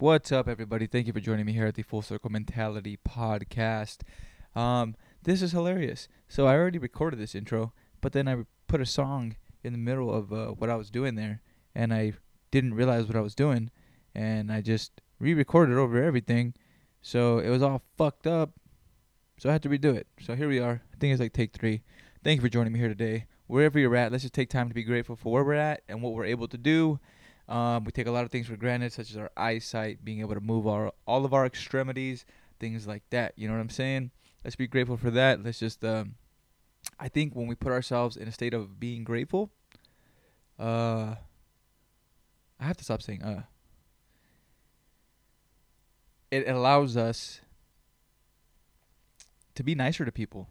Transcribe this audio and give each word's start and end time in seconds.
What's 0.00 0.32
up, 0.32 0.48
everybody? 0.48 0.86
Thank 0.86 1.08
you 1.08 1.12
for 1.12 1.20
joining 1.20 1.44
me 1.44 1.52
here 1.52 1.66
at 1.66 1.74
the 1.74 1.82
Full 1.82 2.00
Circle 2.00 2.30
Mentality 2.30 2.98
podcast. 3.06 3.98
Um, 4.56 4.96
this 5.24 5.42
is 5.42 5.52
hilarious. 5.52 6.08
So 6.26 6.46
I 6.46 6.54
already 6.54 6.78
recorded 6.78 7.20
this 7.20 7.34
intro, 7.34 7.74
but 8.00 8.14
then 8.14 8.26
I 8.26 8.46
put 8.66 8.80
a 8.80 8.86
song 8.86 9.36
in 9.62 9.74
the 9.74 9.78
middle 9.78 10.10
of 10.10 10.32
uh, 10.32 10.46
what 10.52 10.70
I 10.70 10.76
was 10.76 10.88
doing 10.88 11.16
there, 11.16 11.42
and 11.74 11.92
I 11.92 12.14
didn't 12.50 12.72
realize 12.72 13.08
what 13.08 13.16
I 13.16 13.20
was 13.20 13.34
doing, 13.34 13.70
and 14.14 14.50
I 14.50 14.62
just 14.62 15.02
re-recorded 15.18 15.76
over 15.76 16.02
everything, 16.02 16.54
so 17.02 17.38
it 17.38 17.50
was 17.50 17.62
all 17.62 17.82
fucked 17.98 18.26
up. 18.26 18.52
So 19.36 19.50
I 19.50 19.52
had 19.52 19.62
to 19.64 19.68
redo 19.68 19.94
it. 19.94 20.06
So 20.22 20.34
here 20.34 20.48
we 20.48 20.60
are. 20.60 20.80
I 20.94 20.96
think 20.96 21.12
it's 21.12 21.20
like 21.20 21.34
take 21.34 21.52
three. 21.52 21.82
Thank 22.24 22.38
you 22.38 22.42
for 22.42 22.48
joining 22.48 22.72
me 22.72 22.78
here 22.78 22.88
today. 22.88 23.26
Wherever 23.48 23.78
you're 23.78 23.96
at, 23.96 24.12
let's 24.12 24.24
just 24.24 24.32
take 24.32 24.48
time 24.48 24.68
to 24.68 24.74
be 24.74 24.82
grateful 24.82 25.14
for 25.14 25.30
where 25.30 25.44
we're 25.44 25.52
at 25.56 25.82
and 25.90 26.00
what 26.00 26.14
we're 26.14 26.24
able 26.24 26.48
to 26.48 26.56
do. 26.56 27.00
Um, 27.50 27.82
we 27.82 27.90
take 27.90 28.06
a 28.06 28.12
lot 28.12 28.24
of 28.24 28.30
things 28.30 28.46
for 28.46 28.56
granted, 28.56 28.92
such 28.92 29.10
as 29.10 29.16
our 29.16 29.30
eyesight, 29.36 30.04
being 30.04 30.20
able 30.20 30.34
to 30.34 30.40
move 30.40 30.68
our 30.68 30.92
all 31.04 31.24
of 31.24 31.34
our 31.34 31.44
extremities, 31.44 32.24
things 32.60 32.86
like 32.86 33.02
that. 33.10 33.32
You 33.36 33.48
know 33.48 33.54
what 33.54 33.60
I'm 33.60 33.70
saying? 33.70 34.12
Let's 34.44 34.56
be 34.56 34.68
grateful 34.68 34.96
for 34.96 35.10
that. 35.10 35.44
Let's 35.44 35.58
just. 35.58 35.84
Um, 35.84 36.14
I 36.98 37.08
think 37.08 37.34
when 37.34 37.48
we 37.48 37.56
put 37.56 37.72
ourselves 37.72 38.16
in 38.16 38.28
a 38.28 38.32
state 38.32 38.54
of 38.54 38.78
being 38.78 39.02
grateful, 39.02 39.50
uh, 40.58 41.16
I 42.60 42.64
have 42.64 42.76
to 42.76 42.84
stop 42.84 43.02
saying 43.02 43.22
uh. 43.22 43.42
It 46.30 46.48
allows 46.48 46.96
us 46.96 47.40
to 49.56 49.64
be 49.64 49.74
nicer 49.74 50.04
to 50.04 50.12
people. 50.12 50.48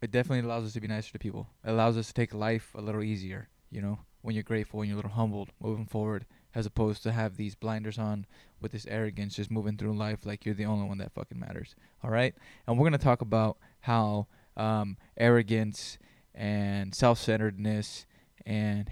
It 0.00 0.10
definitely 0.10 0.48
allows 0.48 0.64
us 0.64 0.72
to 0.72 0.80
be 0.80 0.88
nicer 0.88 1.12
to 1.12 1.18
people. 1.18 1.48
It 1.62 1.68
allows 1.68 1.98
us 1.98 2.06
to 2.06 2.14
take 2.14 2.32
life 2.32 2.74
a 2.74 2.80
little 2.80 3.02
easier, 3.02 3.50
you 3.70 3.82
know, 3.82 3.98
when 4.22 4.34
you're 4.34 4.42
grateful, 4.42 4.80
and 4.80 4.88
you're 4.88 4.96
a 4.96 5.02
little 5.02 5.12
humbled, 5.12 5.50
moving 5.60 5.86
forward, 5.86 6.26
as 6.54 6.66
opposed 6.66 7.02
to 7.02 7.12
have 7.12 7.36
these 7.36 7.54
blinders 7.54 7.98
on 7.98 8.26
with 8.60 8.72
this 8.72 8.86
arrogance, 8.86 9.36
just 9.36 9.50
moving 9.50 9.76
through 9.76 9.96
life 9.96 10.26
like 10.26 10.44
you're 10.44 10.54
the 10.54 10.64
only 10.64 10.86
one 10.86 10.98
that 10.98 11.12
fucking 11.12 11.38
matters. 11.38 11.74
All 12.02 12.10
right? 12.10 12.34
And 12.66 12.76
we're 12.76 12.88
going 12.88 12.98
to 12.98 13.04
talk 13.04 13.22
about 13.22 13.58
how 13.80 14.26
um, 14.56 14.96
arrogance 15.16 15.98
and 16.34 16.94
self 16.94 17.18
centeredness 17.18 18.06
and 18.46 18.90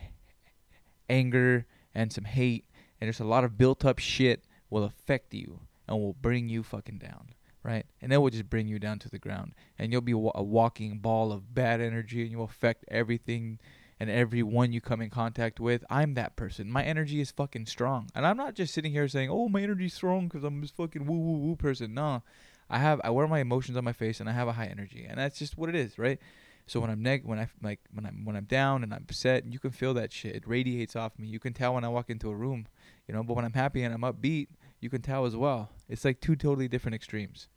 anger 1.09 1.67
and 1.95 2.13
some 2.13 2.25
hate 2.25 2.67
and 3.01 3.07
there's 3.07 3.21
a 3.21 3.25
lot 3.25 3.45
of 3.45 3.57
built 3.57 3.85
up 3.85 3.99
shit 3.99 4.45
will 4.71 4.85
affect 4.85 5.33
you 5.33 5.61
and 5.87 5.99
will 5.99 6.15
bring 6.15 6.49
you 6.49 6.63
fucking 6.63 6.99
down 6.99 7.35
right? 7.65 7.85
And 8.01 8.11
that 8.13 8.21
will 8.21 8.31
just 8.31 8.49
bring 8.49 8.69
you 8.69 8.79
down 8.79 8.99
to 9.01 9.11
the 9.11 9.19
ground, 9.19 9.53
and 9.79 9.93
you'll 9.93 10.01
be 10.01 10.13
a 10.13 10.43
walking 10.43 10.99
ball 10.99 11.33
of 11.33 11.55
bad 11.55 11.81
energy, 11.81 12.23
and 12.23 12.31
you'll 12.31 12.45
affect 12.45 12.85
everything 12.89 13.59
and 14.01 14.11
everyone 14.11 14.73
you 14.73 14.81
come 14.81 15.01
in 15.01 15.11
contact 15.11 15.59
with. 15.61 15.85
I'm 15.91 16.15
that 16.15 16.37
person. 16.37 16.71
My 16.71 16.85
energy 16.85 17.21
is 17.21 17.31
fucking 17.31 17.67
strong, 17.67 18.09
and 18.15 18.27
I'm 18.27 18.37
not 18.37 18.55
just 18.55 18.75
sitting 18.75 18.93
here 18.93 19.09
saying, 19.09 19.31
"Oh, 19.31 19.49
my 19.49 19.63
energy's 19.63 19.95
strong" 19.95 20.29
because 20.29 20.45
I'm 20.45 20.61
this 20.61 20.71
fucking 20.71 21.07
woo 21.07 21.19
woo 21.19 21.39
woo 21.39 21.57
person. 21.57 21.95
No, 21.95 22.23
I 22.71 22.79
have 22.79 23.01
I 23.05 23.11
wear 23.11 23.27
my 23.27 23.41
emotions 23.41 23.77
on 23.77 23.85
my 23.85 23.93
face, 23.93 24.21
and 24.21 24.29
I 24.29 24.33
have 24.33 24.49
a 24.49 24.53
high 24.53 24.67
energy, 24.67 25.07
and 25.09 25.19
that's 25.19 25.39
just 25.39 25.59
what 25.59 25.69
it 25.69 25.75
is, 25.75 25.99
right? 25.99 26.19
So 26.67 26.81
when 26.81 26.91
I'm 26.91 27.03
neg 27.03 27.25
when 27.25 27.39
I 27.39 27.49
like 27.63 27.81
when 27.93 28.05
I'm 28.05 28.25
when 28.25 28.37
I'm 28.37 28.45
down 28.45 28.83
and 28.83 28.93
I'm 28.93 29.03
upset, 29.03 29.51
you 29.51 29.59
can 29.59 29.71
feel 29.71 29.95
that 29.95 30.13
shit. 30.13 30.37
It 30.37 30.47
radiates 30.47 30.95
off 30.97 31.19
me. 31.19 31.27
You 31.27 31.41
can 31.41 31.55
tell 31.55 31.75
when 31.75 31.85
I 31.85 31.89
walk 31.89 32.11
into 32.11 32.29
a 32.29 32.35
room, 32.35 32.67
you 33.07 33.15
know. 33.15 33.23
But 33.23 33.35
when 33.35 33.47
I'm 33.47 33.55
happy 33.55 33.83
and 33.83 33.95
I'm 33.95 34.03
upbeat, 34.03 34.49
you 34.81 34.91
can 34.91 35.01
tell 35.01 35.25
as 35.25 35.35
well. 35.35 35.71
It's 35.89 36.05
like 36.05 36.21
two 36.21 36.37
totally 36.37 36.69
different 36.69 36.95
extremes. 36.95 37.49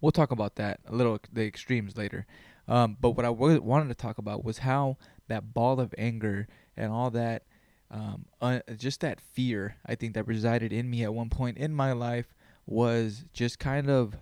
We'll 0.00 0.10
talk 0.10 0.32
about 0.32 0.56
that 0.56 0.80
a 0.86 0.94
little, 0.94 1.20
the 1.32 1.46
extremes 1.46 1.96
later. 1.96 2.26
Um, 2.66 2.96
but 3.00 3.10
what 3.10 3.24
I 3.24 3.28
w- 3.28 3.60
wanted 3.60 3.88
to 3.88 3.94
talk 3.94 4.18
about 4.18 4.44
was 4.44 4.58
how 4.58 4.96
that 5.32 5.54
ball 5.54 5.80
of 5.80 5.94
anger 5.96 6.46
and 6.76 6.92
all 6.92 7.10
that, 7.10 7.44
um, 7.90 8.26
uh, 8.40 8.60
just 8.76 9.00
that 9.00 9.20
fear, 9.20 9.76
I 9.86 9.94
think 9.94 10.14
that 10.14 10.26
resided 10.26 10.72
in 10.72 10.90
me 10.90 11.02
at 11.04 11.14
one 11.14 11.30
point 11.30 11.58
in 11.58 11.74
my 11.74 11.92
life 11.92 12.34
was 12.66 13.24
just 13.32 13.58
kind 13.58 13.90
of 13.90 14.16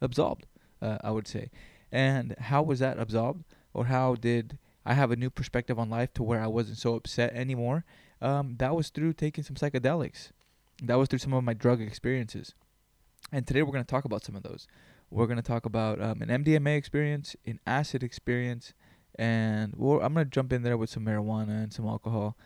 absolved, 0.00 0.46
uh, 0.82 0.98
I 1.02 1.10
would 1.10 1.28
say. 1.28 1.50
And 1.92 2.34
how 2.38 2.62
was 2.62 2.78
that 2.80 2.98
absolved? 2.98 3.44
Or 3.74 3.86
how 3.86 4.14
did 4.14 4.58
I 4.84 4.94
have 4.94 5.10
a 5.10 5.16
new 5.16 5.30
perspective 5.30 5.78
on 5.78 5.90
life 5.90 6.12
to 6.14 6.22
where 6.22 6.40
I 6.40 6.46
wasn't 6.46 6.78
so 6.78 6.94
upset 6.94 7.32
anymore? 7.34 7.84
Um, 8.20 8.56
that 8.58 8.74
was 8.74 8.88
through 8.88 9.12
taking 9.12 9.44
some 9.44 9.56
psychedelics. 9.56 10.30
That 10.82 10.96
was 10.96 11.08
through 11.08 11.20
some 11.20 11.34
of 11.34 11.44
my 11.44 11.54
drug 11.54 11.80
experiences. 11.80 12.54
And 13.30 13.46
today 13.46 13.62
we're 13.62 13.72
going 13.72 13.84
to 13.84 13.90
talk 13.90 14.04
about 14.04 14.24
some 14.24 14.36
of 14.36 14.42
those. 14.42 14.66
We're 15.10 15.26
going 15.26 15.36
to 15.36 15.42
talk 15.42 15.64
about 15.64 16.00
um, 16.00 16.22
an 16.22 16.28
MDMA 16.44 16.76
experience, 16.76 17.36
an 17.46 17.60
acid 17.66 18.02
experience, 18.02 18.74
and 19.18 19.74
I'm 19.78 20.14
to 20.14 20.24
jump 20.24 20.52
in 20.52 20.62
there 20.62 20.76
with 20.76 20.90
some 20.90 21.04
marijuana 21.04 21.64
and 21.64 21.72
some 21.72 21.86
alcohol. 21.86 22.36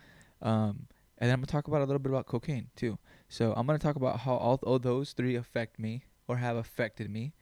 Um, 0.41 0.87
and 1.19 1.29
then 1.29 1.35
I'm 1.35 1.41
to 1.41 1.47
talk 1.47 1.67
about 1.67 1.81
a 1.81 1.85
little 1.85 1.99
bit 1.99 2.11
about 2.11 2.25
cocaine 2.25 2.67
too. 2.75 2.97
So 3.29 3.53
I'm 3.55 3.67
to 3.67 3.77
talk 3.77 3.95
about 3.95 4.21
how 4.21 4.35
all, 4.35 4.59
all 4.63 4.79
those 4.79 5.13
three 5.13 5.35
affect 5.35 5.79
me 5.79 6.05
or 6.27 6.37
have 6.37 6.57
affected 6.57 7.09
me. 7.09 7.33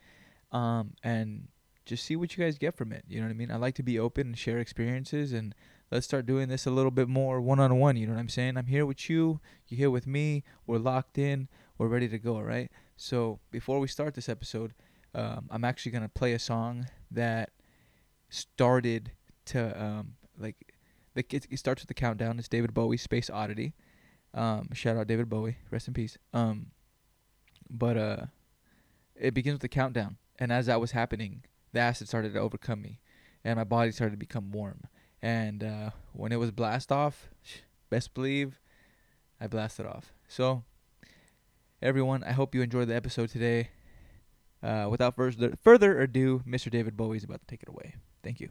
Um, 0.52 0.94
and 1.04 1.48
just 1.86 2.06
see 2.06 2.16
what 2.16 2.36
you 2.36 2.44
guys 2.44 2.58
get 2.58 2.76
from 2.76 2.92
it. 2.92 3.06
You 3.08 3.22
know 3.22 3.28
what 3.28 3.32
I 3.32 3.36
mean? 3.36 3.52
I 3.52 3.56
like 3.56 3.76
to 3.76 3.84
be 3.84 3.98
open 3.98 4.28
and 4.28 4.38
share 4.38 4.60
experiences 4.60 5.32
and 5.32 5.56
let's 5.92 6.06
start 6.06 6.26
doing 6.26 6.50
this 6.50 6.66
a 6.66 6.72
little 6.72 6.92
bit 6.92 7.08
more 7.08 7.42
one 7.42 7.60
on 7.60 7.80
one. 7.80 7.96
You 7.96 8.08
know 8.08 8.14
what 8.14 8.20
I'm 8.20 8.30
saying? 8.30 8.58
I'm 8.58 8.68
here 8.68 8.86
with 8.86 9.10
you. 9.10 9.40
You're 9.68 9.78
here 9.78 9.90
with 9.90 10.06
me. 10.06 10.44
We're 10.68 10.78
locked 10.78 11.18
in. 11.18 11.48
We're 11.78 11.88
ready 11.88 12.10
to 12.10 12.20
go, 12.20 12.36
all 12.36 12.44
right? 12.44 12.70
So 12.98 13.40
before 13.50 13.80
we 13.80 13.88
start 13.88 14.14
this 14.14 14.30
episode, 14.30 14.74
um, 15.16 15.48
I'm 15.50 15.64
actually 15.64 15.92
gonna 15.94 16.10
play 16.10 16.34
a 16.34 16.40
song 16.40 16.88
that 17.10 17.52
started 18.30 19.12
to 19.52 19.84
um, 19.84 20.16
like 20.38 20.74
the 21.14 21.26
it, 21.30 21.48
it 21.50 21.58
starts 21.58 21.82
with 21.82 21.88
the 21.88 21.94
countdown. 21.94 22.40
It's 22.40 22.48
David 22.48 22.74
Bowie, 22.74 22.98
Space 22.98 23.30
Oddity. 23.30 23.74
Um, 24.34 24.70
shout 24.74 24.98
out 24.98 25.08
David 25.08 25.30
Bowie, 25.30 25.58
rest 25.70 25.88
in 25.88 25.94
peace. 25.94 26.18
Um, 26.34 26.68
but 27.70 27.98
uh, 27.98 28.26
it 29.16 29.34
begins 29.34 29.56
with 29.56 29.62
the 29.62 29.70
countdown, 29.70 30.18
and 30.40 30.52
as 30.52 30.66
that 30.66 30.82
was 30.82 30.92
happening, 30.92 31.44
the 31.74 31.80
acid 31.80 32.08
started 32.08 32.34
to 32.34 32.40
overcome 32.40 32.82
me, 32.82 33.00
and 33.44 33.58
my 33.58 33.64
body 33.64 33.92
started 33.92 34.12
to 34.12 34.18
become 34.18 34.52
warm. 34.52 34.82
And 35.22 35.64
uh, 35.64 35.90
when 36.14 36.32
it 36.32 36.38
was 36.38 36.52
blast 36.52 36.92
off, 36.92 37.30
best 37.90 38.14
believe, 38.14 38.60
I 39.40 39.48
blasted 39.48 39.86
off. 39.86 40.14
So 40.28 40.64
everyone, 41.82 42.24
I 42.24 42.32
hope 42.32 42.56
you 42.56 42.62
enjoyed 42.62 42.88
the 42.88 42.96
episode 42.96 43.30
today. 43.30 43.70
Uh, 44.64 44.88
without 44.90 45.16
further 45.16 45.54
further 45.64 46.00
ado, 46.00 46.44
Mr. 46.48 46.70
David 46.70 46.96
Bowie 46.96 47.18
is 47.18 47.24
about 47.24 47.42
to 47.42 47.48
take 47.48 47.64
it 47.64 47.70
away. 47.70 47.96
Thank 48.24 48.40
you. 48.40 48.50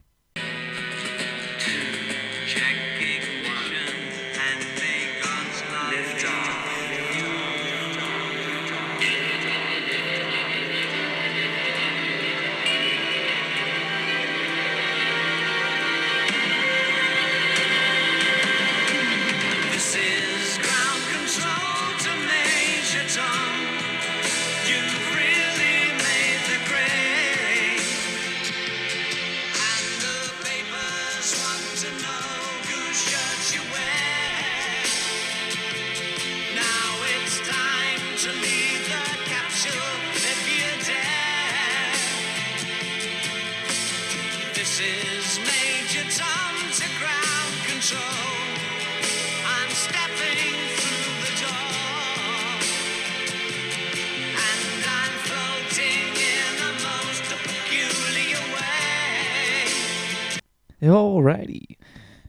Alrighty. 60.83 61.77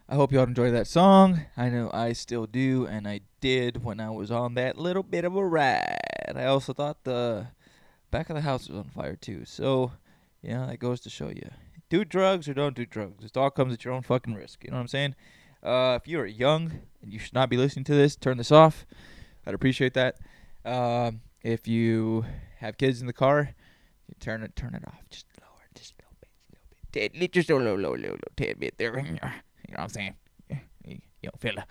I 0.09 0.15
hope 0.15 0.33
y'all 0.33 0.43
enjoyed 0.43 0.73
that 0.73 0.85
song. 0.85 1.45
I 1.55 1.69
know 1.69 1.89
I 1.93 2.11
still 2.11 2.45
do, 2.45 2.85
and 2.85 3.07
I 3.07 3.21
did 3.39 3.81
when 3.81 4.01
I 4.01 4.09
was 4.09 4.29
on 4.29 4.55
that 4.55 4.77
little 4.77 5.03
bit 5.03 5.23
of 5.23 5.37
a 5.37 5.45
ride. 5.45 6.33
I 6.35 6.43
also 6.43 6.73
thought 6.73 7.05
the 7.05 7.47
back 8.11 8.29
of 8.29 8.35
the 8.35 8.41
house 8.41 8.67
was 8.67 8.77
on 8.79 8.89
fire 8.89 9.15
too. 9.15 9.45
So, 9.45 9.93
yeah, 10.41 10.65
that 10.65 10.79
goes 10.79 10.99
to 11.01 11.09
show 11.09 11.29
you. 11.29 11.49
Do 11.89 12.03
drugs 12.03 12.49
or 12.49 12.53
don't 12.53 12.75
do 12.75 12.85
drugs. 12.85 13.23
It 13.23 13.37
all 13.37 13.51
comes 13.51 13.73
at 13.73 13.85
your 13.85 13.93
own 13.93 14.01
fucking 14.01 14.33
risk. 14.33 14.65
You 14.65 14.71
know 14.71 14.75
what 14.75 14.81
I'm 14.81 14.87
saying? 14.89 15.15
Uh, 15.63 15.97
if 16.01 16.05
you 16.05 16.19
are 16.19 16.25
young 16.25 16.73
and 17.01 17.13
you 17.13 17.19
should 17.19 17.33
not 17.33 17.49
be 17.49 17.55
listening 17.55 17.85
to 17.85 17.95
this, 17.95 18.17
turn 18.17 18.35
this 18.35 18.51
off. 18.51 18.85
I'd 19.47 19.53
appreciate 19.53 19.93
that. 19.93 20.17
Uh, 20.65 21.11
if 21.41 21.69
you 21.69 22.25
have 22.57 22.77
kids 22.77 22.99
in 22.99 23.07
the 23.07 23.13
car, 23.13 23.51
turn 24.19 24.43
it 24.43 24.57
turn 24.57 24.75
it 24.75 24.85
off. 24.85 24.99
Just 25.09 25.25
just 26.93 27.49
a 27.49 27.55
little, 27.55 27.75
little, 27.75 27.91
little, 27.91 28.11
little 28.11 28.31
tidbit 28.35 28.75
there. 28.77 28.99
You 28.99 29.13
know 29.13 29.31
what 29.69 29.79
I'm 29.79 29.89
saying? 29.89 30.15
You 30.85 30.99
know, 31.23 31.31
fella. 31.37 31.65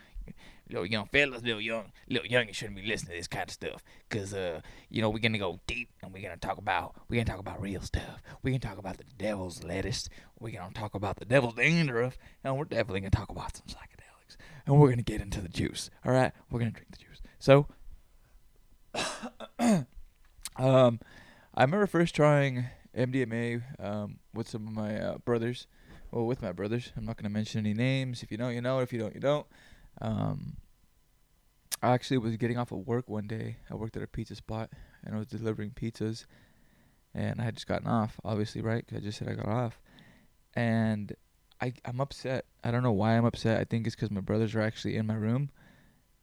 little 0.71 0.87
young 0.87 1.07
fellas, 1.07 1.43
little 1.43 1.61
young, 1.61 1.93
little 2.09 2.27
young, 2.27 2.47
you 2.47 2.55
shouldn't 2.55 2.77
be 2.77 2.87
listening 2.87 3.13
to 3.13 3.17
this 3.19 3.27
kind 3.27 3.49
of 3.49 3.53
stuff, 3.53 3.83
cause 4.09 4.33
uh, 4.33 4.61
you 4.89 5.03
know, 5.03 5.11
we're 5.11 5.19
gonna 5.19 5.39
go 5.39 5.61
deep 5.67 5.89
and 6.03 6.13
we're 6.13 6.23
gonna 6.23 6.37
talk 6.37 6.59
about, 6.59 6.95
we're 7.09 7.17
gonna 7.17 7.25
talk 7.37 7.41
about 7.41 7.61
real 7.61 7.81
stuff. 7.83 8.23
We're 8.43 8.51
gonna 8.51 8.61
talk 8.61 8.79
about 8.79 8.97
the 8.99 9.05
devil's 9.19 9.63
lettuce. 9.65 10.09
We're 10.39 10.59
gonna 10.59 10.73
talk 10.73 10.95
about 10.95 11.17
the 11.17 11.25
devil's 11.25 11.55
dandruff, 11.55 12.19
and 12.45 12.57
we're 12.57 12.65
definitely 12.65 13.01
gonna 13.01 13.11
talk 13.11 13.31
about 13.31 13.57
some 13.57 13.67
psychedelics, 13.67 14.37
and 14.67 14.79
we're 14.79 14.91
gonna 14.91 15.03
get 15.03 15.21
into 15.21 15.41
the 15.41 15.49
juice. 15.49 15.91
All 16.05 16.13
right, 16.13 16.33
we're 16.51 16.61
gonna 16.61 16.71
drink 16.71 16.93
the 16.93 16.99
juice. 16.99 17.21
So, 17.39 17.67
um, 20.57 21.01
I 21.55 21.63
remember 21.63 21.87
first 21.87 22.15
trying 22.15 22.67
MDMA 22.97 23.63
um 23.79 24.19
with 24.35 24.49
some 24.49 24.67
of 24.67 24.73
my 24.73 24.99
uh, 25.01 25.19
brothers. 25.19 25.67
Well, 26.11 26.27
with 26.27 26.43
my 26.43 26.53
brothers, 26.53 26.93
I'm 26.97 27.05
not 27.05 27.17
gonna 27.17 27.29
mention 27.31 27.61
any 27.61 27.75
names. 27.75 28.23
If 28.23 28.31
you 28.33 28.39
know, 28.39 28.49
you 28.49 28.61
know. 28.61 28.81
If 28.81 28.93
you 28.93 28.99
don't, 28.99 29.15
you 29.15 29.21
don't. 29.21 29.47
Um, 30.01 30.57
I 31.83 31.93
actually 31.93 32.19
was 32.19 32.37
getting 32.37 32.59
off 32.59 32.73
of 32.73 32.87
work 32.87 33.09
one 33.09 33.27
day. 33.27 33.57
I 33.71 33.75
worked 33.75 33.97
at 33.97 34.03
a 34.03 34.07
pizza 34.07 34.35
spot 34.35 34.71
and 35.05 35.15
I 35.15 35.19
was 35.19 35.29
delivering 35.29 35.71
pizzas, 35.71 36.27
and 37.15 37.41
I 37.41 37.45
had 37.45 37.55
just 37.55 37.67
gotten 37.67 37.87
off, 37.87 38.21
obviously, 38.25 38.61
right? 38.61 38.87
'Cause 38.87 38.99
I 38.99 39.01
just 39.01 39.19
said 39.19 39.29
I 39.29 39.35
got 39.35 39.47
off, 39.49 39.81
and 40.55 41.15
I 41.61 41.73
I'm 41.85 42.01
upset. 42.01 42.45
I 42.65 42.71
don't 42.71 42.83
know 42.83 42.93
why 42.93 43.17
I'm 43.17 43.25
upset. 43.25 43.61
I 43.61 43.65
think 43.65 43.87
it's 43.87 43.97
'cause 43.97 44.11
my 44.11 44.21
brothers 44.21 44.55
are 44.55 44.61
actually 44.61 44.97
in 44.97 45.07
my 45.07 45.15
room, 45.15 45.51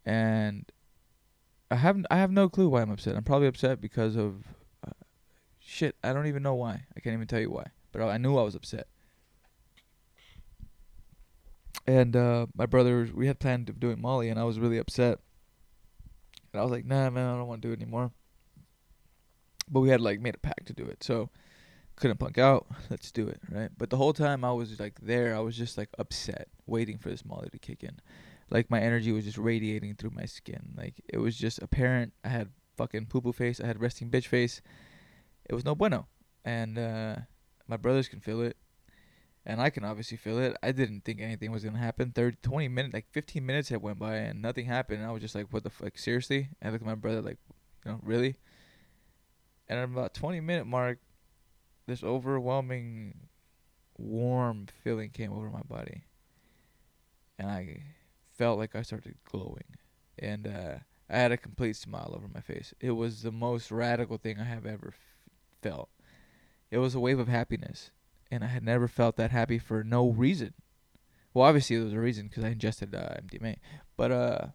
and 0.05 0.69
I 1.71 1.75
have 1.75 2.05
I 2.11 2.17
have 2.17 2.31
no 2.31 2.49
clue 2.49 2.69
why 2.69 2.81
I'm 2.81 2.91
upset. 2.91 3.15
I'm 3.15 3.23
probably 3.23 3.47
upset 3.47 3.81
because 3.81 4.15
of 4.15 4.47
shit. 5.67 5.95
I 6.03 6.13
don't 6.13 6.27
even 6.27 6.43
know 6.43 6.55
why. 6.55 6.85
I 6.95 6.99
can't 6.99 7.13
even 7.13 7.27
tell 7.27 7.41
you 7.41 7.51
why. 7.51 7.67
But 7.91 8.01
I 8.03 8.17
knew 8.17 8.37
I 8.37 8.43
was 8.43 8.55
upset. 8.55 8.87
And 11.85 12.15
uh, 12.15 12.47
my 12.55 12.65
brother, 12.65 13.07
we 13.13 13.27
had 13.27 13.39
planned 13.39 13.69
of 13.69 13.79
doing 13.79 14.01
Molly, 14.01 14.29
and 14.29 14.39
I 14.39 14.43
was 14.43 14.59
really 14.59 14.77
upset. 14.77 15.19
And 16.51 16.59
I 16.59 16.63
was 16.63 16.71
like, 16.71 16.85
"Nah, 16.85 17.09
man, 17.09 17.27
I 17.27 17.37
don't 17.37 17.47
want 17.47 17.61
to 17.61 17.67
do 17.67 17.71
it 17.73 17.81
anymore." 17.81 18.11
But 19.69 19.81
we 19.81 19.89
had 19.89 20.01
like 20.01 20.19
made 20.19 20.35
a 20.35 20.39
pact 20.39 20.67
to 20.67 20.73
do 20.73 20.85
it, 20.85 21.03
so 21.03 21.29
couldn't 21.95 22.17
punk 22.17 22.37
out. 22.37 22.67
Let's 22.89 23.11
do 23.11 23.27
it, 23.27 23.39
right? 23.49 23.69
But 23.77 23.89
the 23.89 23.97
whole 23.97 24.13
time 24.13 24.43
I 24.43 24.51
was 24.51 24.79
like 24.79 24.99
there, 25.01 25.35
I 25.35 25.39
was 25.39 25.57
just 25.57 25.77
like 25.77 25.89
upset, 25.97 26.47
waiting 26.65 26.97
for 26.97 27.09
this 27.09 27.25
Molly 27.25 27.49
to 27.51 27.59
kick 27.59 27.83
in. 27.83 27.99
Like 28.49 28.69
my 28.69 28.79
energy 28.79 29.11
was 29.11 29.25
just 29.25 29.37
radiating 29.37 29.95
through 29.95 30.11
my 30.11 30.25
skin. 30.25 30.73
Like 30.75 30.95
it 31.07 31.17
was 31.17 31.37
just 31.37 31.61
apparent. 31.61 32.13
I 32.23 32.29
had 32.29 32.49
fucking 32.77 33.07
poo 33.07 33.21
poo 33.21 33.33
face. 33.33 33.61
I 33.61 33.67
had 33.67 33.81
resting 33.81 34.09
bitch 34.09 34.27
face. 34.27 34.61
It 35.47 35.55
was 35.55 35.65
no 35.65 35.75
bueno, 35.75 36.07
and 36.45 36.77
uh, 36.77 37.15
my 37.67 37.77
brothers 37.77 38.07
can 38.07 38.19
feel 38.19 38.41
it 38.41 38.57
and 39.47 39.61
I 39.61 39.69
can 39.69 39.85
obviously 39.85 40.17
feel 40.17 40.39
it. 40.39 40.57
I 40.61 40.73
didn't 40.73 41.05
think 41.05 41.21
anything 41.21 41.53
was 41.53 41.63
gonna 41.63 41.77
happen. 41.77 42.11
30, 42.11 42.37
20 42.43 42.67
minutes, 42.67 42.93
like 42.93 43.07
15 43.11 43.45
minutes 43.45 43.69
had 43.69 43.81
went 43.81 43.97
by 43.97 44.15
and 44.15 44.41
nothing 44.41 44.65
happened. 44.65 44.99
And 44.99 45.09
I 45.09 45.13
was 45.13 45.21
just 45.21 45.35
like, 45.35 45.47
what 45.51 45.63
the 45.63 45.69
fuck, 45.69 45.97
seriously? 45.97 46.49
And 46.61 46.67
I 46.67 46.71
looked 46.73 46.83
at 46.83 46.87
my 46.87 46.95
brother 46.95 47.21
like, 47.21 47.37
you 47.85 47.91
know, 47.91 47.99
really? 48.03 48.35
And 49.69 49.79
at 49.79 49.85
about 49.85 50.13
20 50.13 50.41
minute 50.41 50.67
mark, 50.67 50.99
this 51.87 52.03
overwhelming, 52.03 53.29
warm 53.97 54.67
feeling 54.83 55.11
came 55.11 55.31
over 55.31 55.49
my 55.49 55.61
body, 55.61 56.03
and 57.39 57.49
I 57.49 57.83
felt 58.33 58.59
like 58.59 58.75
I 58.75 58.81
started 58.81 59.15
glowing, 59.23 59.77
and 60.19 60.45
uh, 60.45 60.75
I 61.09 61.17
had 61.17 61.31
a 61.31 61.37
complete 61.37 61.77
smile 61.77 62.13
over 62.13 62.27
my 62.27 62.41
face. 62.41 62.73
It 62.81 62.91
was 62.91 63.21
the 63.21 63.31
most 63.31 63.71
radical 63.71 64.17
thing 64.17 64.37
I 64.39 64.43
have 64.43 64.65
ever 64.65 64.93
felt. 65.61 65.89
It 66.71 66.79
was 66.79 66.95
a 66.95 66.99
wave 66.99 67.19
of 67.19 67.27
happiness 67.27 67.91
and 68.31 68.43
I 68.43 68.47
had 68.47 68.63
never 68.63 68.87
felt 68.87 69.15
that 69.17 69.31
happy 69.31 69.59
for 69.59 69.83
no 69.83 70.09
reason. 70.09 70.53
Well, 71.33 71.45
obviously 71.45 71.75
there 71.77 71.85
was 71.85 71.93
a 71.93 71.99
reason 71.99 72.27
because 72.27 72.43
I 72.43 72.49
ingested 72.49 72.95
uh, 72.95 73.15
MDMA, 73.21 73.57
but 73.95 74.11
uh, 74.11 74.47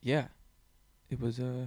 yeah, 0.00 0.28
it 1.10 1.20
was 1.20 1.38
uh, 1.38 1.66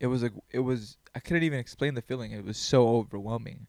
it 0.00 0.06
was 0.06 0.22
a 0.22 0.30
it 0.50 0.60
was 0.60 0.96
I 1.14 1.20
couldn't 1.20 1.42
even 1.42 1.58
explain 1.58 1.94
the 1.94 2.02
feeling. 2.02 2.32
It 2.32 2.44
was 2.44 2.56
so 2.56 2.88
overwhelming, 2.88 3.66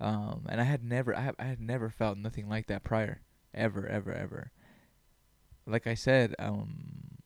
um, 0.00 0.46
and 0.48 0.60
I 0.60 0.64
had 0.64 0.84
never 0.84 1.16
I, 1.16 1.20
have, 1.20 1.36
I 1.38 1.44
had 1.44 1.60
never 1.60 1.88
felt 1.88 2.18
nothing 2.18 2.48
like 2.48 2.66
that 2.66 2.84
prior, 2.84 3.22
ever 3.54 3.86
ever 3.86 4.12
ever. 4.12 4.50
Like 5.66 5.86
I 5.86 5.94
said, 5.94 6.34
um, 6.38 7.18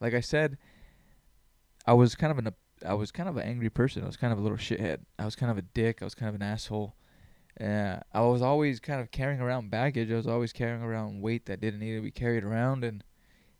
like 0.00 0.14
I 0.14 0.20
said, 0.20 0.58
I 1.88 1.94
was 1.94 2.14
kind 2.14 2.30
of 2.30 2.38
an 2.38 2.52
I 2.86 2.92
was 2.92 3.10
kind 3.10 3.30
of 3.30 3.38
an 3.38 3.44
angry 3.44 3.70
person. 3.70 4.02
I 4.02 4.06
was 4.06 4.18
kind 4.18 4.30
of 4.30 4.38
a 4.38 4.42
little 4.42 4.58
shithead. 4.58 4.98
I 5.18 5.24
was 5.24 5.34
kind 5.34 5.50
of 5.50 5.56
a 5.56 5.62
dick. 5.62 6.02
I 6.02 6.04
was 6.04 6.14
kind 6.14 6.28
of 6.28 6.34
an 6.34 6.42
asshole. 6.42 6.94
Uh, 7.58 7.96
I 8.12 8.20
was 8.20 8.42
always 8.42 8.78
kind 8.78 9.00
of 9.00 9.10
carrying 9.10 9.40
around 9.40 9.70
baggage. 9.70 10.12
I 10.12 10.16
was 10.16 10.26
always 10.26 10.52
carrying 10.52 10.82
around 10.82 11.22
weight 11.22 11.46
that 11.46 11.62
didn't 11.62 11.80
need 11.80 11.96
to 11.96 12.02
be 12.02 12.10
carried 12.10 12.44
around, 12.44 12.84
and 12.84 13.02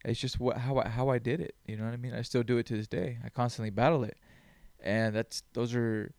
it's 0.05 0.21
just 0.21 0.39
what 0.39 0.59
how 0.59 0.77
I, 0.77 0.89
how 0.89 1.09
I 1.09 1.19
did 1.19 1.41
it. 1.41 1.55
You 1.67 1.79
know 1.79 1.85
what 1.85 1.95
I 1.95 1.97
mean? 1.97 2.13
I 2.13 2.21
still 2.21 2.43
do 2.43 2.59
it 2.59 2.67
to 2.67 2.77
this 2.77 2.87
day. 2.87 3.17
I 3.25 3.31
constantly 3.31 3.71
battle 3.71 4.05
it, 4.05 4.19
and 4.79 5.17
that's 5.17 5.43
those 5.55 5.75
are. 5.75 6.13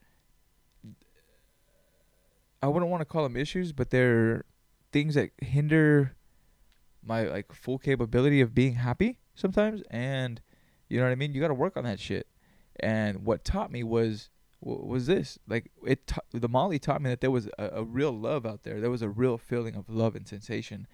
I 2.64 2.68
wouldn't 2.68 2.90
want 2.90 3.02
to 3.02 3.06
call 3.06 3.22
them 3.22 3.38
issues, 3.38 3.72
but 3.72 3.92
they're 3.92 4.46
things 4.92 5.14
that 5.14 5.30
hinder 5.38 6.16
my 7.06 7.22
like 7.26 7.54
full 7.54 7.78
capability 7.78 8.42
of 8.42 8.56
being 8.56 8.74
happy 8.74 9.20
sometimes, 9.36 9.84
and 9.92 10.42
you 10.90 10.98
know 10.98 11.06
what 11.06 11.12
I 11.12 11.16
mean. 11.16 11.34
You 11.34 11.42
got 11.42 11.50
to 11.50 11.54
work 11.54 11.78
on 11.78 11.84
that 11.84 12.00
shit. 12.00 12.28
And 12.80 13.26
what 13.26 13.44
taught 13.44 13.72
me 13.72 13.84
was 13.84 14.30
was 14.62 15.08
this 15.08 15.40
like 15.48 15.72
it 15.86 16.06
ta- 16.06 16.20
the 16.34 16.50
molly 16.50 16.80
taught 16.80 17.02
me 17.02 17.10
that 17.10 17.22
there 17.22 17.32
was 17.32 17.48
a, 17.58 17.70
a, 17.76 17.84
real 17.84 18.12
love 18.12 18.46
out 18.46 18.64
there. 18.64 18.82
There 18.82 18.90
was 18.90 19.02
a 19.02 19.10
real 19.10 19.38
feeling 19.38 19.76
of 19.76 19.90
love 19.90 20.16
and 20.16 20.28
sensation. 20.28 20.86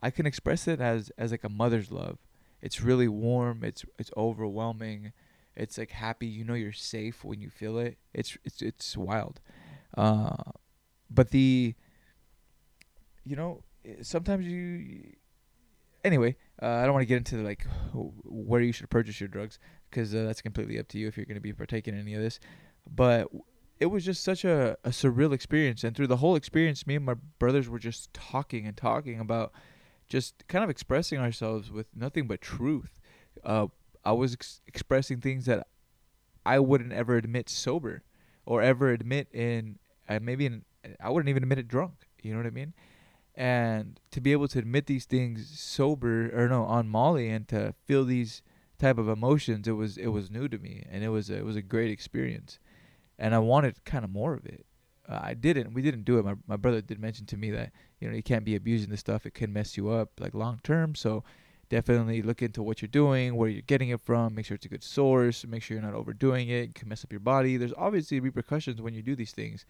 I 0.00 0.10
can 0.10 0.26
express 0.26 0.66
it 0.66 0.80
as 0.80 1.12
as 1.18 1.30
like 1.30 1.44
a 1.44 1.48
mother's 1.48 1.92
love. 1.92 2.18
It's 2.60 2.80
really 2.80 3.08
warm. 3.08 3.62
It's 3.62 3.84
it's 3.98 4.10
overwhelming. 4.16 5.12
It's 5.54 5.78
like 5.78 5.90
happy. 5.90 6.26
You 6.26 6.44
know 6.44 6.54
you're 6.54 6.72
safe 6.72 7.24
when 7.24 7.40
you 7.40 7.50
feel 7.50 7.78
it. 7.78 7.98
It's 8.12 8.36
it's 8.44 8.62
it's 8.62 8.96
wild. 8.96 9.40
Uh 9.96 10.36
but 11.10 11.30
the 11.30 11.74
you 13.24 13.36
know 13.36 13.62
sometimes 14.02 14.46
you 14.46 15.14
anyway 16.04 16.36
uh, 16.62 16.66
i 16.66 16.84
don't 16.84 16.92
want 16.92 17.02
to 17.02 17.06
get 17.06 17.16
into 17.16 17.36
like 17.38 17.66
where 17.94 18.60
you 18.60 18.72
should 18.72 18.90
purchase 18.90 19.20
your 19.20 19.28
drugs 19.28 19.58
because 19.90 20.14
uh, 20.14 20.24
that's 20.24 20.42
completely 20.42 20.78
up 20.78 20.88
to 20.88 20.98
you 20.98 21.08
if 21.08 21.16
you're 21.16 21.26
going 21.26 21.36
to 21.36 21.40
be 21.40 21.52
partaking 21.52 21.94
in 21.94 22.00
any 22.00 22.14
of 22.14 22.22
this. 22.22 22.40
But 22.88 23.28
it 23.80 23.86
was 23.86 24.04
just 24.04 24.22
such 24.24 24.44
a, 24.44 24.76
a 24.84 24.90
surreal 24.90 25.32
experience. 25.32 25.84
And 25.84 25.96
through 25.96 26.08
the 26.08 26.16
whole 26.16 26.36
experience, 26.36 26.86
me 26.86 26.96
and 26.96 27.04
my 27.04 27.14
brothers 27.38 27.68
were 27.68 27.78
just 27.78 28.12
talking 28.12 28.66
and 28.66 28.76
talking 28.76 29.20
about 29.20 29.52
just 30.08 30.46
kind 30.48 30.64
of 30.64 30.70
expressing 30.70 31.18
ourselves 31.18 31.70
with 31.70 31.86
nothing 31.94 32.26
but 32.26 32.40
truth. 32.40 33.00
Uh, 33.44 33.66
I 34.04 34.12
was 34.12 34.34
ex- 34.34 34.60
expressing 34.66 35.20
things 35.20 35.44
that 35.46 35.66
I 36.44 36.58
wouldn't 36.58 36.92
ever 36.92 37.16
admit 37.16 37.48
sober 37.48 38.02
or 38.46 38.62
ever 38.62 38.90
admit 38.90 39.28
in, 39.32 39.78
uh, 40.08 40.18
maybe 40.20 40.46
in, 40.46 40.64
I 41.00 41.10
wouldn't 41.10 41.28
even 41.28 41.42
admit 41.42 41.58
it 41.58 41.68
drunk. 41.68 42.08
You 42.22 42.32
know 42.32 42.38
what 42.38 42.46
I 42.46 42.50
mean? 42.50 42.72
And 43.38 44.00
to 44.10 44.20
be 44.20 44.32
able 44.32 44.48
to 44.48 44.58
admit 44.58 44.86
these 44.86 45.04
things 45.04 45.48
sober 45.60 46.28
or 46.34 46.48
no 46.48 46.64
on 46.64 46.88
Molly 46.88 47.30
and 47.30 47.46
to 47.48 47.72
feel 47.86 48.04
these 48.04 48.42
type 48.80 48.98
of 48.98 49.08
emotions 49.08 49.66
it 49.66 49.72
was 49.72 49.96
it 49.96 50.08
was 50.08 50.30
new 50.30 50.48
to 50.48 50.58
me 50.58 50.84
and 50.90 51.02
it 51.04 51.08
was 51.08 51.30
a, 51.30 51.36
it 51.36 51.44
was 51.44 51.54
a 51.54 51.62
great 51.62 51.92
experience. 51.92 52.58
And 53.16 53.36
I 53.36 53.38
wanted 53.38 53.84
kind 53.84 54.04
of 54.04 54.10
more 54.10 54.34
of 54.34 54.44
it. 54.44 54.66
Uh, 55.08 55.20
I 55.22 55.34
didn't 55.34 55.72
we 55.72 55.82
didn't 55.82 56.02
do 56.02 56.18
it. 56.18 56.24
My 56.24 56.34
my 56.48 56.56
brother 56.56 56.80
did 56.80 56.98
mention 56.98 57.26
to 57.26 57.36
me 57.36 57.52
that 57.52 57.70
you 58.00 58.08
know 58.08 58.16
you 58.16 58.24
can't 58.24 58.44
be 58.44 58.56
abusing 58.56 58.90
this 58.90 58.98
stuff. 58.98 59.24
It 59.24 59.34
can 59.34 59.52
mess 59.52 59.76
you 59.76 59.88
up 59.88 60.10
like 60.18 60.34
long 60.34 60.58
term. 60.64 60.96
So 60.96 61.22
definitely 61.68 62.22
look 62.22 62.42
into 62.42 62.64
what 62.64 62.82
you're 62.82 62.88
doing 62.88 63.36
where 63.36 63.48
you're 63.48 63.62
getting 63.62 63.90
it 63.90 64.00
from. 64.00 64.34
Make 64.34 64.46
sure 64.46 64.56
it's 64.56 64.66
a 64.66 64.68
good 64.68 64.82
source. 64.82 65.46
Make 65.46 65.62
sure 65.62 65.76
you're 65.76 65.86
not 65.86 65.94
overdoing 65.94 66.48
it, 66.48 66.70
it 66.70 66.74
can 66.74 66.88
mess 66.88 67.04
up 67.04 67.12
your 67.12 67.20
body. 67.20 67.56
There's 67.56 67.74
obviously 67.76 68.18
repercussions 68.18 68.82
when 68.82 68.94
you 68.94 69.02
do 69.02 69.14
these 69.14 69.30
things 69.30 69.64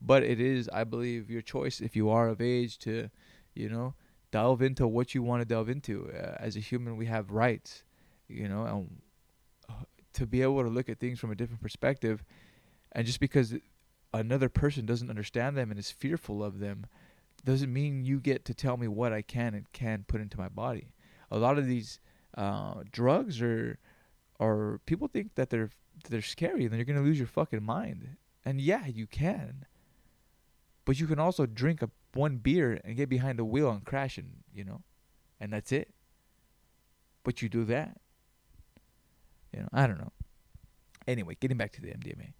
but 0.00 0.22
it 0.22 0.40
is 0.40 0.68
I 0.72 0.84
believe 0.84 1.30
your 1.30 1.42
choice 1.42 1.80
if 1.80 1.96
you 1.96 2.10
are 2.10 2.28
of 2.28 2.40
age 2.40 2.78
to 2.80 3.10
you 3.54 3.68
know 3.68 3.94
delve 4.30 4.62
into 4.62 4.86
what 4.86 5.14
you 5.14 5.22
want 5.22 5.40
to 5.40 5.44
delve 5.44 5.68
into 5.68 6.10
uh, 6.10 6.36
as 6.38 6.56
a 6.56 6.60
human 6.60 6.96
we 6.96 7.06
have 7.06 7.30
rights 7.30 7.84
you 8.28 8.48
know, 8.48 8.64
and 8.64 9.00
uh, 9.68 9.84
to 10.14 10.26
be 10.26 10.42
able 10.42 10.62
to 10.62 10.68
look 10.68 10.88
at 10.88 10.98
things 10.98 11.18
from 11.18 11.30
a 11.30 11.34
different 11.34 11.60
perspective, 11.60 12.24
and 12.92 13.06
just 13.06 13.20
because 13.20 13.54
another 14.12 14.48
person 14.48 14.86
doesn't 14.86 15.10
understand 15.10 15.56
them 15.56 15.70
and 15.70 15.78
is 15.78 15.90
fearful 15.90 16.42
of 16.42 16.58
them, 16.58 16.86
doesn't 17.44 17.72
mean 17.72 18.04
you 18.04 18.20
get 18.20 18.44
to 18.46 18.54
tell 18.54 18.76
me 18.76 18.88
what 18.88 19.12
I 19.12 19.22
can 19.22 19.54
and 19.54 19.70
can 19.72 20.04
put 20.06 20.20
into 20.20 20.38
my 20.38 20.48
body. 20.48 20.94
A 21.30 21.38
lot 21.38 21.58
of 21.58 21.66
these 21.66 22.00
uh, 22.36 22.82
drugs 22.90 23.40
are, 23.42 23.78
or 24.38 24.80
people 24.86 25.08
think 25.08 25.34
that 25.34 25.50
they're 25.50 25.70
they're 26.08 26.22
scary 26.22 26.64
and 26.64 26.74
you're 26.74 26.84
gonna 26.84 27.02
lose 27.02 27.18
your 27.18 27.28
fucking 27.28 27.62
mind. 27.62 28.16
And 28.44 28.60
yeah, 28.60 28.86
you 28.86 29.06
can. 29.06 29.64
But 30.84 31.00
you 31.00 31.06
can 31.06 31.18
also 31.18 31.46
drink 31.46 31.82
a 31.82 31.90
one 32.12 32.36
beer 32.36 32.80
and 32.84 32.96
get 32.96 33.08
behind 33.08 33.38
the 33.38 33.44
wheel 33.44 33.70
and 33.70 33.84
crash 33.84 34.18
and 34.18 34.42
you 34.52 34.64
know, 34.64 34.82
and 35.40 35.52
that's 35.52 35.72
it. 35.72 35.92
But 37.22 37.42
you 37.42 37.48
do 37.48 37.64
that. 37.64 37.98
You 39.52 39.60
know, 39.60 39.68
I 39.72 39.86
don't 39.86 39.98
know. 39.98 40.12
Anyway, 41.06 41.36
getting 41.40 41.56
back 41.56 41.72
to 41.72 41.80
the 41.80 41.88
MDMA, 41.88 42.32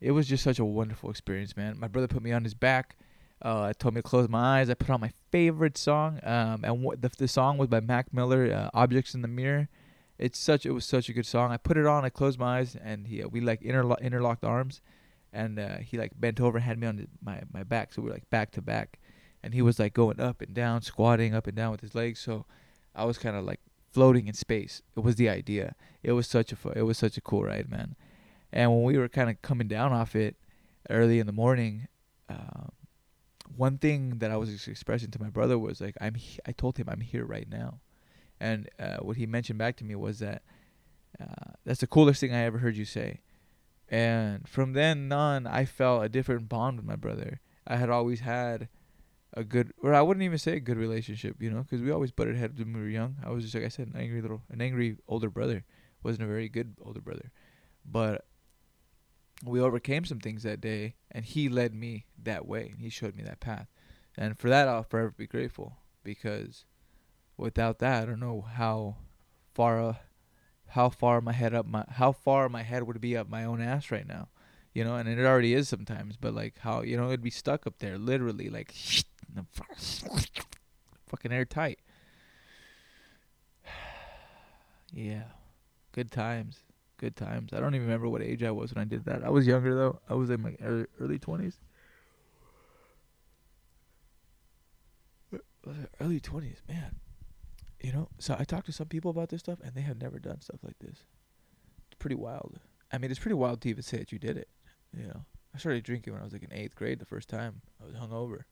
it 0.00 0.12
was 0.12 0.26
just 0.26 0.42
such 0.42 0.58
a 0.58 0.64
wonderful 0.64 1.10
experience, 1.10 1.56
man. 1.56 1.78
My 1.78 1.88
brother 1.88 2.08
put 2.08 2.22
me 2.22 2.32
on 2.32 2.44
his 2.44 2.54
back. 2.54 2.96
Uh, 3.40 3.72
told 3.76 3.94
me 3.94 4.00
to 4.00 4.08
close 4.08 4.28
my 4.28 4.60
eyes. 4.60 4.70
I 4.70 4.74
put 4.74 4.90
on 4.90 5.00
my 5.00 5.10
favorite 5.32 5.76
song, 5.76 6.20
um, 6.22 6.64
and 6.64 6.82
what 6.82 7.02
the 7.02 7.10
the 7.18 7.26
song 7.26 7.58
was 7.58 7.68
by 7.68 7.80
Mac 7.80 8.12
Miller, 8.14 8.52
uh, 8.52 8.70
"Objects 8.72 9.14
in 9.14 9.22
the 9.22 9.28
Mirror." 9.28 9.68
It's 10.16 10.38
such 10.38 10.64
it 10.64 10.70
was 10.70 10.84
such 10.84 11.08
a 11.08 11.12
good 11.12 11.26
song. 11.26 11.50
I 11.50 11.56
put 11.56 11.76
it 11.76 11.84
on. 11.84 12.04
I 12.04 12.08
closed 12.08 12.38
my 12.38 12.58
eyes, 12.58 12.76
and 12.76 13.08
he, 13.08 13.24
we 13.24 13.40
like 13.40 13.60
interlo- 13.62 14.00
interlocked 14.00 14.44
arms, 14.44 14.80
and 15.32 15.58
uh, 15.58 15.78
he 15.78 15.98
like 15.98 16.12
bent 16.18 16.40
over, 16.40 16.58
and 16.58 16.64
had 16.64 16.78
me 16.78 16.86
on 16.86 16.96
the, 16.96 17.06
my 17.22 17.42
my 17.52 17.62
back, 17.62 17.92
so 17.92 18.02
we 18.02 18.08
were 18.08 18.14
like 18.14 18.28
back 18.30 18.50
to 18.52 18.62
back, 18.62 18.98
and 19.42 19.54
he 19.54 19.62
was 19.62 19.78
like 19.78 19.94
going 19.94 20.20
up 20.20 20.40
and 20.42 20.54
down, 20.54 20.82
squatting 20.82 21.34
up 21.34 21.46
and 21.46 21.56
down 21.56 21.70
with 21.72 21.80
his 21.80 21.94
legs. 21.94 22.20
So 22.20 22.46
I 22.94 23.04
was 23.04 23.18
kind 23.18 23.36
of 23.36 23.44
like 23.44 23.60
floating 23.90 24.26
in 24.28 24.34
space. 24.34 24.82
It 24.96 25.00
was 25.00 25.16
the 25.16 25.28
idea. 25.28 25.74
It 26.02 26.12
was 26.12 26.26
such 26.26 26.52
a 26.52 26.56
fu- 26.56 26.70
it 26.70 26.82
was 26.82 26.98
such 26.98 27.16
a 27.16 27.20
cool 27.20 27.44
ride, 27.44 27.70
man. 27.70 27.96
And 28.52 28.70
when 28.70 28.82
we 28.82 28.98
were 28.98 29.08
kind 29.08 29.30
of 29.30 29.40
coming 29.42 29.68
down 29.68 29.92
off 29.92 30.14
it 30.14 30.36
early 30.90 31.18
in 31.18 31.26
the 31.26 31.32
morning, 31.32 31.88
um, 32.28 32.72
one 33.56 33.78
thing 33.78 34.18
that 34.18 34.30
I 34.30 34.36
was 34.36 34.66
expressing 34.68 35.10
to 35.10 35.20
my 35.20 35.30
brother 35.30 35.58
was 35.58 35.80
like, 35.80 35.96
I'm. 36.00 36.14
He- 36.14 36.38
I 36.46 36.52
told 36.52 36.76
him 36.76 36.88
I'm 36.88 37.00
here 37.00 37.24
right 37.24 37.48
now, 37.48 37.80
and 38.40 38.68
uh, 38.78 38.98
what 38.98 39.16
he 39.16 39.26
mentioned 39.26 39.58
back 39.58 39.76
to 39.76 39.84
me 39.84 39.94
was 39.94 40.18
that 40.18 40.42
uh, 41.20 41.52
that's 41.64 41.80
the 41.80 41.86
coolest 41.86 42.20
thing 42.20 42.34
I 42.34 42.42
ever 42.42 42.58
heard 42.58 42.76
you 42.76 42.84
say. 42.84 43.20
And 43.92 44.48
from 44.48 44.72
then 44.72 45.12
on, 45.12 45.46
I 45.46 45.66
felt 45.66 46.02
a 46.02 46.08
different 46.08 46.48
bond 46.48 46.78
with 46.78 46.86
my 46.86 46.96
brother. 46.96 47.42
I 47.66 47.76
had 47.76 47.90
always 47.90 48.20
had 48.20 48.70
a 49.34 49.44
good, 49.44 49.74
or 49.82 49.92
I 49.92 50.00
wouldn't 50.00 50.24
even 50.24 50.38
say 50.38 50.56
a 50.56 50.60
good 50.60 50.78
relationship, 50.78 51.36
you 51.40 51.50
know, 51.50 51.60
because 51.62 51.82
we 51.82 51.90
always 51.90 52.10
butted 52.10 52.36
heads 52.36 52.58
when 52.58 52.72
we 52.72 52.80
were 52.80 52.88
young. 52.88 53.16
I 53.22 53.30
was 53.30 53.44
just 53.44 53.54
like 53.54 53.64
I 53.64 53.68
said, 53.68 53.88
an 53.88 54.00
angry 54.00 54.22
little, 54.22 54.40
an 54.48 54.62
angry 54.62 54.96
older 55.06 55.28
brother. 55.28 55.64
wasn't 56.02 56.24
a 56.24 56.26
very 56.26 56.48
good 56.48 56.74
older 56.82 57.02
brother, 57.02 57.30
but 57.84 58.24
we 59.44 59.60
overcame 59.60 60.06
some 60.06 60.20
things 60.20 60.42
that 60.42 60.62
day, 60.62 60.94
and 61.10 61.26
he 61.26 61.50
led 61.50 61.74
me 61.74 62.06
that 62.22 62.46
way, 62.46 62.70
and 62.70 62.80
he 62.80 62.88
showed 62.88 63.14
me 63.14 63.22
that 63.24 63.40
path, 63.40 63.68
and 64.16 64.38
for 64.38 64.48
that 64.48 64.68
I'll 64.68 64.84
forever 64.84 65.12
be 65.14 65.26
grateful 65.26 65.76
because 66.02 66.64
without 67.36 67.78
that, 67.80 68.04
I 68.04 68.06
don't 68.06 68.20
know 68.20 68.40
how 68.40 68.96
far, 69.52 69.98
how 70.72 70.88
far 70.88 71.20
my 71.20 71.32
head 71.32 71.52
up 71.52 71.66
my, 71.66 71.84
how 71.86 72.12
far 72.12 72.48
my 72.48 72.62
head 72.62 72.82
would 72.84 72.98
be 72.98 73.14
up 73.14 73.28
my 73.28 73.44
own 73.44 73.60
ass 73.60 73.90
right 73.90 74.08
now, 74.08 74.28
you 74.72 74.82
know, 74.82 74.96
and 74.96 75.06
it 75.06 75.18
already 75.18 75.52
is 75.52 75.68
sometimes, 75.68 76.16
but 76.16 76.34
like 76.34 76.58
how 76.60 76.80
you 76.80 76.96
know 76.96 77.08
it'd 77.08 77.22
be 77.22 77.30
stuck 77.30 77.66
up 77.66 77.74
there, 77.78 77.98
literally 77.98 78.48
like 78.48 78.74
fucking 81.08 81.30
airtight. 81.30 81.78
yeah, 84.94 85.24
good 85.92 86.10
times, 86.10 86.60
good 86.96 87.16
times. 87.16 87.52
I 87.52 87.60
don't 87.60 87.74
even 87.74 87.86
remember 87.86 88.08
what 88.08 88.22
age 88.22 88.42
I 88.42 88.50
was 88.50 88.74
when 88.74 88.80
I 88.80 88.86
did 88.86 89.04
that. 89.04 89.22
I 89.22 89.28
was 89.28 89.46
younger 89.46 89.74
though. 89.74 90.00
I 90.08 90.14
was 90.14 90.30
in 90.30 90.40
my 90.40 90.56
ear- 90.58 90.88
early 90.98 91.18
twenties. 91.18 91.58
Early 96.00 96.18
twenties, 96.18 96.62
man. 96.66 96.96
You 97.82 97.92
know, 97.92 98.08
so 98.18 98.36
I 98.38 98.44
talked 98.44 98.66
to 98.66 98.72
some 98.72 98.86
people 98.86 99.10
about 99.10 99.28
this 99.28 99.40
stuff, 99.40 99.58
and 99.62 99.74
they 99.74 99.80
have 99.80 100.00
never 100.00 100.18
done 100.18 100.40
stuff 100.40 100.60
like 100.62 100.78
this. 100.78 101.02
It's 101.90 101.98
pretty 101.98 102.14
wild. 102.14 102.60
I 102.92 102.98
mean, 102.98 103.10
it's 103.10 103.18
pretty 103.18 103.34
wild 103.34 103.60
to 103.62 103.68
even 103.68 103.82
say 103.82 103.98
that 103.98 104.12
you 104.12 104.18
did 104.18 104.36
it. 104.36 104.48
You 104.96 105.08
know, 105.08 105.24
I 105.54 105.58
started 105.58 105.82
drinking 105.82 106.12
when 106.12 106.22
I 106.22 106.24
was 106.24 106.32
like 106.32 106.44
in 106.44 106.52
eighth 106.52 106.76
grade 106.76 107.00
the 107.00 107.06
first 107.06 107.28
time. 107.28 107.60
I 107.82 107.86
was 107.86 107.94
hungover. 107.94 108.42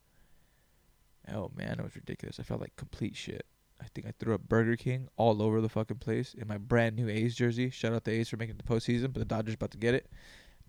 Oh 1.32 1.50
man, 1.54 1.78
it 1.78 1.82
was 1.82 1.94
ridiculous. 1.94 2.40
I 2.40 2.42
felt 2.42 2.60
like 2.60 2.75
complete 2.76 3.16
shit. 3.16 3.46
I 3.80 3.87
think 3.94 4.06
I 4.06 4.12
threw 4.18 4.34
up 4.34 4.49
Burger 4.49 4.76
King 4.76 5.08
all 5.16 5.42
over 5.42 5.60
the 5.60 5.68
fucking 5.68 5.99
place 5.99 6.34
in 6.34 6.49
my 6.49 6.58
brand 6.58 6.96
new 6.96 7.08
A's 7.08 7.34
jersey. 7.34 7.70
Shout 7.70 7.92
out 7.92 8.04
the 8.04 8.12
A's 8.12 8.28
for 8.28 8.37
making 8.37 8.56
the 8.56 8.62
postseason, 8.62 9.12
but 9.12 9.20
the 9.20 9.25
Dodgers 9.25 9.54
about 9.54 9.70
to 9.70 9.78
get 9.78 9.94
it. 9.94 10.10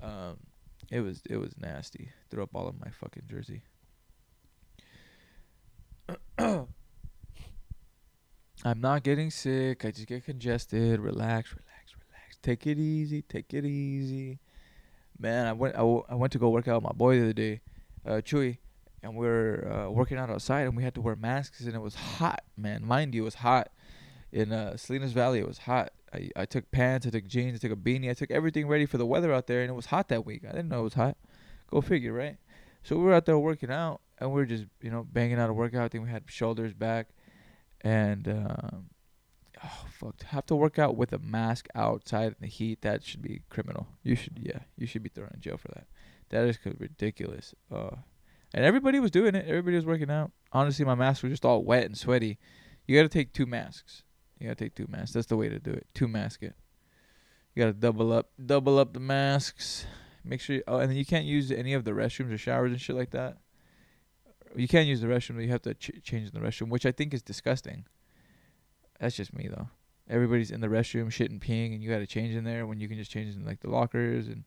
Um, 0.02 0.38
it 0.92 1.02
was 1.02 1.22
it 1.30 1.38
was 1.38 1.58
nasty. 1.58 2.10
Threw 2.30 2.44
up 2.44 2.52
all 2.54 2.68
of 2.68 2.80
my 2.80 2.92
fucking 2.92 3.24
jersey. 3.28 3.64
I'm 8.64 8.80
not 8.80 9.04
getting 9.04 9.32
sick. 9.32 9.86
I 9.86 9.92
just 9.92 10.08
get 10.08 10.26
congested. 10.26 11.00
Relax, 11.00 11.50
relax, 11.52 11.96
relax. 11.96 12.38
Take 12.44 12.68
it 12.68 12.78
easy. 12.78 13.24
Take 13.24 13.54
it 13.54 13.66
easy. 13.66 14.40
Man, 15.18 15.48
I 15.48 15.54
went 15.54 15.76
I, 15.76 15.80
w- 15.80 16.04
I 16.10 16.16
went 16.16 16.32
to 16.34 16.40
go 16.40 16.50
work 16.50 16.68
out 16.68 16.76
with 16.76 16.84
my 16.84 16.96
boy 16.96 17.18
the 17.18 17.24
other 17.24 17.34
day, 17.34 17.62
uh, 18.06 18.22
Chewy, 18.24 18.58
and 19.04 19.16
we 19.16 19.28
are 19.28 19.72
uh, 19.72 19.90
working 19.90 20.18
out 20.18 20.30
outside, 20.30 20.62
and 20.62 20.76
we 20.76 20.84
had 20.84 20.96
to 20.96 21.02
wear 21.02 21.16
masks, 21.16 21.62
and 21.62 21.76
it 21.76 21.82
was 21.82 21.96
hot, 21.96 22.44
man. 22.58 22.86
Mind 22.86 23.14
you, 23.14 23.22
it 23.22 23.26
was 23.26 23.36
hot 23.36 23.70
in 24.32 24.52
uh, 24.52 24.78
Salinas 24.78 25.12
Valley. 25.12 25.40
It 25.40 25.48
was 25.48 25.60
hot. 25.60 25.92
I, 26.14 26.30
I 26.36 26.46
took 26.46 26.70
pants, 26.72 27.08
I 27.08 27.10
took 27.10 27.26
jeans, 27.28 27.56
I 27.56 27.60
took 27.60 27.72
a 27.72 27.80
beanie, 27.80 28.10
I 28.10 28.14
took 28.14 28.32
everything 28.32 28.68
ready 28.68 28.86
for 28.86 28.98
the 28.98 29.06
weather 29.06 29.32
out 29.32 29.48
there, 29.48 29.62
and 29.62 29.70
it 29.70 29.76
was 29.76 29.88
hot 29.88 30.10
that 30.10 30.26
week. 30.26 30.44
I 30.44 30.52
didn't 30.52 30.70
know 30.70 30.82
it 30.82 30.84
was 30.84 30.94
hot. 30.96 31.18
Go 31.70 31.82
figure, 31.82 32.14
right? 32.14 32.38
So 32.84 32.98
we 32.98 33.04
were 33.04 33.14
out 33.14 33.26
there 33.26 33.38
working 33.38 33.72
out, 33.72 34.02
and 34.20 34.32
we 34.32 34.36
were 34.36 34.46
just 34.46 34.66
you 34.82 34.92
know 34.92 35.06
banging 35.12 35.40
out 35.40 35.50
a 35.50 35.54
workout. 35.54 35.84
I 35.84 35.88
think 35.88 36.04
we 36.04 36.10
had 36.10 36.24
shoulders 36.28 36.74
back, 36.74 37.10
and 37.82 38.28
um, 38.28 38.90
oh 39.64 39.86
fuck, 39.90 40.18
to 40.18 40.28
have 40.28 40.46
to 40.48 40.56
work 40.56 40.80
out 40.80 40.96
with 40.96 41.14
a 41.14 41.20
mask 41.20 41.68
outside 41.76 42.28
in 42.28 42.36
the 42.42 42.48
heat. 42.48 42.82
That 42.82 43.04
should 43.04 43.22
be 43.22 43.42
criminal. 43.50 43.88
You 44.04 44.16
should 44.16 44.40
yeah, 44.42 44.60
you 44.78 44.88
should 44.88 45.04
be 45.04 45.10
thrown 45.10 45.32
in 45.34 45.42
jail 45.42 45.58
for 45.58 45.70
that. 45.70 45.88
That 46.30 46.46
is 46.48 46.58
ridiculous. 46.78 47.54
Uh, 47.72 47.98
and 48.54 48.66
everybody 48.66 49.00
was 49.00 49.12
doing 49.12 49.36
it. 49.36 49.46
Everybody 49.48 49.76
was 49.76 49.86
working 49.86 50.12
out. 50.12 50.32
Honestly, 50.52 50.86
my 50.86 50.96
mask 50.96 51.24
was 51.24 51.32
just 51.32 51.46
all 51.46 51.64
wet 51.64 51.86
and 51.86 51.98
sweaty. 51.98 52.38
You 52.88 52.98
got 52.98 53.04
to 53.04 53.10
take 53.10 53.34
two 53.34 53.46
masks. 53.46 54.04
You 54.40 54.48
got 54.48 54.58
to 54.58 54.64
take 54.66 54.76
two 54.76 54.88
masks. 54.90 55.14
That's 55.14 55.28
the 55.28 55.38
way 55.38 55.50
to 55.50 55.60
do 55.60 55.72
it. 55.72 55.88
Two 55.94 56.08
mask 56.08 56.42
it. 56.44 56.56
You 57.54 57.64
got 57.64 57.68
to 57.68 57.74
double 57.74 58.12
up, 58.12 58.32
double 58.44 58.80
up 58.80 58.94
the 58.94 59.00
masks. 59.00 59.86
Make 60.24 60.42
sure. 60.42 60.58
You, 60.58 60.64
oh, 60.68 60.78
and 60.78 60.90
then 60.90 60.98
you 60.98 61.06
can't 61.06 61.26
use 61.26 61.52
any 61.52 61.74
of 61.74 61.84
the 61.84 61.92
restrooms 61.92 62.34
or 62.34 62.38
showers 62.38 62.72
and 62.72 62.82
shit 62.82 62.96
like 62.96 63.12
that. 63.12 63.38
You 64.56 64.68
can't 64.68 64.88
use 64.88 65.02
the 65.02 65.08
restroom. 65.08 65.36
But 65.36 65.44
you 65.44 65.50
have 65.50 65.62
to 65.64 65.74
ch- 65.74 66.02
change 66.04 66.28
in 66.28 66.34
the 66.34 66.46
restroom, 66.46 66.70
which 66.70 66.86
I 66.86 66.92
think 66.92 67.14
is 67.14 67.22
disgusting. 67.22 67.86
That's 69.00 69.16
just 69.16 69.34
me 69.34 69.48
though. 69.48 69.70
Everybody's 70.10 70.52
in 70.52 70.62
the 70.62 70.68
restroom, 70.68 71.08
shitting, 71.08 71.32
and 71.32 71.42
peeing, 71.42 71.74
and 71.74 71.82
you 71.84 71.90
got 71.90 72.00
to 72.00 72.08
change 72.08 72.36
in 72.36 72.44
there 72.44 72.68
when 72.68 72.80
you 72.80 72.88
can 72.88 72.98
just 72.98 73.12
change 73.12 73.36
in 73.36 73.46
like 73.46 73.62
the 73.62 73.70
lockers 73.70 74.28
and 74.28 74.44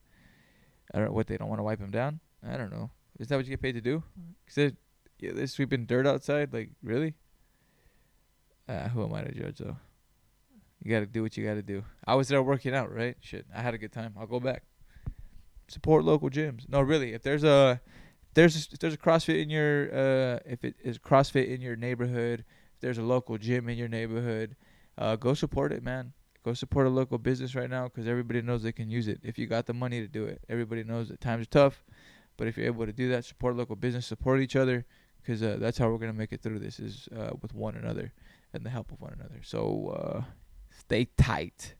I 0.92 0.98
don't 0.98 1.08
know 1.08 1.14
what 1.14 1.26
they 1.26 1.36
don't 1.36 1.48
want 1.48 1.58
to 1.58 1.64
wipe 1.64 1.80
them 1.80 1.90
down. 1.90 2.20
I 2.46 2.56
don't 2.56 2.70
know. 2.70 2.90
Is 3.18 3.28
that 3.28 3.36
what 3.36 3.46
you 3.46 3.50
get 3.50 3.62
paid 3.62 3.72
to 3.72 3.80
do? 3.80 4.02
Cause 4.46 4.54
they're, 4.54 4.72
yeah, 5.18 5.30
they're 5.32 5.46
sweeping 5.46 5.86
dirt 5.86 6.06
outside. 6.06 6.52
Like 6.52 6.70
really? 6.82 7.14
Uh, 8.68 8.88
who 8.88 9.04
am 9.04 9.14
I 9.14 9.22
to 9.22 9.32
judge 9.32 9.58
though? 9.58 9.76
You 10.82 10.90
got 10.90 11.00
to 11.00 11.06
do 11.06 11.22
what 11.22 11.36
you 11.36 11.46
got 11.46 11.54
to 11.54 11.62
do. 11.62 11.82
I 12.06 12.14
was 12.14 12.28
there 12.28 12.42
working 12.42 12.74
out, 12.74 12.94
right? 12.94 13.16
Shit, 13.20 13.46
I 13.54 13.62
had 13.62 13.72
a 13.72 13.78
good 13.78 13.92
time. 13.92 14.14
I'll 14.18 14.26
go 14.26 14.40
back. 14.40 14.64
Support 15.68 16.04
local 16.04 16.28
gyms. 16.28 16.68
No, 16.68 16.82
really. 16.82 17.14
If 17.14 17.22
there's 17.22 17.44
a 17.44 17.80
there's 18.34 18.68
there's 18.80 18.94
a 18.94 18.98
CrossFit 18.98 19.42
in 19.42 19.50
your 19.50 19.86
uh 19.94 20.38
if 20.44 20.64
it 20.64 20.74
is 20.82 20.98
CrossFit 20.98 21.48
in 21.48 21.60
your 21.60 21.76
neighborhood, 21.76 22.44
if 22.74 22.80
there's 22.80 22.98
a 22.98 23.02
local 23.02 23.38
gym 23.38 23.68
in 23.68 23.78
your 23.78 23.88
neighborhood, 23.88 24.56
uh 24.98 25.16
go 25.16 25.34
support 25.34 25.72
it, 25.72 25.82
man. 25.82 26.12
Go 26.44 26.52
support 26.52 26.86
a 26.86 26.90
local 26.90 27.16
business 27.16 27.54
right 27.54 27.70
now 27.70 27.84
because 27.84 28.06
everybody 28.06 28.42
knows 28.42 28.62
they 28.62 28.72
can 28.72 28.90
use 28.90 29.08
it. 29.08 29.20
If 29.22 29.38
you 29.38 29.46
got 29.46 29.66
the 29.66 29.72
money 29.72 30.00
to 30.00 30.08
do 30.08 30.24
it, 30.24 30.42
everybody 30.48 30.84
knows 30.84 31.08
that 31.08 31.20
times 31.20 31.46
are 31.46 31.50
tough, 31.50 31.84
but 32.36 32.46
if 32.46 32.56
you're 32.56 32.66
able 32.66 32.84
to 32.84 32.92
do 32.92 33.08
that, 33.10 33.24
support 33.24 33.56
local 33.56 33.76
business, 33.76 34.06
support 34.06 34.40
each 34.42 34.54
other, 34.54 34.84
because 35.22 35.42
uh, 35.42 35.56
that's 35.58 35.78
how 35.78 35.88
we're 35.88 35.98
gonna 35.98 36.12
make 36.12 36.32
it 36.32 36.42
through 36.42 36.58
this 36.58 36.78
is 36.78 37.08
uh, 37.16 37.30
with 37.40 37.54
one 37.54 37.76
another 37.76 38.12
and 38.52 38.64
the 38.64 38.70
help 38.70 38.92
of 38.92 39.00
one 39.00 39.14
another. 39.18 39.40
So 39.42 39.88
uh, 39.96 40.22
stay 40.70 41.08
tight. 41.16 41.74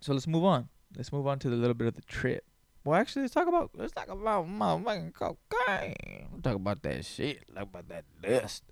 So 0.00 0.12
let's 0.12 0.28
move 0.28 0.44
on. 0.44 0.68
Let's 0.96 1.12
move 1.12 1.26
on 1.26 1.38
to 1.40 1.50
the 1.50 1.56
little 1.56 1.74
bit 1.74 1.88
of 1.88 1.94
the 1.94 2.02
trip. 2.02 2.44
Well, 2.84 2.98
actually, 2.98 3.22
let's 3.22 3.34
talk 3.34 3.48
about 3.48 3.70
let's 3.74 3.92
talk 3.92 4.08
about 4.08 4.46
motherfucking 4.46 5.12
cocaine. 5.12 6.28
Let's 6.32 6.42
talk 6.42 6.54
about 6.54 6.82
that 6.82 7.04
shit. 7.04 7.46
Talk 7.54 7.64
about 7.64 7.88
that 7.88 8.04
dust. 8.22 8.64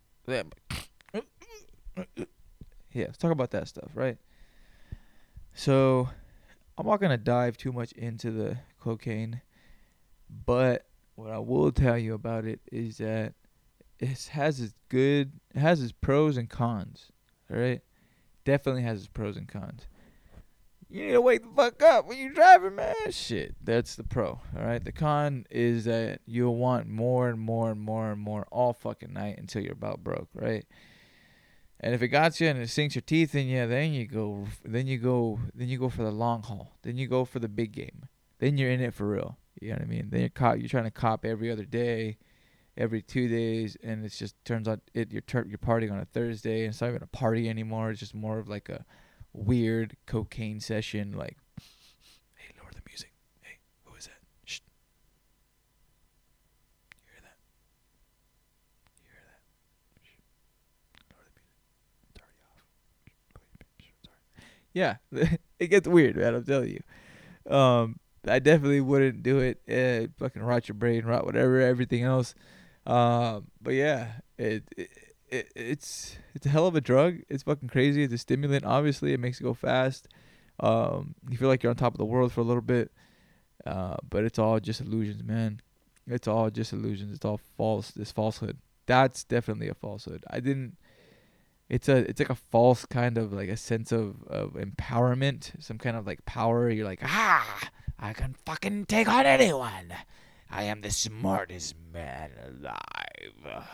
Yeah, 2.92 3.04
let's 3.06 3.18
talk 3.18 3.30
about 3.30 3.50
that 3.50 3.68
stuff, 3.68 3.90
right? 3.94 4.16
So, 5.52 6.08
I'm 6.78 6.86
not 6.86 7.00
gonna 7.00 7.18
dive 7.18 7.56
too 7.56 7.72
much 7.72 7.92
into 7.92 8.30
the 8.30 8.58
cocaine, 8.80 9.42
but 10.44 10.86
what 11.14 11.30
I 11.30 11.38
will 11.38 11.72
tell 11.72 11.98
you 11.98 12.14
about 12.14 12.44
it 12.44 12.60
is 12.72 12.98
that 12.98 13.34
it 13.98 14.28
has 14.32 14.60
its 14.60 14.74
good, 14.88 15.32
it 15.54 15.58
has 15.58 15.82
its 15.82 15.92
pros 15.92 16.36
and 16.36 16.48
cons. 16.48 17.10
All 17.50 17.58
right, 17.58 17.80
definitely 18.44 18.82
has 18.82 19.00
its 19.00 19.08
pros 19.08 19.36
and 19.36 19.48
cons. 19.48 19.86
You 20.96 21.04
need 21.04 21.12
to 21.12 21.20
wake 21.20 21.42
the 21.42 21.50
fuck 21.54 21.82
up 21.82 22.06
when 22.06 22.16
you're 22.16 22.32
driving, 22.32 22.74
man. 22.74 22.94
Shit, 23.10 23.54
that's 23.62 23.96
the 23.96 24.02
pro. 24.02 24.40
All 24.56 24.64
right, 24.64 24.82
the 24.82 24.92
con 24.92 25.44
is 25.50 25.84
that 25.84 26.22
you'll 26.24 26.56
want 26.56 26.88
more 26.88 27.28
and 27.28 27.38
more 27.38 27.70
and 27.70 27.78
more 27.78 28.10
and 28.10 28.18
more 28.18 28.46
all 28.50 28.72
fucking 28.72 29.12
night 29.12 29.36
until 29.36 29.62
you're 29.62 29.74
about 29.74 30.02
broke, 30.02 30.30
right? 30.32 30.64
And 31.80 31.94
if 31.94 32.00
it 32.00 32.08
got 32.08 32.40
you 32.40 32.48
and 32.48 32.58
it 32.58 32.70
sinks 32.70 32.94
your 32.94 33.02
teeth 33.02 33.34
in 33.34 33.46
you, 33.46 33.66
then 33.66 33.92
you 33.92 34.06
go, 34.06 34.46
then 34.64 34.86
you 34.86 34.96
go, 34.96 35.38
then 35.54 35.68
you 35.68 35.78
go 35.78 35.90
for 35.90 36.02
the 36.02 36.10
long 36.10 36.42
haul. 36.42 36.78
Then 36.80 36.96
you 36.96 37.08
go 37.08 37.26
for 37.26 37.40
the 37.40 37.48
big 37.48 37.72
game. 37.72 38.06
Then 38.38 38.56
you're 38.56 38.70
in 38.70 38.80
it 38.80 38.94
for 38.94 39.06
real. 39.06 39.36
You 39.60 39.68
know 39.68 39.74
what 39.74 39.82
I 39.82 39.88
mean? 39.88 40.08
Then 40.08 40.20
you're 40.20 40.30
caught. 40.30 40.60
You're 40.60 40.70
trying 40.70 40.84
to 40.84 40.90
cop 40.90 41.26
every 41.26 41.50
other 41.50 41.66
day, 41.66 42.16
every 42.74 43.02
two 43.02 43.28
days, 43.28 43.76
and 43.82 44.02
it 44.02 44.12
just 44.12 44.42
turns 44.46 44.66
out 44.66 44.80
it 44.94 45.12
you're 45.12 45.20
tur- 45.20 45.46
you're 45.46 45.58
partying 45.58 45.92
on 45.92 45.98
a 45.98 46.06
Thursday, 46.06 46.64
and 46.64 46.72
it's 46.72 46.80
not 46.80 46.88
even 46.88 47.02
a 47.02 47.06
party 47.06 47.50
anymore. 47.50 47.90
It's 47.90 48.00
just 48.00 48.14
more 48.14 48.38
of 48.38 48.48
like 48.48 48.70
a 48.70 48.86
weird 49.36 49.96
cocaine 50.06 50.60
session 50.60 51.12
like 51.12 51.36
hey 52.36 52.52
lower 52.60 52.70
the 52.72 52.80
music. 52.86 53.12
Hey 53.42 53.58
who 53.84 53.94
is 53.96 54.06
that? 54.06 54.18
Shh. 54.44 54.60
you 56.90 57.02
hear 57.12 57.20
that? 57.22 57.36
You 59.02 59.08
hear 59.10 59.22
that? 59.26 59.40
Shh. 60.02 60.16
lower 61.12 61.24
the 61.34 61.40
music. 61.40 61.66
It's 62.10 62.20
already 62.20 62.44
off. 62.46 62.62
Sorry. 64.04 64.18
yeah 64.72 64.96
it 65.58 65.68
gets 65.68 65.88
weird 65.88 66.16
man 66.16 66.34
i'm 66.34 66.44
telling 66.44 66.70
you. 66.70 67.52
Um 67.52 67.98
i 68.28 68.38
definitely 68.38 68.80
wouldn't 68.80 69.22
do 69.22 69.38
it 69.38 69.60
eh, 69.68 70.06
fucking 70.18 70.42
rot 70.42 70.68
your 70.68 70.74
brain 70.74 71.04
rot 71.04 71.26
whatever 71.26 71.60
everything 71.60 72.02
else. 72.02 72.34
Um 72.86 73.48
but 73.60 73.74
yeah 73.74 74.12
it, 74.38 74.64
it 74.76 74.90
it 75.28 75.50
it's 75.54 76.16
it's 76.34 76.46
a 76.46 76.48
hell 76.48 76.66
of 76.66 76.76
a 76.76 76.80
drug. 76.80 77.18
It's 77.28 77.42
fucking 77.42 77.68
crazy. 77.68 78.02
It's 78.02 78.14
a 78.14 78.18
stimulant. 78.18 78.64
Obviously, 78.64 79.12
it 79.12 79.20
makes 79.20 79.40
you 79.40 79.46
go 79.46 79.54
fast. 79.54 80.08
Um, 80.60 81.14
you 81.28 81.36
feel 81.36 81.48
like 81.48 81.62
you're 81.62 81.70
on 81.70 81.76
top 81.76 81.94
of 81.94 81.98
the 81.98 82.04
world 82.04 82.32
for 82.32 82.40
a 82.40 82.44
little 82.44 82.62
bit. 82.62 82.90
Uh, 83.64 83.96
but 84.08 84.24
it's 84.24 84.38
all 84.38 84.60
just 84.60 84.80
illusions, 84.80 85.22
man. 85.22 85.60
It's 86.06 86.28
all 86.28 86.50
just 86.50 86.72
illusions. 86.72 87.12
It's 87.12 87.24
all 87.24 87.40
false. 87.56 87.90
This 87.90 88.12
falsehood. 88.12 88.58
That's 88.86 89.24
definitely 89.24 89.68
a 89.68 89.74
falsehood. 89.74 90.24
I 90.30 90.40
didn't. 90.40 90.76
It's 91.68 91.88
a. 91.88 91.96
It's 92.08 92.20
like 92.20 92.30
a 92.30 92.36
false 92.36 92.86
kind 92.86 93.18
of 93.18 93.32
like 93.32 93.48
a 93.48 93.56
sense 93.56 93.90
of 93.90 94.22
of 94.28 94.52
empowerment. 94.52 95.60
Some 95.62 95.78
kind 95.78 95.96
of 95.96 96.06
like 96.06 96.24
power. 96.24 96.70
You're 96.70 96.86
like 96.86 97.00
ah, 97.02 97.70
I 97.98 98.12
can 98.12 98.36
fucking 98.44 98.86
take 98.86 99.08
on 99.08 99.26
anyone. 99.26 99.92
I 100.48 100.62
am 100.64 100.80
the 100.80 100.90
smartest 100.90 101.74
man 101.92 102.30
alive. 102.46 103.64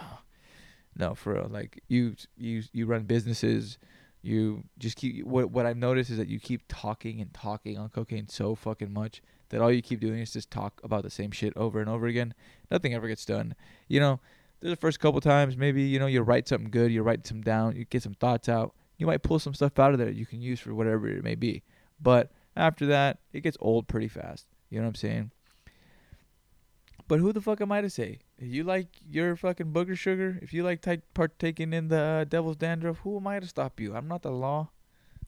No, 0.96 1.14
for 1.14 1.34
real. 1.34 1.48
Like 1.50 1.82
you, 1.88 2.16
you, 2.36 2.62
you 2.72 2.86
run 2.86 3.04
businesses. 3.04 3.78
You 4.22 4.64
just 4.78 4.96
keep. 4.96 5.24
What 5.26 5.50
what 5.50 5.66
I've 5.66 5.76
noticed 5.76 6.10
is 6.10 6.18
that 6.18 6.28
you 6.28 6.38
keep 6.38 6.62
talking 6.68 7.20
and 7.20 7.34
talking 7.34 7.76
on 7.76 7.88
cocaine 7.88 8.28
so 8.28 8.54
fucking 8.54 8.92
much 8.92 9.20
that 9.48 9.60
all 9.60 9.72
you 9.72 9.82
keep 9.82 10.00
doing 10.00 10.20
is 10.20 10.32
just 10.32 10.50
talk 10.50 10.80
about 10.84 11.02
the 11.02 11.10
same 11.10 11.32
shit 11.32 11.52
over 11.56 11.80
and 11.80 11.90
over 11.90 12.06
again. 12.06 12.32
Nothing 12.70 12.94
ever 12.94 13.08
gets 13.08 13.24
done. 13.24 13.54
You 13.88 13.98
know, 13.98 14.20
there's 14.60 14.72
the 14.72 14.80
first 14.80 15.00
couple 15.00 15.20
times 15.20 15.56
maybe 15.56 15.82
you 15.82 15.98
know 15.98 16.06
you 16.06 16.22
write 16.22 16.46
something 16.46 16.70
good, 16.70 16.92
you 16.92 17.02
write 17.02 17.26
some 17.26 17.42
down, 17.42 17.74
you 17.74 17.84
get 17.84 18.02
some 18.02 18.14
thoughts 18.14 18.48
out. 18.48 18.74
You 18.96 19.06
might 19.06 19.24
pull 19.24 19.40
some 19.40 19.54
stuff 19.54 19.78
out 19.80 19.92
of 19.92 19.98
there 19.98 20.10
you 20.10 20.26
can 20.26 20.40
use 20.40 20.60
for 20.60 20.72
whatever 20.72 21.08
it 21.08 21.24
may 21.24 21.34
be. 21.34 21.64
But 22.00 22.30
after 22.56 22.86
that, 22.86 23.18
it 23.32 23.40
gets 23.40 23.56
old 23.60 23.88
pretty 23.88 24.08
fast. 24.08 24.46
You 24.70 24.78
know 24.78 24.84
what 24.84 24.90
I'm 24.90 24.94
saying? 24.94 25.30
But 27.08 27.18
who 27.18 27.32
the 27.32 27.40
fuck 27.40 27.60
am 27.60 27.72
I 27.72 27.80
to 27.80 27.90
say? 27.90 28.20
You 28.42 28.64
like 28.64 28.88
your 29.08 29.36
fucking 29.36 29.72
booger 29.72 29.96
sugar, 29.96 30.38
if 30.42 30.52
you 30.52 30.64
like 30.64 30.82
t- 30.82 31.02
partaking 31.14 31.72
in 31.72 31.88
the 31.88 32.00
uh, 32.00 32.24
devil's 32.24 32.56
dandruff, 32.56 32.98
who 32.98 33.16
am 33.16 33.26
I 33.28 33.38
to 33.38 33.46
stop 33.46 33.78
you? 33.78 33.94
I'm 33.94 34.08
not 34.08 34.22
the 34.22 34.32
law. 34.32 34.70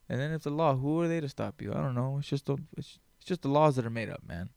And 0.08 0.20
then 0.20 0.32
if 0.32 0.42
the 0.42 0.50
law, 0.50 0.76
who 0.76 1.00
are 1.00 1.06
they 1.06 1.20
to 1.20 1.28
stop 1.28 1.62
you? 1.62 1.72
I 1.72 1.76
don't 1.76 1.94
know. 1.94 2.16
It's 2.18 2.28
just 2.28 2.48
a, 2.48 2.56
it's, 2.76 2.98
it's 3.18 3.26
just 3.26 3.42
the 3.42 3.48
laws 3.48 3.76
that 3.76 3.86
are 3.86 3.90
made 3.90 4.10
up, 4.10 4.22
man. 4.26 4.50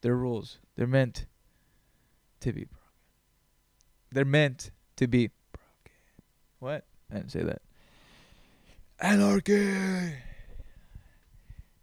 They're 0.00 0.16
rules. 0.16 0.58
They're 0.74 0.88
meant 0.88 1.26
to 2.40 2.52
be 2.52 2.64
broken. 2.64 2.78
They're 4.10 4.24
meant 4.24 4.72
to 4.96 5.06
be 5.06 5.30
broken. 5.52 5.92
What? 6.58 6.84
I 7.10 7.16
didn't 7.18 7.30
say 7.30 7.42
that. 7.44 7.62
Anarchy. 8.98 10.14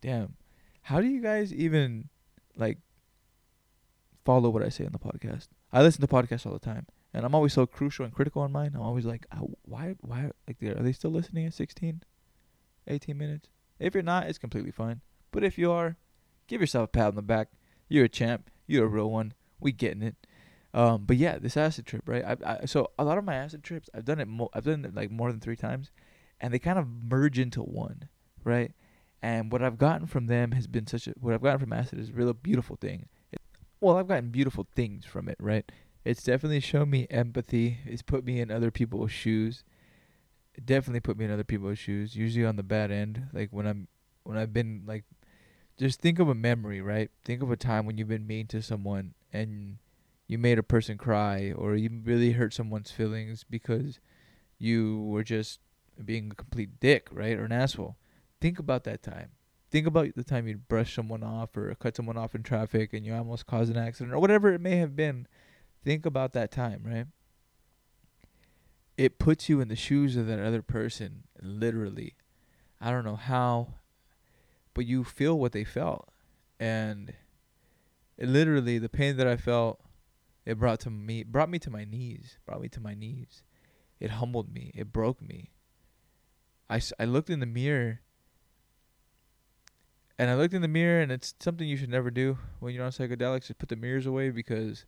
Damn. 0.01 0.36
How 0.82 1.00
do 1.00 1.08
you 1.08 1.22
guys 1.22 1.53
even 1.53 2.10
like 2.58 2.77
follow 4.25 4.50
what 4.50 4.63
I 4.63 4.70
say 4.70 4.86
on 4.86 4.91
the 4.91 5.00
podcast? 5.00 5.48
I 5.71 5.81
listen 5.81 6.01
to 6.01 6.07
podcasts 6.07 6.45
all 6.45 6.53
the 6.53 6.59
time, 6.59 6.88
and 7.13 7.25
I'm 7.25 7.36
always 7.36 7.53
so 7.53 7.65
crucial 7.65 8.05
and 8.05 8.13
critical 8.13 8.41
on 8.41 8.51
mine. 8.51 8.71
I'm 8.74 8.81
always 8.81 9.05
like, 9.05 9.25
why, 9.63 9.95
why, 10.01 10.31
like, 10.47 10.62
are 10.63 10.83
they 10.83 10.93
still 10.93 11.12
listening 11.12 11.45
at 11.45 11.53
16, 11.53 12.03
18 12.88 13.17
minutes? 13.17 13.50
If 13.79 13.93
you're 13.93 14.03
not, 14.03 14.27
it's 14.27 14.38
completely 14.38 14.71
fine. 14.71 15.01
But 15.31 15.43
if 15.43 15.57
you 15.57 15.71
are, 15.71 15.97
give 16.47 16.62
yourself 16.62 16.86
a 16.86 16.91
pat 16.91 17.07
on 17.07 17.15
the 17.15 17.21
back. 17.21 17.50
You're 17.89 18.05
a 18.05 18.09
champ. 18.09 18.50
You're 18.65 18.86
a 18.86 18.89
real 18.89 19.12
one. 19.12 19.33
We 19.59 19.71
getting 19.71 20.01
it. 20.03 20.15
Um, 20.74 21.05
but 21.05 21.17
yeah, 21.17 21.39
this 21.39 21.57
acid 21.57 21.86
trip, 21.86 22.03
right? 22.07 22.24
I, 22.24 22.38
I 22.45 22.65
so 22.65 22.91
a 23.00 23.03
lot 23.03 23.17
of 23.17 23.24
my 23.24 23.36
acid 23.36 23.63
trips, 23.63 23.89
I've 23.93 24.05
done 24.05 24.19
it. 24.19 24.27
Mo- 24.27 24.50
I've 24.53 24.65
done 24.65 24.86
it 24.86 24.93
like 24.93 25.09
more 25.09 25.31
than 25.31 25.39
three 25.39 25.55
times, 25.55 25.91
and 26.39 26.53
they 26.53 26.59
kind 26.59 26.77
of 26.77 26.88
merge 26.88 27.39
into 27.39 27.62
one, 27.62 28.09
right? 28.43 28.71
And 29.21 29.51
what 29.51 29.63
I've 29.63 29.77
gotten 29.77 30.05
from 30.07 30.27
them 30.27 30.51
has 30.51 30.67
been 30.67 30.85
such 30.85 31.07
a. 31.07 31.13
What 31.20 31.33
I've 31.33 31.42
gotten 31.42 31.59
from 31.59 31.74
acid 31.74 32.00
is 32.00 32.09
a 32.09 32.13
real 32.13 32.33
beautiful 32.33 32.75
thing. 32.75 33.07
Well, 33.79 33.98
I've 33.98 34.07
gotten 34.07 34.29
beautiful 34.29 34.68
things 34.75 35.05
from 35.05 35.29
it, 35.29 35.37
right? 35.40 35.70
It's 36.03 36.24
definitely 36.24 36.59
shown 36.61 36.90
me 36.90 37.07
empathy. 37.09 37.79
It's 37.85 38.01
put 38.01 38.25
me 38.25 38.40
in 38.40 38.50
other 38.50 38.72
people's 38.72 39.11
shoes. 39.11 39.63
It 40.55 40.66
definitely 40.66 41.01
put 41.01 41.18
me 41.18 41.25
in 41.25 41.31
other 41.31 41.44
people's 41.44 41.79
shoes. 41.79 42.16
Usually 42.16 42.46
on 42.46 42.55
the 42.55 42.63
bad 42.63 42.92
end, 42.92 43.27
like 43.33 43.50
when 43.51 43.68
I'm 43.68 43.87
when 44.24 44.37
I've 44.37 44.53
been 44.53 44.83
like 44.85 45.05
just 45.77 46.01
think 46.01 46.20
of 46.20 46.29
a 46.29 46.35
memory, 46.35 46.81
right? 46.81 47.11
Think 47.25 47.44
of 47.44 47.51
a 47.51 47.57
time 47.57 47.85
when 47.85 47.98
you've 47.98 48.07
been 48.07 48.27
mean 48.27 48.48
to 48.48 48.61
someone 48.61 49.13
and 49.33 49.77
you 50.27 50.37
made 50.37 50.59
a 50.59 50.63
person 50.63 50.98
cry 50.98 51.53
or 51.55 51.75
you 51.75 51.90
really 52.03 52.33
hurt 52.33 52.53
someone's 52.53 52.92
feelings 52.92 53.46
because 53.50 54.00
you 54.59 55.01
were 55.03 55.24
just 55.24 55.59
being 56.03 56.31
a 56.31 56.35
complete 56.35 56.79
dick, 56.79 57.09
right? 57.11 57.37
Or 57.37 57.46
an 57.46 57.51
asshole. 57.51 57.98
Think 58.42 58.59
about 58.59 58.83
that 58.85 59.03
time. 59.03 59.31
Think 59.70 59.86
about 59.86 60.16
the 60.16 60.24
time 60.24 60.48
you 60.48 60.58
brush 60.58 60.96
someone 60.96 61.24
off 61.24 61.56
or 61.58 61.74
cut 61.75 61.96
someone 61.96 62.18
off 62.18 62.36
in 62.36 62.44
traffic 62.44 62.94
and 62.94 63.06
you 63.06 63.14
almost 63.14 63.46
caused 63.46 63.70
an 63.70 63.77
accident 63.77 64.14
or 64.14 64.20
whatever 64.20 64.53
it 64.53 64.62
may 64.62 64.77
have 64.77 64.96
been. 64.96 65.27
Think 65.84 66.06
about 66.06 66.34
that 66.34 66.51
time, 66.51 66.82
right? 66.86 67.06
It 68.98 69.20
puts 69.20 69.50
you 69.50 69.60
in 69.60 69.68
the 69.68 69.75
shoes 69.75 70.16
of 70.16 70.25
that 70.27 70.40
other 70.40 70.62
person, 70.62 71.24
literally. 71.42 72.16
I 72.80 72.92
don't 72.92 73.06
know 73.06 73.16
how, 73.18 73.74
but 74.74 74.86
you 74.86 75.03
feel 75.03 75.38
what 75.38 75.51
they 75.51 75.64
felt. 75.64 76.10
And 76.60 77.14
it 78.18 78.27
literally, 78.27 78.80
the 78.80 78.90
pain 78.90 79.18
that 79.18 79.27
I 79.27 79.36
felt, 79.36 79.82
it 80.46 80.58
brought 80.58 80.80
to 80.82 80.90
me, 80.90 81.24
brought 81.24 81.50
me 81.50 81.60
to 81.60 81.70
my 81.70 81.84
knees, 81.84 82.38
brought 82.46 82.62
me 82.62 82.70
to 82.70 82.80
my 82.80 82.96
knees. 82.96 83.44
It 84.00 84.12
humbled 84.12 84.53
me. 84.53 84.72
It 84.75 84.94
broke 84.94 85.22
me. 85.22 85.51
I, 86.70 86.82
I 87.00 87.06
looked 87.06 87.30
in 87.30 87.40
the 87.40 87.46
mirror 87.46 88.01
and 90.20 90.30
I 90.30 90.36
looked 90.36 90.53
in 90.53 90.62
the 90.62 90.68
mirror, 90.68 91.01
and 91.01 91.12
it's 91.12 91.34
something 91.40 91.68
you 91.68 91.77
should 91.77 91.90
never 91.90 92.10
do 92.10 92.38
when 92.60 92.74
you're 92.74 92.86
on 92.86 92.92
psychedelics. 92.92 93.48
Just 93.48 93.60
put 93.60 93.70
the 93.70 93.75
mirrors 93.75 94.06
away 94.06 94.30
because 94.30 94.86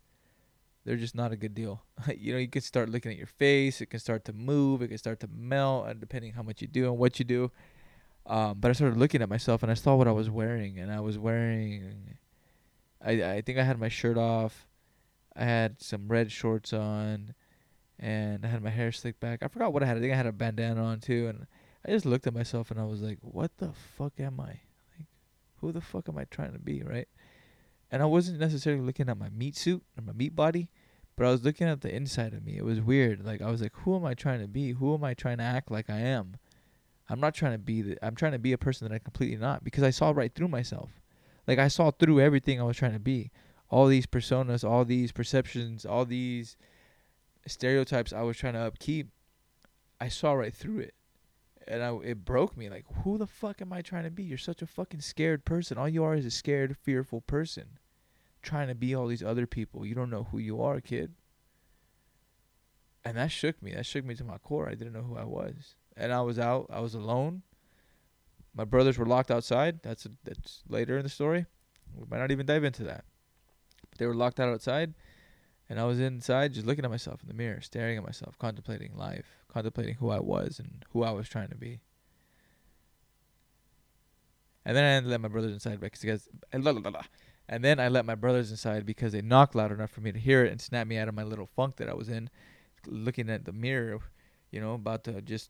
they're 0.85 0.97
just 0.97 1.15
not 1.15 1.31
a 1.31 1.35
good 1.35 1.53
deal. 1.53 1.83
you 2.17 2.33
know, 2.33 2.39
you 2.39 2.47
can 2.47 2.61
start 2.61 2.89
looking 2.89 3.11
at 3.11 3.17
your 3.17 3.27
face. 3.27 3.79
It 3.81 3.87
can 3.87 3.99
start 3.99 4.25
to 4.25 4.33
move. 4.33 4.81
It 4.81 4.87
can 4.87 4.97
start 4.97 5.19
to 5.19 5.27
melt, 5.27 5.87
and 5.87 5.99
depending 5.99 6.33
how 6.33 6.41
much 6.41 6.61
you 6.61 6.67
do 6.67 6.85
and 6.85 6.97
what 6.97 7.19
you 7.19 7.25
do. 7.25 7.51
Um, 8.25 8.57
but 8.59 8.69
I 8.69 8.73
started 8.73 8.97
looking 8.97 9.21
at 9.21 9.29
myself, 9.29 9.63
and 9.63 9.71
I 9.71 9.75
saw 9.75 9.95
what 9.95 10.07
I 10.07 10.11
was 10.11 10.29
wearing, 10.29 10.79
and 10.79 10.91
I 10.91 10.99
was 10.99 11.17
wearing. 11.17 12.17
I 13.03 13.23
I 13.23 13.41
think 13.41 13.59
I 13.59 13.63
had 13.63 13.79
my 13.79 13.89
shirt 13.89 14.17
off. 14.17 14.67
I 15.35 15.43
had 15.43 15.81
some 15.81 16.07
red 16.07 16.31
shorts 16.31 16.73
on, 16.73 17.33
and 17.99 18.45
I 18.45 18.49
had 18.49 18.63
my 18.63 18.69
hair 18.69 18.91
slicked 18.91 19.19
back. 19.19 19.43
I 19.43 19.47
forgot 19.47 19.73
what 19.73 19.83
I 19.83 19.85
had. 19.85 19.97
I 19.97 19.99
think 19.99 20.13
I 20.13 20.17
had 20.17 20.25
a 20.25 20.31
bandana 20.31 20.83
on 20.83 20.99
too, 20.99 21.27
and 21.27 21.47
I 21.85 21.91
just 21.91 22.05
looked 22.05 22.27
at 22.27 22.33
myself, 22.33 22.71
and 22.71 22.79
I 22.79 22.85
was 22.85 23.01
like, 23.01 23.19
"What 23.21 23.57
the 23.57 23.71
fuck 23.97 24.19
am 24.19 24.39
I?" 24.39 24.61
Who 25.61 25.71
the 25.71 25.81
fuck 25.81 26.09
am 26.09 26.17
I 26.17 26.25
trying 26.25 26.53
to 26.53 26.59
be, 26.59 26.81
right? 26.83 27.07
And 27.91 28.01
I 28.01 28.05
wasn't 28.05 28.39
necessarily 28.39 28.81
looking 28.83 29.09
at 29.09 29.17
my 29.17 29.29
meat 29.29 29.55
suit 29.55 29.83
or 29.97 30.03
my 30.03 30.13
meat 30.13 30.35
body, 30.35 30.69
but 31.15 31.25
I 31.25 31.31
was 31.31 31.43
looking 31.43 31.67
at 31.67 31.81
the 31.81 31.93
inside 31.93 32.33
of 32.33 32.45
me. 32.45 32.57
It 32.57 32.63
was 32.63 32.79
weird. 32.79 33.25
Like 33.25 33.41
I 33.41 33.49
was 33.49 33.61
like, 33.61 33.75
who 33.77 33.95
am 33.95 34.05
I 34.05 34.13
trying 34.13 34.41
to 34.41 34.47
be? 34.47 34.71
Who 34.71 34.93
am 34.93 35.03
I 35.03 35.13
trying 35.13 35.37
to 35.39 35.43
act 35.43 35.71
like 35.71 35.89
I 35.89 35.99
am? 35.99 36.35
I'm 37.09 37.19
not 37.19 37.33
trying 37.33 37.53
to 37.53 37.57
be 37.57 37.81
the 37.81 38.05
I'm 38.05 38.15
trying 38.15 38.33
to 38.33 38.39
be 38.39 38.53
a 38.53 38.57
person 38.57 38.87
that 38.87 38.93
I'm 38.93 38.99
completely 38.99 39.37
not 39.37 39.63
because 39.63 39.83
I 39.83 39.89
saw 39.89 40.11
right 40.11 40.33
through 40.33 40.49
myself. 40.49 40.91
Like 41.47 41.57
I 41.57 41.67
saw 41.67 41.89
through 41.89 42.19
everything 42.19 42.61
I 42.61 42.65
was 42.65 42.77
trying 42.77 42.93
to 42.93 42.99
be. 42.99 43.31
All 43.71 43.87
these 43.87 44.05
personas, 44.05 44.67
all 44.67 44.85
these 44.85 45.11
perceptions, 45.11 45.85
all 45.85 46.05
these 46.05 46.57
stereotypes 47.47 48.13
I 48.13 48.21
was 48.21 48.37
trying 48.37 48.53
to 48.53 48.59
upkeep. 48.59 49.09
I 49.99 50.07
saw 50.07 50.33
right 50.33 50.53
through 50.53 50.79
it 50.79 50.93
and 51.69 51.83
I, 51.83 51.95
it 52.03 52.25
broke 52.25 52.57
me. 52.57 52.67
Like, 52.67 52.85
who 53.03 53.17
the 53.17 53.27
fuck 53.27 53.61
am 53.61 53.71
I 53.71 53.81
trying 53.81 54.03
to 54.03 54.09
be? 54.09 54.23
You're 54.23 54.39
such 54.39 54.63
a 54.63 54.67
fucking 54.67 55.01
scared 55.01 55.45
person. 55.45 55.77
All 55.77 55.87
you 55.87 56.03
are 56.03 56.15
is 56.15 56.25
a 56.25 56.31
scared, 56.31 56.75
fearful 56.75 57.21
person, 57.21 57.77
trying 58.41 58.67
to 58.69 58.75
be 58.75 58.95
all 58.95 59.05
these 59.07 59.23
other 59.23 59.45
people. 59.45 59.85
You 59.85 59.93
don't 59.93 60.09
know 60.09 60.27
who 60.31 60.39
you 60.39 60.61
are, 60.61 60.81
kid. 60.81 61.13
And 63.05 63.15
that 63.17 63.31
shook 63.31 63.61
me. 63.61 63.73
That 63.75 63.85
shook 63.85 64.03
me 64.03 64.15
to 64.15 64.23
my 64.23 64.39
core. 64.39 64.67
I 64.67 64.73
didn't 64.73 64.93
know 64.93 65.03
who 65.03 65.15
I 65.15 65.23
was, 65.23 65.75
and 65.95 66.11
I 66.11 66.21
was 66.21 66.39
out. 66.39 66.65
I 66.71 66.79
was 66.79 66.95
alone. 66.95 67.43
My 68.55 68.65
brothers 68.65 68.97
were 68.97 69.05
locked 69.05 69.31
outside. 69.31 69.81
That's 69.83 70.05
a, 70.07 70.09
that's 70.23 70.63
later 70.67 70.97
in 70.97 71.03
the 71.03 71.09
story. 71.09 71.45
We 71.95 72.05
might 72.09 72.19
not 72.19 72.31
even 72.31 72.47
dive 72.47 72.63
into 72.63 72.83
that. 72.85 73.05
But 73.89 73.99
they 73.99 74.07
were 74.07 74.15
locked 74.15 74.39
out 74.39 74.49
outside, 74.49 74.95
and 75.69 75.79
I 75.79 75.85
was 75.85 75.99
inside, 75.99 76.53
just 76.53 76.65
looking 76.65 76.83
at 76.83 76.91
myself 76.91 77.21
in 77.21 77.27
the 77.27 77.33
mirror, 77.33 77.61
staring 77.61 77.97
at 77.97 78.03
myself, 78.03 78.37
contemplating 78.37 78.95
life 78.97 79.39
contemplating 79.49 79.95
who 79.95 80.09
I 80.09 80.19
was 80.19 80.59
and 80.59 80.85
who 80.91 81.03
I 81.03 81.11
was 81.11 81.27
trying 81.27 81.49
to 81.49 81.55
be. 81.55 81.81
And 84.63 84.77
then 84.77 85.03
I 85.03 85.05
let 85.05 85.19
my 85.19 85.27
brothers 85.27 85.51
inside 85.51 85.79
because 85.79 86.29
and 86.51 87.63
then 87.63 87.79
I 87.79 87.87
let 87.87 88.05
my 88.05 88.15
brothers 88.15 88.51
inside 88.51 88.85
because 88.85 89.11
they 89.11 89.21
knocked 89.21 89.55
loud 89.55 89.71
enough 89.71 89.89
for 89.89 90.01
me 90.01 90.11
to 90.11 90.19
hear 90.19 90.45
it 90.45 90.51
and 90.51 90.61
snap 90.61 90.85
me 90.85 90.97
out 90.97 91.07
of 91.07 91.15
my 91.15 91.23
little 91.23 91.47
funk 91.47 91.77
that 91.77 91.89
I 91.89 91.95
was 91.95 92.07
in, 92.07 92.29
looking 92.85 93.29
at 93.29 93.45
the 93.45 93.51
mirror, 93.51 93.99
you 94.51 94.61
know, 94.61 94.75
about 94.75 95.03
to 95.05 95.21
just 95.21 95.49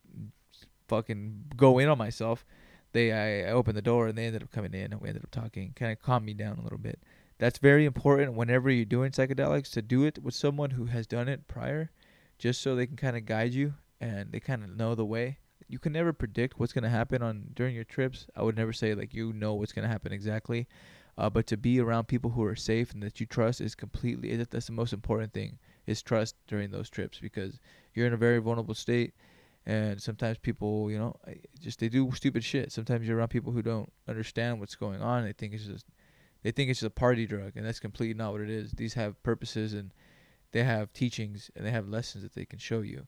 fucking 0.88 1.46
go 1.58 1.78
in 1.80 1.90
on 1.90 1.98
myself. 1.98 2.46
They 2.94 3.12
I, 3.12 3.50
I 3.50 3.52
opened 3.52 3.78
the 3.78 3.82
door 3.82 4.08
and 4.08 4.18
they 4.18 4.26
ended 4.26 4.44
up 4.44 4.52
coming 4.52 4.74
in 4.74 4.94
and 4.94 5.02
we 5.02 5.10
ended 5.10 5.24
up 5.24 5.32
talking, 5.32 5.74
kind 5.76 5.92
of 5.92 6.02
calmed 6.02 6.26
me 6.26 6.34
down 6.34 6.58
a 6.58 6.64
little 6.64 6.78
bit. 6.78 7.00
That's 7.40 7.58
very 7.58 7.86
important 7.86 8.34
whenever 8.36 8.70
you're 8.70 8.86
doing 8.86 9.12
psychedelics 9.12 9.72
to 9.72 9.82
do 9.82 10.04
it 10.04 10.22
with 10.22 10.36
someone 10.36 10.72
who 10.72 10.86
has 10.86 11.08
done 11.08 11.28
it 11.28 11.48
prior, 11.48 11.90
just 12.38 12.62
so 12.62 12.76
they 12.76 12.86
can 12.86 12.98
kind 12.98 13.18
of 13.18 13.26
guide 13.26 13.54
you 13.54 13.74
and 14.00 14.32
they 14.32 14.40
kind 14.40 14.64
of 14.64 14.76
know 14.76 14.94
the 14.96 15.06
way. 15.06 15.40
you 15.68 15.80
can 15.80 15.94
never 15.94 16.14
predict 16.14 16.60
what's 16.60 16.74
gonna 16.74 16.90
happen 16.90 17.22
on 17.22 17.52
during 17.54 17.76
your 17.76 17.84
trips. 17.84 18.28
I 18.36 18.44
would 18.44 18.56
never 18.58 18.74
say 18.74 18.94
like 18.96 19.14
you 19.14 19.34
know 19.34 19.54
what's 19.56 19.72
gonna 19.72 19.88
happen 19.88 20.12
exactly, 20.12 20.68
uh, 21.18 21.30
but 21.30 21.48
to 21.48 21.58
be 21.58 21.80
around 21.80 22.08
people 22.08 22.32
who 22.32 22.44
are 22.44 22.56
safe 22.56 22.92
and 22.94 23.04
that 23.04 23.20
you 23.20 23.26
trust 23.26 23.62
is 23.62 23.76
completely 23.76 24.36
that's 24.38 24.68
the 24.68 24.72
most 24.74 24.94
important 24.94 25.34
thing 25.34 25.60
is 25.86 26.02
trust 26.02 26.36
during 26.48 26.72
those 26.72 26.90
trips 26.90 27.20
because 27.20 27.60
you're 27.94 28.08
in 28.08 28.14
a 28.14 28.18
very 28.18 28.40
vulnerable 28.40 28.74
state 28.74 29.14
and 29.66 30.02
sometimes 30.02 30.38
people 30.38 30.90
you 30.90 30.98
know 30.98 31.16
just 31.60 31.80
they 31.80 31.90
do 31.90 32.10
stupid 32.14 32.44
shit 32.44 32.72
sometimes 32.72 33.08
you're 33.08 33.18
around 33.18 33.28
people 33.30 33.52
who 33.52 33.62
don't 33.62 33.92
understand 34.08 34.60
what's 34.60 34.76
going 34.76 35.02
on 35.02 35.24
they 35.24 35.34
think 35.34 35.54
it's 35.54 35.66
just 35.66 35.86
they 36.44 36.52
think 36.52 36.70
it's 36.70 36.80
just 36.80 36.88
a 36.88 36.92
party 36.92 37.26
drug 37.26 37.54
and 37.56 37.66
that's 37.66 37.80
completely 37.80 38.14
not 38.14 38.32
what 38.32 38.42
it 38.42 38.50
is. 38.50 38.72
These 38.72 38.94
have 38.94 39.22
purposes 39.24 39.74
and 39.74 39.94
they 40.52 40.64
have 40.64 40.94
teachings 40.94 41.52
and 41.56 41.66
they 41.66 41.72
have 41.72 41.88
lessons 41.88 42.24
that 42.24 42.34
they 42.34 42.46
can 42.46 42.60
show 42.60 42.82
you. 42.82 43.08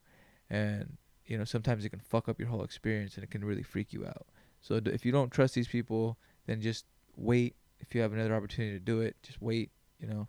And 0.49 0.97
you 1.25 1.37
know 1.37 1.45
sometimes 1.45 1.85
it 1.85 1.89
can 1.89 1.99
fuck 1.99 2.27
up 2.27 2.39
your 2.39 2.49
whole 2.49 2.63
experience 2.63 3.15
and 3.15 3.23
it 3.23 3.31
can 3.31 3.43
really 3.43 3.63
freak 3.63 3.93
you 3.93 4.05
out. 4.05 4.27
So 4.61 4.79
if 4.85 5.05
you 5.05 5.11
don't 5.11 5.31
trust 5.31 5.55
these 5.55 5.67
people 5.67 6.17
then 6.45 6.61
just 6.61 6.85
wait. 7.15 7.55
If 7.79 7.95
you 7.95 8.01
have 8.01 8.13
another 8.13 8.35
opportunity 8.35 8.77
to 8.77 8.83
do 8.83 9.01
it 9.01 9.15
just 9.23 9.41
wait 9.41 9.71
you 9.99 10.07
know 10.07 10.27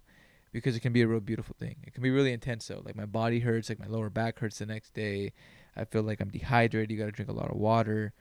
because 0.53 0.77
it 0.77 0.81
can 0.81 0.93
be 0.93 1.03
a 1.03 1.07
real 1.07 1.21
beautiful 1.21 1.57
thing. 1.59 1.77
It 1.87 1.95
can 1.95 2.03
be 2.03 2.11
really 2.11 2.33
intense 2.33 2.67
though. 2.69 2.83
Like 2.85 2.97
my 2.97 3.07
body 3.07 3.41
hurts 3.41 3.69
like 3.69 3.81
my 3.81 3.87
lower 3.87 4.11
back 4.11 4.39
hurts 4.39 4.59
the 4.59 4.67
next 4.67 4.95
day. 4.95 5.33
I 5.75 5.85
feel 5.85 6.03
like 6.03 6.21
i'm 6.21 6.29
dehydrated. 6.29 6.91
You 6.91 6.99
got 6.99 7.07
to 7.07 7.13
drink 7.13 7.31
a 7.31 7.35
lot 7.35 7.51
of 7.51 7.57
water 7.57 8.13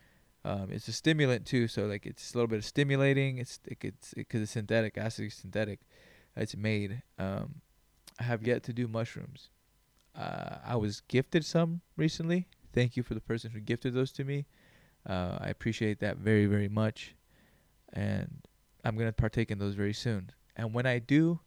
um, 0.44 0.70
it's 0.72 0.88
a 0.88 0.94
stimulant 0.94 1.46
too 1.46 1.68
so 1.68 1.86
like 1.86 2.06
it's 2.06 2.34
a 2.34 2.38
little 2.38 2.48
bit 2.48 2.58
of 2.58 2.66
stimulating. 2.66 3.38
It's 3.38 3.60
it, 3.66 3.80
because 3.80 4.42
it, 4.42 4.44
it's 4.44 4.52
synthetic 4.52 4.98
acid 4.98 5.26
is 5.28 5.34
synthetic. 5.36 5.80
It's 6.36 6.56
made. 6.56 7.04
Um, 7.20 7.56
i 8.20 8.24
have 8.24 8.46
yet 8.46 8.64
to 8.64 8.74
do 8.74 8.88
mushrooms. 8.88 9.50
Uh, 10.16 10.58
i 10.66 10.76
was 10.76 11.02
gifted 11.08 11.46
some 11.46 11.82
recently. 11.96 12.48
Thank 12.74 12.96
you 12.96 13.04
for 13.04 13.14
the 13.14 13.22
person 13.22 13.52
who 13.52 13.60
gifted 13.60 13.94
those 13.94 14.12
to 14.14 14.24
me. 14.24 14.46
Uh, 15.08 15.38
i 15.40 15.50
appreciate 15.50 16.00
that 16.00 16.18
very 16.18 16.46
very 16.46 16.70
much. 16.70 17.16
And 17.94 18.42
i'm 18.84 18.96
going 18.96 19.10
to 19.10 19.14
partake 19.14 19.52
in 19.52 19.60
those 19.60 19.76
very 19.76 19.94
soon. 19.94 20.32
And 20.56 20.74
when 20.74 20.86
i 20.86 21.00
do 21.00 21.40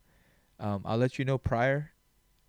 um, 0.61 0.83
I'll 0.85 0.99
let 0.99 1.19
you 1.19 1.25
know 1.25 1.39
prior, 1.39 1.91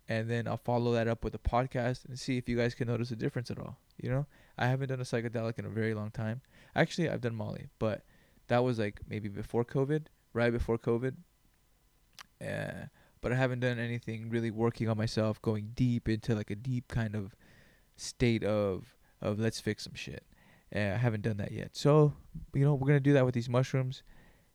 and 0.08 0.30
then 0.30 0.46
I'll 0.46 0.56
follow 0.56 0.92
that 0.92 1.08
up 1.08 1.24
with 1.24 1.34
a 1.34 1.38
podcast 1.38 2.04
and 2.06 2.18
see 2.18 2.36
if 2.36 2.48
you 2.48 2.56
guys 2.56 2.74
can 2.74 2.88
notice 2.88 3.10
a 3.10 3.16
difference 3.16 3.50
at 3.50 3.58
all. 3.58 3.78
You 4.00 4.10
know, 4.10 4.26
I 4.56 4.66
haven't 4.66 4.88
done 4.88 5.00
a 5.00 5.04
psychedelic 5.04 5.58
in 5.58 5.64
a 5.64 5.70
very 5.70 5.94
long 5.94 6.10
time. 6.10 6.42
Actually, 6.74 7.08
I've 7.08 7.20
done 7.20 7.34
Molly, 7.34 7.68
but 7.78 8.04
that 8.48 8.62
was 8.62 8.78
like 8.78 9.00
maybe 9.08 9.28
before 9.28 9.64
COVID, 9.64 10.06
right 10.32 10.52
before 10.52 10.78
COVID. 10.78 11.14
Uh, 12.40 12.86
but 13.20 13.32
I 13.32 13.36
haven't 13.36 13.60
done 13.60 13.78
anything 13.78 14.30
really 14.30 14.50
working 14.50 14.88
on 14.88 14.96
myself, 14.96 15.40
going 15.42 15.72
deep 15.74 16.08
into 16.08 16.34
like 16.34 16.50
a 16.50 16.54
deep 16.54 16.88
kind 16.88 17.14
of 17.14 17.34
state 17.96 18.44
of 18.44 18.94
of 19.20 19.38
let's 19.38 19.58
fix 19.58 19.84
some 19.84 19.94
shit. 19.94 20.24
Uh, 20.74 20.78
I 20.78 20.96
haven't 20.96 21.22
done 21.22 21.38
that 21.38 21.52
yet. 21.52 21.76
So, 21.76 22.12
you 22.54 22.64
know, 22.64 22.74
we're 22.74 22.86
gonna 22.86 23.00
do 23.00 23.14
that 23.14 23.24
with 23.24 23.34
these 23.34 23.48
mushrooms, 23.48 24.02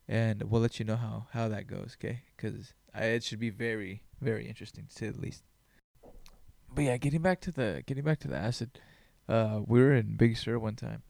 and 0.08 0.42
we'll 0.44 0.62
let 0.62 0.78
you 0.78 0.84
know 0.84 0.96
how 0.96 1.26
how 1.32 1.48
that 1.48 1.66
goes, 1.66 1.96
okay? 1.98 2.22
Because 2.36 2.72
it 2.94 3.24
should 3.24 3.40
be 3.40 3.50
very 3.50 4.02
very 4.20 4.46
interesting 4.46 4.86
to 4.86 4.94
say 4.94 5.08
the 5.08 5.20
least. 5.20 5.42
But 6.74 6.84
yeah, 6.84 6.96
getting 6.96 7.22
back 7.22 7.40
to 7.42 7.52
the 7.52 7.82
getting 7.86 8.04
back 8.04 8.18
to 8.20 8.28
the 8.28 8.36
acid, 8.36 8.78
uh, 9.28 9.60
we 9.66 9.80
were 9.80 9.94
in 9.94 10.16
Big 10.16 10.36
Sur 10.36 10.58
one 10.58 10.76
time, 10.76 11.02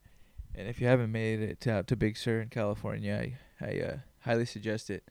and 0.54 0.68
if 0.68 0.80
you 0.80 0.86
haven't 0.86 1.12
made 1.12 1.40
it 1.40 1.60
to, 1.60 1.72
out 1.72 1.86
to 1.88 1.96
Big 1.96 2.16
Sur 2.16 2.40
in 2.40 2.48
California, 2.48 3.14
I, 3.60 3.64
I 3.64 3.80
uh, 3.80 3.96
highly 4.20 4.44
suggest 4.46 4.90
it. 4.90 5.04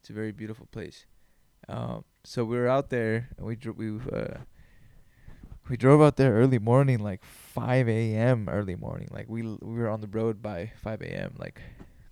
It's 0.00 0.10
a 0.10 0.12
very 0.12 0.32
beautiful 0.32 0.66
place. 0.72 1.06
Um, 1.68 2.04
so 2.24 2.44
we 2.44 2.56
were 2.56 2.68
out 2.68 2.90
there, 2.90 3.28
and 3.36 3.46
we 3.46 3.54
dro- 3.54 3.74
we 3.76 4.00
uh, 4.12 4.38
we 5.68 5.76
drove 5.76 6.02
out 6.02 6.16
there 6.16 6.34
early 6.34 6.58
morning, 6.58 6.98
like 6.98 7.24
5 7.24 7.88
a.m. 7.88 8.48
early 8.48 8.74
morning. 8.74 9.08
Like 9.12 9.28
we 9.28 9.42
we 9.42 9.78
were 9.78 9.88
on 9.88 10.00
the 10.00 10.08
road 10.08 10.42
by 10.42 10.72
5 10.82 11.02
a.m. 11.02 11.34
Like 11.38 11.60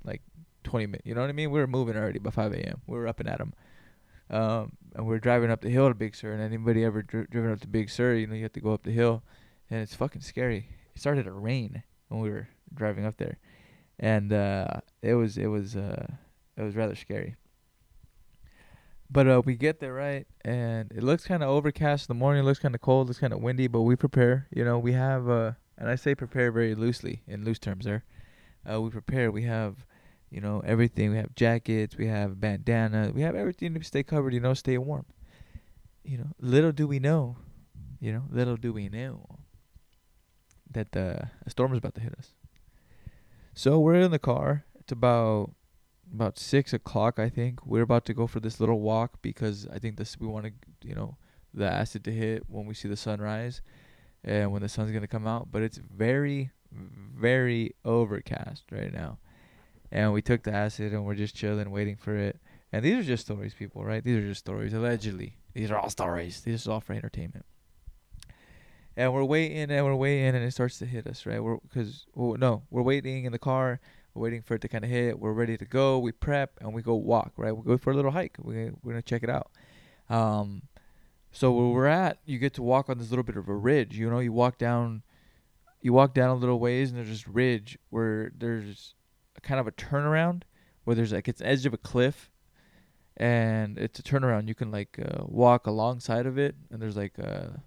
like 0.05 0.23
20 0.63 0.87
minutes. 0.87 1.07
You 1.07 1.15
know 1.15 1.23
what 1.23 1.31
I 1.31 1.33
mean? 1.33 1.51
We 1.51 1.59
were 1.59 1.67
moving 1.67 1.97
already 1.97 2.21
by 2.21 2.31
5 2.31 2.53
a.m. 2.53 2.81
We 2.87 2.97
were 2.97 3.09
up 3.09 3.19
and 3.19 3.29
at 3.29 3.41
'em. 3.41 3.53
Um, 4.31 4.73
and 4.95 5.07
we're 5.07 5.19
driving 5.19 5.51
up 5.51 5.61
the 5.61 5.71
hill 5.71 5.89
to 5.89 5.95
Big 5.95 6.15
Sur, 6.15 6.33
and 6.33 6.43
anybody 6.43 6.85
ever 6.85 7.03
dri- 7.03 7.27
driven 7.31 7.53
up 7.53 7.61
to 7.61 7.69
Big 7.69 7.91
Sur, 7.91 8.15
you 8.15 8.27
know, 8.27 8.35
you 8.35 8.43
have 8.45 8.53
to 8.53 8.61
go 8.61 8.73
up 8.73 8.85
the 8.85 8.93
hill, 8.93 9.23
and 9.69 9.81
it's 9.81 9.95
fucking 9.95 10.23
scary. 10.23 10.69
It 10.95 11.01
started 11.01 11.25
to 11.25 11.33
rain 11.33 11.83
when 12.09 12.21
we 12.21 12.31
were 12.31 12.49
driving 12.73 13.05
up 13.05 13.17
there, 13.17 13.39
and 13.99 14.33
uh, 14.33 14.81
it 15.03 15.15
was 15.15 15.37
it 15.37 15.47
was 15.47 15.77
uh, 15.77 16.07
it 16.57 16.63
was 16.63 16.77
rather 16.77 16.95
scary. 16.95 17.37
But 19.13 19.27
uh, 19.27 19.43
we 19.45 19.57
get 19.57 19.81
there 19.81 19.95
right, 19.95 20.27
and 20.45 20.93
it 20.93 21.03
looks 21.03 21.27
kind 21.27 21.43
of 21.43 21.49
overcast 21.49 22.09
in 22.09 22.17
the 22.17 22.19
morning. 22.19 22.45
It 22.45 22.47
looks 22.47 22.61
kind 22.61 22.77
of 22.77 22.81
cold. 22.81 23.11
It's 23.11 23.19
kind 23.19 23.33
of 23.33 23.41
windy, 23.41 23.67
but 23.67 23.83
we 23.83 23.97
prepare. 23.97 24.47
You 24.55 24.65
know, 24.65 24.79
we 24.79 24.93
have, 24.93 25.29
uh, 25.29 25.53
and 25.77 25.89
I 25.89 25.97
say 25.97 26.15
prepare 26.15 26.53
very 26.53 26.77
loosely 26.77 27.23
in 27.27 27.45
loose 27.45 27.59
terms. 27.59 27.85
There, 27.85 28.05
uh, 28.71 28.81
we 28.81 28.91
prepare. 28.91 29.33
We 29.33 29.43
have 29.43 29.85
you 30.31 30.41
know, 30.41 30.63
everything. 30.65 31.11
We 31.11 31.17
have 31.17 31.35
jackets, 31.35 31.97
we 31.97 32.07
have 32.07 32.41
bandana, 32.41 33.11
we 33.13 33.23
have 33.23 33.35
everything 33.35 33.75
to 33.75 33.85
stay 33.85 34.03
covered, 34.03 34.33
you 34.33 34.41
know, 34.41 34.55
stay 34.55 34.79
warm. 34.79 35.07
You 36.05 36.19
know, 36.19 36.29
little 36.41 36.73
do 36.73 36.87
we 36.87 36.99
know, 36.99 37.37
you 38.01 38.13
know, 38.13 38.25
little 38.31 38.57
do 38.57 38.73
we 38.73 38.89
know 38.89 39.27
that 40.71 40.93
the 40.93 41.29
a 41.45 41.51
storm 41.51 41.73
is 41.73 41.79
about 41.79 41.95
to 41.97 42.01
hit 42.01 42.15
us. 42.17 42.31
So 43.55 43.79
we're 43.81 43.97
in 43.97 44.13
the 44.13 44.19
car. 44.19 44.65
It's 44.79 44.93
about 44.93 45.53
about 46.13 46.39
six 46.39 46.73
o'clock, 46.73 47.19
I 47.19 47.29
think. 47.29 47.67
We're 47.67 47.83
about 47.83 48.05
to 48.07 48.15
go 48.15 48.27
for 48.27 48.41
this 48.41 48.61
little 48.61 48.81
walk 48.81 49.21
because 49.23 49.67
I 49.73 49.79
think 49.79 49.97
this 49.97 50.19
we 50.19 50.27
want 50.27 50.47
to, 50.47 50.53
you 50.89 50.95
know, 50.95 51.17
the 51.53 51.71
acid 51.71 52.05
to 52.05 52.13
hit 52.13 52.45
when 52.49 52.67
we 52.67 52.75
see 52.75 52.89
the 52.89 52.97
sunrise, 52.97 53.61
and 54.23 54.53
when 54.53 54.63
the 54.63 54.69
sun's 54.69 54.93
gonna 54.93 55.09
come 55.09 55.27
out. 55.27 55.49
But 55.51 55.63
it's 55.63 55.79
very, 55.79 56.51
very 56.73 57.75
overcast 57.85 58.65
right 58.71 58.93
now 58.93 59.19
and 59.93 60.13
we 60.13 60.23
took 60.23 60.43
the 60.43 60.53
acid 60.53 60.93
and 60.93 61.05
we're 61.05 61.15
just 61.15 61.35
chilling, 61.35 61.71
waiting 61.71 61.97
for 61.97 62.17
it. 62.17 62.41
And 62.73 62.85
these 62.85 62.99
are 62.99 63.03
just 63.03 63.25
stories, 63.25 63.55
people, 63.55 63.85
right? 63.85 64.05
These 64.05 64.17
are 64.17 64.29
just 64.29 64.41
stories, 64.41 64.73
allegedly. 64.73 65.37
These 65.55 65.71
are 65.71 65.79
all 65.79 65.91
stories. 65.91 66.43
This 66.43 66.63
is 66.63 66.69
all 66.69 66.81
for 66.81 66.93
entertainment. 66.93 67.45
And 68.97 69.13
we're 69.13 69.25
waiting 69.25 69.71
and 69.71 69.85
we're 69.85 69.95
waiting 69.95 70.35
and 70.35 70.45
it 70.45 70.53
starts 70.53 70.79
to 70.79 70.87
hit 70.87 71.07
us, 71.07 71.27
right? 71.27 71.43
We're 71.43 71.57
because 71.57 72.07
well, 72.15 72.37
no, 72.37 72.63
we're 72.71 72.83
waiting 72.83 73.25
in 73.25 73.33
the 73.33 73.39
car. 73.39 73.81
We're 74.15 74.23
waiting 74.23 74.43
for 74.43 74.55
it 74.55 74.63
to 74.63 74.69
kind 74.69 74.85
of 74.85 74.91
hit. 74.91 75.19
We're 75.19 75.33
ready 75.33 75.57
to 75.57 75.65
go. 75.65 75.99
We 75.99 76.13
prep 76.13 76.59
and 76.61 76.75
we 76.75 76.83
go 76.83 76.95
walk, 76.95 77.33
right? 77.37 77.57
We 77.57 77.63
go 77.63 77.79
for 77.79 77.93
a 77.93 77.97
little 77.97 78.11
hike. 78.11 78.37
We 78.41 78.71
we're 78.83 78.93
gonna 78.93 79.03
check 79.03 79.23
it 79.23 79.31
out. 79.31 79.51
Um, 80.09 80.63
so 81.33 81.53
where 81.53 81.69
we're 81.69 81.87
at, 81.87 82.19
you 82.25 82.39
get 82.39 82.55
to 82.55 82.63
walk 82.63 82.91
on 82.91 82.99
this 82.99 83.11
little 83.11 83.23
bit 83.23 83.37
of 83.37 83.49
a 83.49 83.55
ridge. 83.55 83.97
You 83.97 84.11
know, 84.11 84.19
you 84.19 84.33
walk 84.33 84.59
down, 84.59 85.03
you 85.81 85.93
walk 85.93 86.13
down 86.13 86.31
a 86.31 86.35
little 86.35 86.59
ways, 86.59 86.91
and 86.91 86.99
there's 86.99 87.09
this 87.09 87.29
ridge 87.29 87.79
where 87.91 88.33
there's 88.37 88.95
kind 89.43 89.61
of 89.61 89.67
a 89.67 89.73
turnaround 89.73 90.43
where 90.85 90.97
there's 90.97 91.13
like 91.13 91.29
it's 91.29 91.43
edge 91.43 91.67
of 91.67 91.75
a 91.75 91.79
cliff 91.79 92.31
and 93.17 93.79
it's 93.79 93.99
a 93.99 94.03
turnaround. 94.03 94.49
You 94.49 94.55
can 94.55 94.71
like 94.71 94.99
uh, 94.99 95.25
walk 95.27 95.67
alongside 95.67 96.27
of 96.27 96.39
it 96.39 96.55
and 96.71 96.81
there's 96.81 96.97
like 96.97 97.19
a 97.19 97.55
uh, 97.55 97.59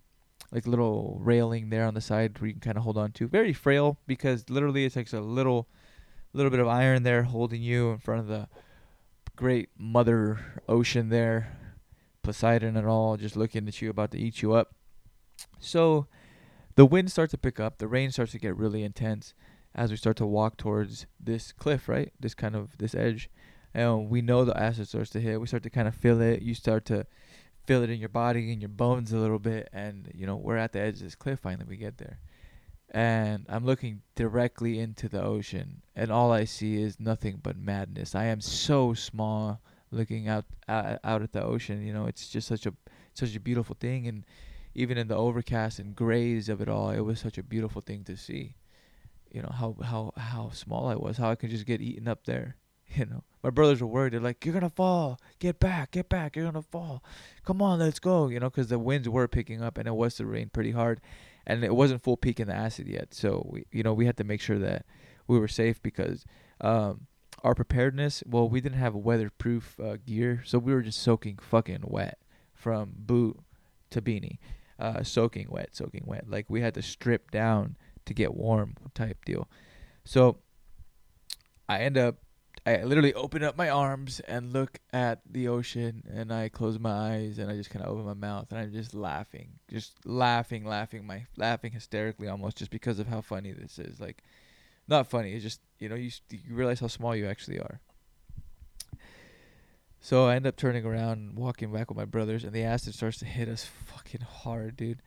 like 0.51 0.67
little 0.67 1.17
railing 1.21 1.69
there 1.69 1.85
on 1.85 1.95
the 1.95 2.01
side 2.01 2.39
where 2.39 2.47
you 2.47 2.53
can 2.53 2.61
kind 2.61 2.77
of 2.77 2.83
hold 2.83 2.97
on 2.97 3.11
to. 3.13 3.27
Very 3.27 3.53
frail 3.53 3.97
because 4.05 4.49
literally 4.49 4.85
it 4.85 4.93
takes 4.93 5.13
a 5.13 5.21
little 5.21 5.67
little 6.33 6.51
bit 6.51 6.59
of 6.59 6.67
iron 6.67 7.03
there 7.03 7.23
holding 7.23 7.61
you 7.61 7.91
in 7.91 7.97
front 7.99 8.21
of 8.21 8.27
the 8.27 8.47
great 9.35 9.69
mother 9.77 10.39
ocean 10.67 11.09
there 11.09 11.57
poseidon 12.23 12.77
and 12.77 12.87
all 12.87 13.17
just 13.17 13.35
looking 13.35 13.67
at 13.67 13.81
you 13.81 13.89
about 13.89 14.11
to 14.11 14.17
eat 14.17 14.41
you 14.41 14.53
up. 14.53 14.73
So 15.59 16.07
the 16.75 16.85
wind 16.85 17.11
starts 17.11 17.31
to 17.31 17.37
pick 17.37 17.59
up. 17.59 17.77
The 17.77 17.87
rain 17.87 18.11
starts 18.11 18.31
to 18.31 18.39
get 18.39 18.55
really 18.55 18.83
intense 18.83 19.33
as 19.75 19.91
we 19.91 19.97
start 19.97 20.17
to 20.17 20.25
walk 20.25 20.57
towards 20.57 21.05
this 21.19 21.51
cliff, 21.51 21.89
right? 21.89 22.11
This 22.19 22.33
kind 22.33 22.55
of 22.55 22.77
this 22.77 22.93
edge. 22.93 23.29
And 23.73 24.09
we 24.09 24.21
know 24.21 24.45
the 24.45 24.57
acid 24.57 24.87
starts 24.87 25.09
to 25.11 25.19
hit. 25.19 25.41
We 25.41 25.47
start 25.47 25.63
to 25.63 25.69
kind 25.69 25.87
of 25.87 25.95
feel 25.95 26.21
it. 26.21 26.41
You 26.43 26.53
start 26.53 26.85
to 26.85 27.07
feel 27.65 27.81
it 27.81 27.89
in 27.89 27.99
your 27.99 28.09
body 28.09 28.51
and 28.51 28.61
your 28.61 28.69
bones 28.69 29.11
a 29.11 29.17
little 29.17 29.39
bit. 29.39 29.69
And, 29.73 30.11
you 30.13 30.27
know, 30.27 30.35
we're 30.35 30.57
at 30.57 30.73
the 30.73 30.79
edge 30.79 30.95
of 30.95 31.01
this 31.01 31.15
cliff 31.15 31.39
finally. 31.39 31.65
We 31.67 31.77
get 31.77 31.97
there. 31.97 32.19
And 32.91 33.47
I'm 33.49 33.65
looking 33.65 34.01
directly 34.15 34.79
into 34.79 35.09
the 35.09 35.23
ocean. 35.23 35.81
And 35.95 36.11
all 36.11 36.31
I 36.31 36.43
see 36.43 36.79
is 36.79 36.99
nothing 36.99 37.39
but 37.41 37.57
madness. 37.57 38.13
I 38.13 38.25
am 38.25 38.41
so 38.41 38.93
small 38.93 39.59
looking 39.89 40.27
out 40.27 40.45
out, 40.67 40.99
out 41.03 41.21
at 41.23 41.31
the 41.31 41.43
ocean. 41.43 41.85
You 41.85 41.93
know, 41.93 42.05
it's 42.05 42.29
just 42.29 42.47
such 42.47 42.67
a 42.67 42.73
such 43.15 43.35
a 43.35 43.39
beautiful 43.39 43.75
thing. 43.79 44.07
And 44.07 44.23
even 44.75 44.99
in 44.99 45.07
the 45.07 45.17
overcast 45.17 45.79
and 45.79 45.95
grays 45.95 46.49
of 46.49 46.61
it 46.61 46.69
all, 46.69 46.91
it 46.91 46.99
was 46.99 47.19
such 47.19 47.39
a 47.39 47.43
beautiful 47.43 47.81
thing 47.81 48.03
to 48.03 48.15
see 48.15 48.53
you 49.33 49.41
know 49.41 49.51
how 49.51 49.75
how 49.83 50.13
how 50.15 50.51
small 50.51 50.87
I 50.87 50.95
was, 50.95 51.17
how 51.17 51.29
I 51.31 51.35
could 51.35 51.49
just 51.49 51.65
get 51.65 51.81
eaten 51.81 52.07
up 52.07 52.25
there. 52.25 52.55
You 52.95 53.07
know, 53.07 53.23
my 53.41 53.49
brothers 53.49 53.81
were 53.81 53.87
worried. 53.87 54.13
They're 54.13 54.19
like, 54.19 54.45
"You're 54.45 54.53
gonna 54.53 54.69
fall. 54.69 55.19
Get 55.39 55.59
back. 55.59 55.89
Get 55.91 56.09
back. 56.09 56.35
You're 56.35 56.45
gonna 56.45 56.61
fall. 56.61 57.03
Come 57.43 57.59
on, 57.59 57.79
let's 57.79 57.97
go." 57.97 58.27
You 58.27 58.39
know, 58.39 58.51
because 58.51 58.67
the 58.67 58.77
winds 58.77 59.09
were 59.09 59.27
picking 59.27 59.63
up 59.63 59.79
and 59.79 59.87
it 59.87 59.95
was 59.95 60.13
to 60.15 60.27
rain 60.27 60.49
pretty 60.53 60.69
hard, 60.69 61.01
and 61.47 61.63
it 61.63 61.73
wasn't 61.73 62.03
full 62.03 62.17
peak 62.17 62.39
in 62.39 62.47
the 62.49 62.53
acid 62.53 62.87
yet. 62.87 63.15
So 63.15 63.47
we, 63.49 63.65
you 63.71 63.81
know, 63.81 63.95
we 63.95 64.05
had 64.05 64.17
to 64.17 64.23
make 64.23 64.41
sure 64.41 64.59
that 64.59 64.85
we 65.25 65.39
were 65.39 65.47
safe 65.47 65.81
because 65.81 66.23
um, 66.61 67.07
our 67.43 67.55
preparedness. 67.55 68.21
Well, 68.27 68.47
we 68.47 68.61
didn't 68.61 68.77
have 68.77 68.93
weatherproof 68.93 69.79
uh, 69.79 69.97
gear, 70.05 70.43
so 70.45 70.59
we 70.59 70.71
were 70.71 70.83
just 70.83 71.01
soaking 71.01 71.39
fucking 71.41 71.85
wet 71.85 72.19
from 72.53 72.91
boot 72.95 73.39
to 73.89 74.03
beanie, 74.03 74.37
uh, 74.77 75.01
soaking 75.01 75.47
wet, 75.49 75.69
soaking 75.75 76.03
wet. 76.05 76.29
Like 76.29 76.45
we 76.47 76.61
had 76.61 76.75
to 76.75 76.83
strip 76.83 77.31
down 77.31 77.75
to 78.05 78.13
get 78.13 78.33
warm 78.33 78.75
type 78.93 79.23
deal. 79.25 79.47
So 80.05 80.37
I 81.67 81.79
end 81.79 81.97
up 81.97 82.17
I 82.65 82.83
literally 82.83 83.13
open 83.13 83.43
up 83.43 83.57
my 83.57 83.69
arms 83.69 84.21
and 84.21 84.53
look 84.53 84.79
at 84.93 85.19
the 85.29 85.49
ocean 85.49 86.03
and 86.09 86.31
I 86.31 86.47
close 86.47 86.79
my 86.79 86.91
eyes 86.91 87.37
and 87.37 87.51
I 87.51 87.55
just 87.55 87.69
kind 87.69 87.83
of 87.83 87.91
open 87.91 88.05
my 88.05 88.13
mouth 88.13 88.51
and 88.51 88.59
I'm 88.59 88.71
just 88.71 88.93
laughing, 88.93 89.59
just 89.69 89.93
laughing, 90.05 90.63
laughing, 90.63 91.05
my 91.05 91.25
laughing 91.35 91.73
hysterically 91.73 92.29
almost 92.29 92.57
just 92.57 92.71
because 92.71 92.99
of 92.99 93.07
how 93.07 93.19
funny 93.19 93.51
this 93.51 93.79
is. 93.79 93.99
Like 93.99 94.23
not 94.87 95.07
funny, 95.07 95.33
it's 95.33 95.43
just, 95.43 95.59
you 95.79 95.89
know, 95.89 95.95
you 95.95 96.09
you 96.29 96.55
realize 96.55 96.79
how 96.79 96.87
small 96.87 97.15
you 97.15 97.27
actually 97.27 97.59
are. 97.59 97.81
So 99.99 100.27
I 100.27 100.35
end 100.35 100.47
up 100.47 100.55
turning 100.55 100.85
around 100.85 101.35
walking 101.35 101.71
back 101.71 101.89
with 101.89 101.97
my 101.97 102.05
brothers 102.05 102.45
and 102.45 102.53
the 102.53 102.63
acid 102.63 102.93
starts 102.93 103.17
to 103.19 103.25
hit 103.25 103.49
us 103.49 103.65
fucking 103.65 104.21
hard, 104.21 104.77
dude 104.77 105.01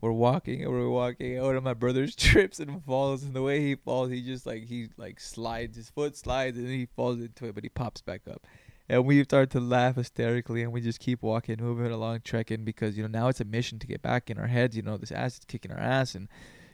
we're 0.00 0.12
walking 0.12 0.62
and 0.62 0.70
we're 0.70 0.88
walking. 0.88 1.40
One 1.40 1.56
of 1.56 1.64
my 1.64 1.74
brothers 1.74 2.14
trips 2.16 2.60
and 2.60 2.84
falls, 2.84 3.22
and 3.22 3.34
the 3.34 3.42
way 3.42 3.60
he 3.60 3.74
falls, 3.74 4.10
he 4.10 4.22
just 4.22 4.46
like 4.46 4.64
he 4.64 4.88
like 4.96 5.20
slides, 5.20 5.76
his 5.76 5.90
foot 5.90 6.16
slides, 6.16 6.58
and 6.58 6.68
he 6.68 6.86
falls 6.96 7.18
into 7.18 7.46
it, 7.46 7.54
but 7.54 7.64
he 7.64 7.70
pops 7.70 8.02
back 8.02 8.22
up. 8.30 8.46
And 8.88 9.04
we 9.04 9.22
start 9.24 9.50
to 9.50 9.60
laugh 9.60 9.96
hysterically, 9.96 10.62
and 10.62 10.72
we 10.72 10.80
just 10.80 11.00
keep 11.00 11.22
walking, 11.22 11.56
moving 11.58 11.90
along, 11.90 12.20
trekking 12.20 12.64
because 12.64 12.96
you 12.96 13.02
know 13.02 13.08
now 13.08 13.28
it's 13.28 13.40
a 13.40 13.44
mission 13.44 13.78
to 13.80 13.86
get 13.86 14.02
back 14.02 14.30
in 14.30 14.38
our 14.38 14.46
heads. 14.46 14.76
You 14.76 14.82
know 14.82 14.96
this 14.96 15.12
acid's 15.12 15.46
kicking 15.46 15.72
our 15.72 15.80
ass, 15.80 16.14
and 16.14 16.28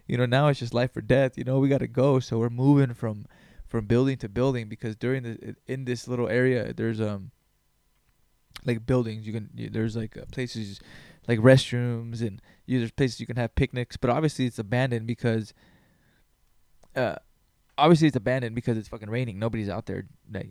you 0.06 0.16
know 0.18 0.26
now 0.26 0.48
it's 0.48 0.60
just 0.60 0.74
life 0.74 0.96
or 0.96 1.00
death. 1.00 1.38
You 1.38 1.44
know 1.44 1.58
we 1.58 1.68
gotta 1.68 1.86
go, 1.86 2.20
so 2.20 2.38
we're 2.38 2.50
moving 2.50 2.94
from 2.94 3.26
from 3.68 3.86
building 3.86 4.18
to 4.18 4.28
building 4.28 4.68
because 4.68 4.94
during 4.96 5.22
the 5.22 5.56
in 5.66 5.86
this 5.86 6.06
little 6.06 6.28
area 6.28 6.74
there's 6.74 7.00
um 7.00 7.30
like 8.66 8.84
buildings 8.84 9.26
you 9.26 9.32
can 9.32 9.48
there's 9.54 9.96
like 9.96 10.14
uh, 10.16 10.26
places 10.30 10.78
like 11.26 11.38
restrooms 11.38 12.20
and 12.20 12.42
you, 12.66 12.78
there's 12.78 12.90
places 12.90 13.20
you 13.20 13.26
can 13.26 13.36
have 13.36 13.54
picnics, 13.54 13.96
but 13.96 14.10
obviously 14.10 14.46
it's 14.46 14.58
abandoned 14.58 15.06
because 15.06 15.54
uh 16.94 17.16
obviously 17.78 18.06
it's 18.06 18.16
abandoned 18.16 18.54
because 18.54 18.76
it's 18.76 18.88
fucking 18.88 19.10
raining. 19.10 19.38
Nobody's 19.38 19.68
out 19.68 19.86
there 19.86 20.04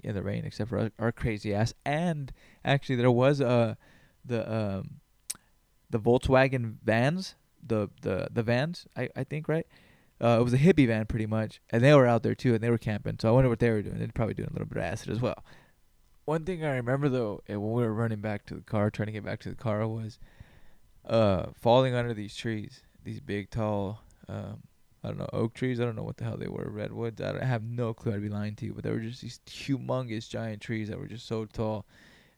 in 0.04 0.16
the 0.16 0.24
rain 0.24 0.44
except 0.46 0.70
for 0.70 0.80
our, 0.80 0.92
our 1.00 1.12
crazy 1.12 1.54
ass. 1.54 1.74
And 1.86 2.32
actually 2.66 2.96
there 2.96 3.12
was 3.12 3.42
uh 3.42 3.76
the 4.26 4.52
um 4.52 5.02
the 5.90 6.00
Volkswagen 6.00 6.76
vans, 6.84 7.36
the 7.66 7.90
the 8.02 8.28
the 8.32 8.44
vans, 8.44 8.88
I 8.96 9.10
I 9.16 9.24
think, 9.24 9.48
right? 9.48 9.68
Uh, 10.24 10.38
it 10.40 10.44
was 10.44 10.54
a 10.54 10.58
hippie 10.58 10.86
van 10.86 11.08
pretty 11.08 11.26
much, 11.26 11.62
and 11.72 11.84
they 11.84 11.94
were 11.96 12.06
out 12.06 12.22
there 12.22 12.36
too, 12.36 12.54
and 12.54 12.64
they 12.64 12.70
were 12.70 12.78
camping. 12.78 13.18
So 13.20 13.30
I 13.30 13.32
wonder 13.32 13.50
what 13.50 13.58
they 13.58 13.72
were 13.72 13.82
doing. 13.82 13.98
They're 13.98 14.08
probably 14.14 14.36
doing 14.36 14.50
a 14.50 14.54
little 14.54 14.68
bit 14.68 14.78
of 14.78 14.84
acid 14.84 15.10
as 15.10 15.20
well. 15.20 15.44
One 16.26 16.46
thing 16.46 16.64
I 16.64 16.76
remember 16.76 17.10
though, 17.10 17.42
when 17.48 17.60
we 17.60 17.82
were 17.82 17.94
running 17.94 18.22
back 18.22 18.46
to 18.48 18.56
the 18.56 18.62
car, 18.62 18.92
trying 18.92 19.08
to 19.08 19.12
get 19.12 19.26
back 19.26 19.40
to 19.42 19.50
the 19.50 19.56
car, 19.56 19.86
was 19.88 20.20
uh, 21.06 21.48
falling 21.60 21.96
under 21.96 22.14
these 22.14 22.36
trees, 22.36 22.82
these 23.04 23.20
big, 23.20 23.50
tall, 23.50 24.02
um, 24.28 24.62
I 25.04 25.08
don't 25.08 25.18
know, 25.18 25.30
oak 25.34 25.54
trees. 25.54 25.80
I 25.80 25.86
don't 25.86 25.96
know 25.96 26.04
what 26.04 26.18
the 26.18 26.24
hell 26.24 26.38
they 26.38 26.48
were, 26.48 26.70
redwoods. 26.70 27.22
I, 27.22 27.40
I 27.42 27.46
have 27.46 27.64
no 27.64 27.94
clue. 27.94 28.14
I'd 28.14 28.22
be 28.22 28.30
lying 28.30 28.56
to 28.58 28.66
you, 28.66 28.74
but 28.74 28.84
they 28.84 28.92
were 28.92 29.00
just 29.00 29.22
these 29.22 29.40
humongous, 29.48 30.30
giant 30.30 30.62
trees 30.62 30.90
that 30.90 31.00
were 31.00 31.08
just 31.08 31.28
so 31.28 31.46
tall, 31.46 31.86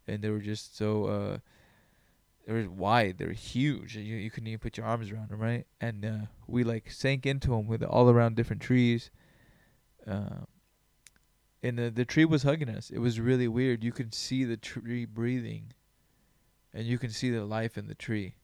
and 0.07 0.21
they 0.21 0.29
were 0.29 0.39
just 0.39 0.77
so 0.77 1.05
uh, 1.05 1.37
they 2.47 2.53
were 2.53 2.69
wide. 2.69 3.17
They 3.17 3.25
were 3.25 3.31
huge. 3.31 3.97
You 3.97 4.15
you 4.15 4.31
couldn't 4.31 4.47
even 4.47 4.59
put 4.59 4.77
your 4.77 4.85
arms 4.85 5.11
around 5.11 5.29
them, 5.29 5.39
right? 5.39 5.65
And 5.81 6.05
uh, 6.05 6.17
we 6.47 6.63
like 6.63 6.89
sank 6.89 7.25
into 7.25 7.49
them 7.49 7.67
with 7.67 7.83
all 7.83 8.09
around 8.09 8.35
different 8.35 8.61
trees. 8.61 9.11
Uh, 10.07 10.45
and 11.61 11.77
the 11.77 11.89
the 11.89 12.05
tree 12.05 12.25
was 12.25 12.43
hugging 12.43 12.69
us. 12.69 12.89
It 12.89 12.99
was 12.99 13.19
really 13.19 13.49
weird. 13.49 13.83
You 13.83 13.91
could 13.91 14.13
see 14.13 14.45
the 14.45 14.57
tree 14.57 15.03
breathing, 15.03 15.73
and 16.73 16.85
you 16.85 16.97
can 16.97 17.09
see 17.09 17.29
the 17.29 17.43
life 17.43 17.77
in 17.77 17.87
the 17.87 17.95
tree 17.95 18.35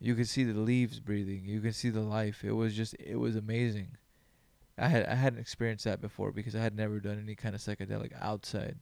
you 0.00 0.14
could 0.14 0.28
see 0.28 0.44
the 0.44 0.58
leaves 0.58 0.98
breathing. 0.98 1.42
You 1.44 1.60
can 1.60 1.72
see 1.72 1.90
the 1.90 2.00
life. 2.00 2.42
It 2.42 2.52
was 2.52 2.74
just 2.74 2.96
it 2.98 3.16
was 3.16 3.36
amazing. 3.36 3.98
I 4.78 4.88
had 4.88 5.04
I 5.04 5.14
hadn't 5.14 5.40
experienced 5.40 5.84
that 5.84 6.00
before 6.00 6.32
because 6.32 6.56
I 6.56 6.60
had 6.60 6.74
never 6.74 7.00
done 7.00 7.20
any 7.22 7.34
kind 7.34 7.54
of 7.54 7.60
psychedelic 7.60 8.12
outside, 8.18 8.78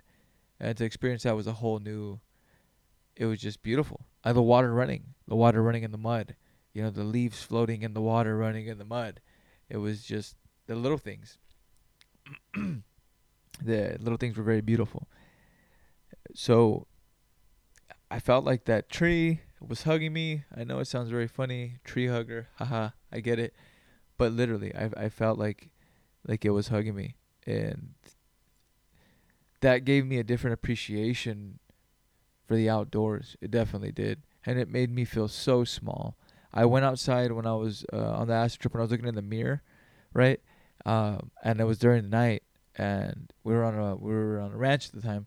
and 0.60 0.76
to 0.78 0.84
experience 0.84 1.24
that 1.24 1.36
was 1.36 1.48
a 1.48 1.54
whole 1.54 1.80
new. 1.80 2.20
It 3.16 3.26
was 3.26 3.40
just 3.40 3.62
beautiful. 3.64 4.06
And 4.24 4.36
the 4.36 4.42
water 4.42 4.72
running, 4.72 5.14
the 5.26 5.34
water 5.34 5.60
running 5.60 5.82
in 5.82 5.90
the 5.90 5.98
mud, 5.98 6.36
you 6.72 6.82
know, 6.82 6.90
the 6.90 7.02
leaves 7.02 7.42
floating 7.42 7.82
in 7.82 7.92
the 7.92 8.00
water, 8.00 8.36
running 8.36 8.68
in 8.68 8.78
the 8.78 8.84
mud. 8.84 9.20
It 9.68 9.78
was 9.78 10.04
just 10.04 10.36
the 10.68 10.76
little 10.76 10.98
things. 10.98 11.38
the 12.54 13.96
little 13.98 14.18
things 14.18 14.36
were 14.36 14.44
very 14.44 14.60
beautiful. 14.60 15.08
So 16.32 16.86
I 18.08 18.20
felt 18.20 18.44
like 18.44 18.66
that 18.66 18.88
tree 18.88 19.40
was 19.66 19.82
hugging 19.82 20.12
me. 20.12 20.44
I 20.54 20.64
know 20.64 20.78
it 20.78 20.86
sounds 20.86 21.10
very 21.10 21.28
funny, 21.28 21.78
tree 21.84 22.06
hugger, 22.06 22.48
haha, 22.56 22.90
I 23.12 23.20
get 23.20 23.38
it, 23.38 23.54
but 24.16 24.32
literally, 24.32 24.74
I 24.74 24.90
I 24.96 25.08
felt 25.08 25.38
like 25.38 25.70
like 26.26 26.44
it 26.44 26.50
was 26.50 26.68
hugging 26.68 26.94
me, 26.94 27.16
and 27.46 27.94
that 29.60 29.84
gave 29.84 30.06
me 30.06 30.18
a 30.18 30.24
different 30.24 30.54
appreciation 30.54 31.58
for 32.46 32.54
the 32.54 32.68
outdoors. 32.68 33.36
It 33.40 33.50
definitely 33.50 33.92
did, 33.92 34.22
and 34.46 34.58
it 34.58 34.68
made 34.68 34.90
me 34.90 35.04
feel 35.04 35.28
so 35.28 35.64
small. 35.64 36.16
I 36.52 36.64
went 36.64 36.84
outside 36.84 37.32
when 37.32 37.46
I 37.46 37.54
was 37.54 37.84
uh, 37.92 38.12
on 38.12 38.28
the 38.28 38.34
acid 38.34 38.60
trip 38.60 38.74
when 38.74 38.80
I 38.80 38.84
was 38.84 38.90
looking 38.90 39.06
in 39.06 39.14
the 39.14 39.22
mirror, 39.22 39.62
right, 40.12 40.40
um, 40.86 41.30
and 41.44 41.60
it 41.60 41.64
was 41.64 41.78
during 41.78 42.02
the 42.02 42.08
night, 42.08 42.42
and 42.76 43.32
we 43.44 43.52
were 43.52 43.64
on 43.64 43.74
a 43.74 43.96
we 43.96 44.12
were 44.12 44.40
on 44.40 44.52
a 44.52 44.56
ranch 44.56 44.88
at 44.88 44.94
the 44.94 45.02
time. 45.02 45.26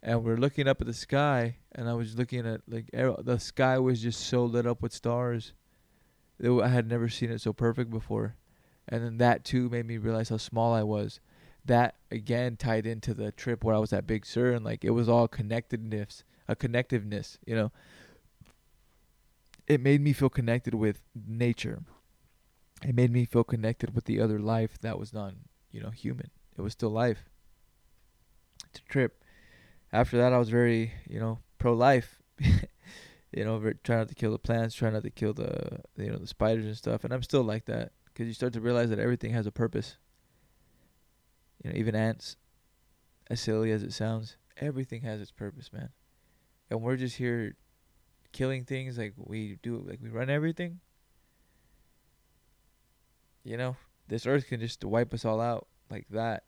And 0.00 0.22
we're 0.22 0.36
looking 0.36 0.68
up 0.68 0.80
at 0.80 0.86
the 0.86 0.94
sky, 0.94 1.56
and 1.78 1.88
I 1.88 1.94
was 1.94 2.18
looking 2.18 2.44
at 2.44 2.62
like 2.68 2.90
the 2.92 3.38
sky 3.38 3.78
was 3.78 4.02
just 4.02 4.26
so 4.26 4.44
lit 4.44 4.66
up 4.66 4.82
with 4.82 4.92
stars. 4.92 5.52
I 6.42 6.68
had 6.68 6.88
never 6.88 7.08
seen 7.08 7.30
it 7.30 7.40
so 7.40 7.52
perfect 7.52 7.90
before, 7.90 8.34
and 8.88 9.04
then 9.04 9.18
that 9.18 9.44
too 9.44 9.68
made 9.68 9.86
me 9.86 9.96
realize 9.96 10.28
how 10.28 10.38
small 10.38 10.74
I 10.74 10.82
was. 10.82 11.20
That 11.64 11.94
again 12.10 12.56
tied 12.56 12.84
into 12.84 13.14
the 13.14 13.30
trip 13.30 13.62
where 13.62 13.76
I 13.76 13.78
was 13.78 13.92
at 13.92 14.08
Big 14.08 14.26
Sur, 14.26 14.52
and 14.52 14.64
like 14.64 14.84
it 14.84 14.90
was 14.90 15.08
all 15.08 15.28
connectedness, 15.28 16.24
a 16.48 16.56
connectiveness, 16.56 17.38
you 17.46 17.54
know. 17.54 17.70
It 19.68 19.80
made 19.80 20.00
me 20.00 20.12
feel 20.12 20.30
connected 20.30 20.74
with 20.74 21.00
nature. 21.14 21.82
It 22.82 22.94
made 22.94 23.12
me 23.12 23.24
feel 23.24 23.44
connected 23.44 23.94
with 23.94 24.06
the 24.06 24.20
other 24.20 24.40
life 24.40 24.78
that 24.80 24.98
was 24.98 25.12
not, 25.12 25.34
you 25.70 25.80
know, 25.80 25.90
human. 25.90 26.30
It 26.56 26.62
was 26.62 26.72
still 26.72 26.90
life. 26.90 27.28
It's 28.70 28.80
a 28.80 28.90
trip 28.90 29.22
after 29.92 30.18
that, 30.18 30.32
I 30.32 30.38
was 30.38 30.50
very, 30.50 30.92
you 31.08 31.18
know, 31.18 31.38
pro 31.58 31.72
life. 31.72 32.20
you 32.40 33.44
know, 33.44 33.58
trying 33.84 33.98
not 33.98 34.08
to 34.08 34.14
kill 34.14 34.32
the 34.32 34.38
plants, 34.38 34.74
trying 34.74 34.94
not 34.94 35.02
to 35.02 35.10
kill 35.10 35.34
the, 35.34 35.80
you 35.96 36.10
know, 36.10 36.18
the 36.18 36.26
spiders 36.26 36.64
and 36.64 36.76
stuff. 36.76 37.04
And 37.04 37.12
I'm 37.12 37.22
still 37.22 37.42
like 37.42 37.66
that 37.66 37.92
because 38.06 38.26
you 38.26 38.34
start 38.34 38.52
to 38.54 38.60
realize 38.60 38.90
that 38.90 38.98
everything 38.98 39.32
has 39.32 39.46
a 39.46 39.52
purpose. 39.52 39.96
You 41.62 41.70
know, 41.70 41.76
even 41.76 41.94
ants, 41.94 42.36
as 43.28 43.40
silly 43.40 43.72
as 43.72 43.82
it 43.82 43.92
sounds, 43.92 44.36
everything 44.56 45.02
has 45.02 45.20
its 45.20 45.32
purpose, 45.32 45.72
man. 45.72 45.90
And 46.70 46.82
we're 46.82 46.96
just 46.96 47.16
here 47.16 47.54
killing 48.32 48.64
things 48.64 48.96
like 48.98 49.14
we 49.16 49.58
do, 49.62 49.84
like 49.86 49.98
we 50.02 50.08
run 50.08 50.30
everything. 50.30 50.80
You 53.44 53.56
know, 53.56 53.76
this 54.06 54.26
earth 54.26 54.46
can 54.46 54.60
just 54.60 54.84
wipe 54.84 55.12
us 55.12 55.24
all 55.24 55.40
out 55.40 55.66
like 55.90 56.06
that 56.10 56.44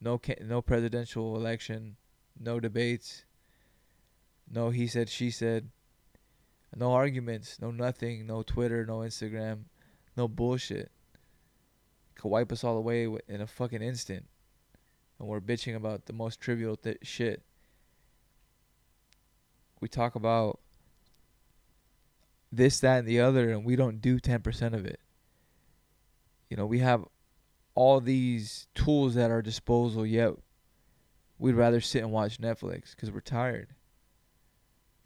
no 0.00 0.18
ca- 0.18 0.42
no 0.42 0.62
presidential 0.62 1.36
election, 1.36 1.96
no 2.38 2.60
debates, 2.60 3.24
no 4.50 4.70
he 4.70 4.86
said 4.86 5.08
she 5.08 5.30
said, 5.30 5.70
no 6.74 6.92
arguments, 6.92 7.58
no 7.60 7.70
nothing, 7.70 8.26
no 8.26 8.42
Twitter, 8.42 8.84
no 8.84 8.98
Instagram, 8.98 9.64
no 10.16 10.28
bullshit. 10.28 10.90
Could 12.16 12.28
wipe 12.28 12.52
us 12.52 12.64
all 12.64 12.76
away 12.76 13.08
in 13.28 13.40
a 13.40 13.46
fucking 13.46 13.82
instant, 13.82 14.26
and 15.18 15.28
we're 15.28 15.40
bitching 15.40 15.76
about 15.76 16.06
the 16.06 16.12
most 16.12 16.40
trivial 16.40 16.76
th- 16.76 16.98
shit. 17.02 17.42
We 19.80 19.88
talk 19.88 20.14
about 20.14 20.60
this, 22.50 22.80
that, 22.80 23.00
and 23.00 23.08
the 23.08 23.20
other, 23.20 23.50
and 23.50 23.64
we 23.64 23.76
don't 23.76 24.00
do 24.00 24.18
ten 24.18 24.40
percent 24.40 24.74
of 24.74 24.86
it. 24.86 25.00
You 26.48 26.56
know, 26.56 26.66
we 26.66 26.78
have 26.78 27.04
all 27.74 28.00
these 28.00 28.66
tools 28.74 29.16
at 29.16 29.30
our 29.30 29.42
disposal, 29.42 30.06
yet 30.06 30.32
we'd 31.38 31.54
rather 31.54 31.80
sit 31.80 32.02
and 32.02 32.12
watch 32.12 32.40
Netflix 32.40 32.90
because 32.90 33.10
we're 33.10 33.20
tired. 33.20 33.74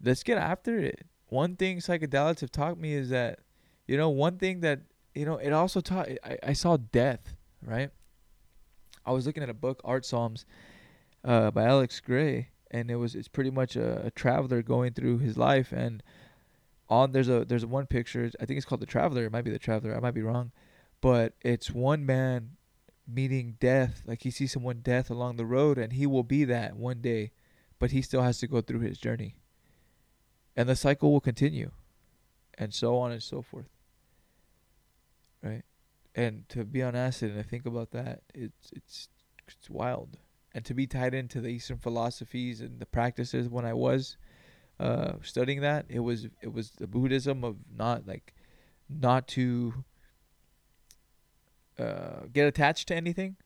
Let's 0.03 0.23
get 0.23 0.37
after 0.37 0.79
it. 0.79 1.05
One 1.27 1.55
thing 1.55 1.77
psychedelics 1.77 2.41
have 2.41 2.51
taught 2.51 2.77
me 2.77 2.93
is 2.93 3.09
that, 3.09 3.39
you 3.87 3.97
know, 3.97 4.09
one 4.09 4.37
thing 4.37 4.61
that, 4.61 4.81
you 5.13 5.25
know, 5.25 5.37
it 5.37 5.53
also 5.53 5.79
taught, 5.79 6.09
I, 6.23 6.37
I 6.43 6.53
saw 6.53 6.77
death, 6.77 7.35
right? 7.63 7.89
I 9.05 9.11
was 9.11 9.25
looking 9.25 9.43
at 9.43 9.49
a 9.49 9.53
book, 9.53 9.81
Art 9.83 10.05
Psalms, 10.05 10.45
uh, 11.23 11.51
by 11.51 11.65
Alex 11.65 11.99
Grey, 11.99 12.49
and 12.69 12.89
it 12.89 12.95
was, 12.95 13.15
it's 13.15 13.27
pretty 13.27 13.51
much 13.51 13.75
a, 13.75 14.05
a 14.07 14.11
traveler 14.11 14.61
going 14.61 14.93
through 14.93 15.19
his 15.19 15.37
life. 15.37 15.71
And 15.71 16.03
on, 16.89 17.11
there's 17.11 17.29
a, 17.29 17.45
there's 17.45 17.65
one 17.65 17.85
picture, 17.85 18.29
I 18.39 18.45
think 18.45 18.57
it's 18.57 18.65
called 18.65 18.81
The 18.81 18.85
Traveler. 18.85 19.25
It 19.25 19.31
might 19.31 19.43
be 19.43 19.51
The 19.51 19.59
Traveler. 19.59 19.95
I 19.95 19.99
might 19.99 20.13
be 20.13 20.21
wrong. 20.21 20.51
But 20.99 21.33
it's 21.41 21.71
one 21.71 22.05
man 22.05 22.57
meeting 23.07 23.57
death. 23.59 24.03
Like 24.05 24.23
he 24.23 24.31
sees 24.31 24.51
someone 24.51 24.81
death 24.81 25.09
along 25.09 25.37
the 25.37 25.45
road, 25.45 25.77
and 25.77 25.93
he 25.93 26.05
will 26.05 26.23
be 26.23 26.43
that 26.45 26.75
one 26.75 27.01
day, 27.01 27.31
but 27.79 27.91
he 27.91 28.01
still 28.01 28.21
has 28.21 28.39
to 28.39 28.47
go 28.47 28.61
through 28.61 28.81
his 28.81 28.97
journey. 28.97 29.35
And 30.55 30.67
the 30.69 30.75
cycle 30.75 31.11
will 31.11 31.21
continue, 31.21 31.71
and 32.57 32.73
so 32.73 32.97
on 32.97 33.11
and 33.11 33.23
so 33.23 33.41
forth. 33.41 33.69
right? 35.43 35.63
And 36.15 36.47
to 36.49 36.65
be 36.65 36.81
on 36.83 36.95
acid 36.95 37.31
and 37.31 37.39
I 37.39 37.43
think 37.43 37.65
about 37.65 37.91
that, 37.91 38.21
it's 38.33 38.71
it's 38.73 39.09
it's 39.47 39.69
wild. 39.69 40.17
And 40.53 40.65
to 40.65 40.73
be 40.73 40.87
tied 40.87 41.13
into 41.13 41.39
the 41.41 41.49
Eastern 41.49 41.77
philosophies 41.77 42.61
and 42.61 42.79
the 42.79 42.85
practices 42.85 43.47
when 43.49 43.65
I 43.65 43.73
was 43.73 44.17
uh, 44.79 45.13
studying 45.21 45.61
that, 45.61 45.85
it 45.89 45.99
was 45.99 46.27
it 46.41 46.53
was 46.53 46.71
the 46.71 46.87
Buddhism 46.87 47.43
of 47.43 47.57
not 47.75 48.07
like 48.07 48.33
not 48.89 49.27
to 49.29 49.85
uh, 51.79 52.25
get 52.31 52.47
attached 52.47 52.87
to 52.89 52.95
anything. 52.95 53.37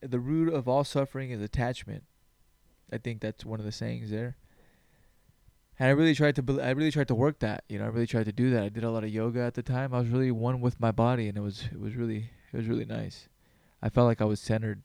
The 0.00 0.20
root 0.20 0.52
of 0.52 0.68
all 0.68 0.84
suffering 0.84 1.30
is 1.30 1.40
attachment. 1.40 2.04
I 2.92 2.98
think 2.98 3.20
that's 3.20 3.44
one 3.44 3.58
of 3.58 3.66
the 3.66 3.72
sayings 3.72 4.10
there. 4.10 4.36
And 5.78 5.88
I 5.88 5.92
really 5.92 6.14
tried 6.14 6.36
to, 6.36 6.60
I 6.62 6.70
really 6.70 6.90
tried 6.90 7.08
to 7.08 7.14
work 7.14 7.40
that. 7.40 7.64
You 7.68 7.78
know, 7.78 7.84
I 7.84 7.88
really 7.88 8.06
tried 8.06 8.26
to 8.26 8.32
do 8.32 8.50
that. 8.50 8.62
I 8.62 8.68
did 8.68 8.84
a 8.84 8.90
lot 8.90 9.04
of 9.04 9.10
yoga 9.10 9.40
at 9.40 9.54
the 9.54 9.62
time. 9.62 9.92
I 9.92 9.98
was 9.98 10.08
really 10.08 10.30
one 10.30 10.60
with 10.60 10.80
my 10.80 10.90
body, 10.90 11.28
and 11.28 11.36
it 11.36 11.42
was, 11.42 11.64
it 11.70 11.78
was 11.78 11.94
really, 11.94 12.30
it 12.52 12.56
was 12.56 12.66
really 12.66 12.86
nice. 12.86 13.28
I 13.82 13.90
felt 13.90 14.06
like 14.06 14.22
I 14.22 14.24
was 14.24 14.40
centered. 14.40 14.82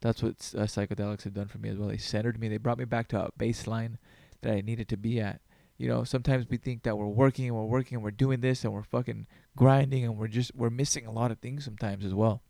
That's 0.00 0.22
what 0.22 0.32
uh, 0.56 0.62
psychedelics 0.62 1.24
have 1.24 1.34
done 1.34 1.48
for 1.48 1.58
me 1.58 1.68
as 1.68 1.76
well. 1.76 1.88
They 1.88 1.98
centered 1.98 2.40
me. 2.40 2.48
They 2.48 2.56
brought 2.56 2.78
me 2.78 2.84
back 2.84 3.08
to 3.08 3.26
a 3.26 3.32
baseline 3.38 3.98
that 4.42 4.52
I 4.52 4.62
needed 4.62 4.88
to 4.88 4.96
be 4.96 5.20
at. 5.20 5.40
You 5.78 5.88
know, 5.88 6.04
sometimes 6.04 6.48
we 6.48 6.56
think 6.56 6.84
that 6.84 6.96
we're 6.96 7.06
working 7.06 7.46
and 7.46 7.54
we're 7.54 7.64
working 7.64 7.96
and 7.96 8.02
we're 8.02 8.10
doing 8.10 8.40
this 8.40 8.64
and 8.64 8.72
we're 8.72 8.82
fucking 8.82 9.26
grinding 9.56 10.04
and 10.04 10.16
we're 10.16 10.28
just 10.28 10.54
we're 10.54 10.70
missing 10.70 11.04
a 11.04 11.12
lot 11.12 11.30
of 11.30 11.38
things 11.38 11.66
sometimes 11.66 12.04
as 12.04 12.14
well. 12.14 12.42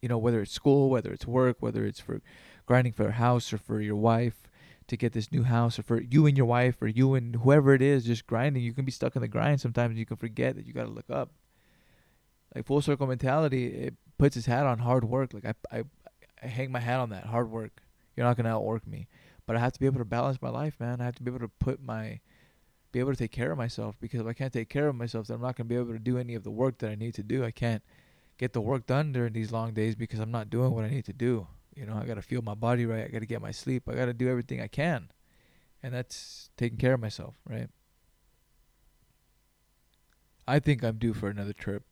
You 0.00 0.08
know, 0.08 0.18
whether 0.18 0.40
it's 0.40 0.52
school, 0.52 0.90
whether 0.90 1.12
it's 1.12 1.26
work, 1.26 1.56
whether 1.58 1.84
it's 1.84 1.98
for 1.98 2.22
grinding 2.66 2.92
for 2.92 3.08
a 3.08 3.12
house 3.12 3.52
or 3.52 3.58
for 3.58 3.80
your 3.80 3.96
wife 3.96 4.48
to 4.90 4.96
get 4.96 5.12
this 5.12 5.32
new 5.32 5.42
house 5.42 5.78
or 5.78 5.82
for 5.82 6.00
you 6.00 6.26
and 6.26 6.36
your 6.36 6.46
wife 6.46 6.80
or 6.80 6.86
you 6.86 7.14
and 7.14 7.36
whoever 7.36 7.74
it 7.74 7.82
is 7.82 8.04
just 8.04 8.26
grinding, 8.26 8.62
you 8.62 8.72
can 8.72 8.84
be 8.84 8.92
stuck 8.92 9.16
in 9.16 9.22
the 9.22 9.28
grind 9.28 9.60
sometimes 9.60 9.96
you 9.96 10.06
can 10.06 10.16
forget 10.16 10.56
that 10.56 10.66
you 10.66 10.72
got 10.72 10.84
to 10.84 10.90
look 10.90 11.10
up. 11.10 11.30
Like 12.54 12.66
full 12.66 12.82
circle 12.82 13.06
mentality, 13.06 13.66
it 13.66 13.94
puts 14.18 14.36
its 14.36 14.46
hat 14.46 14.66
on 14.66 14.78
hard 14.78 15.04
work. 15.04 15.32
Like 15.32 15.46
I 15.46 15.54
I 15.78 15.84
I 16.42 16.46
hang 16.46 16.70
my 16.72 16.80
hat 16.80 17.00
on 17.00 17.10
that 17.10 17.26
hard 17.26 17.50
work. 17.50 17.82
You're 18.16 18.26
not 18.26 18.36
going 18.36 18.44
to 18.44 18.50
outwork 18.50 18.86
me 18.86 19.06
but 19.50 19.56
I 19.56 19.58
have 19.58 19.72
to 19.72 19.80
be 19.80 19.86
able 19.86 19.98
to 19.98 20.04
balance 20.04 20.40
my 20.40 20.48
life, 20.48 20.78
man. 20.78 21.00
I 21.00 21.04
have 21.06 21.16
to 21.16 21.24
be 21.24 21.30
able 21.32 21.40
to 21.40 21.50
put 21.58 21.82
my 21.82 22.20
be 22.92 23.00
able 23.00 23.10
to 23.10 23.16
take 23.16 23.32
care 23.32 23.50
of 23.50 23.58
myself 23.58 23.96
because 24.00 24.20
if 24.20 24.26
I 24.28 24.32
can't 24.32 24.52
take 24.52 24.68
care 24.68 24.86
of 24.86 24.94
myself, 24.94 25.26
then 25.26 25.34
I'm 25.34 25.42
not 25.42 25.56
going 25.56 25.66
to 25.68 25.74
be 25.74 25.74
able 25.74 25.92
to 25.92 25.98
do 25.98 26.18
any 26.18 26.36
of 26.36 26.44
the 26.44 26.52
work 26.52 26.78
that 26.78 26.90
I 26.90 26.94
need 26.94 27.14
to 27.14 27.24
do. 27.24 27.44
I 27.44 27.50
can't 27.50 27.82
get 28.38 28.52
the 28.52 28.60
work 28.60 28.86
done 28.86 29.10
during 29.10 29.32
these 29.32 29.50
long 29.50 29.72
days 29.72 29.96
because 29.96 30.20
I'm 30.20 30.30
not 30.30 30.50
doing 30.50 30.70
what 30.70 30.84
I 30.84 30.88
need 30.88 31.04
to 31.06 31.12
do. 31.12 31.48
You 31.74 31.86
know, 31.86 31.94
I 31.94 32.04
got 32.04 32.14
to 32.14 32.22
feel 32.22 32.42
my 32.42 32.54
body 32.54 32.86
right. 32.86 33.04
I 33.04 33.08
got 33.08 33.20
to 33.20 33.26
get 33.26 33.40
my 33.40 33.52
sleep. 33.52 33.88
I 33.88 33.94
got 33.94 34.06
to 34.06 34.12
do 34.12 34.28
everything 34.28 34.60
I 34.60 34.66
can. 34.66 35.10
And 35.82 35.94
that's 35.94 36.50
taking 36.56 36.78
care 36.78 36.94
of 36.94 37.00
myself, 37.00 37.34
right? 37.48 37.68
I 40.46 40.58
think 40.58 40.82
I'm 40.82 40.98
due 40.98 41.14
for 41.14 41.28
another 41.28 41.52
trip. 41.52 41.84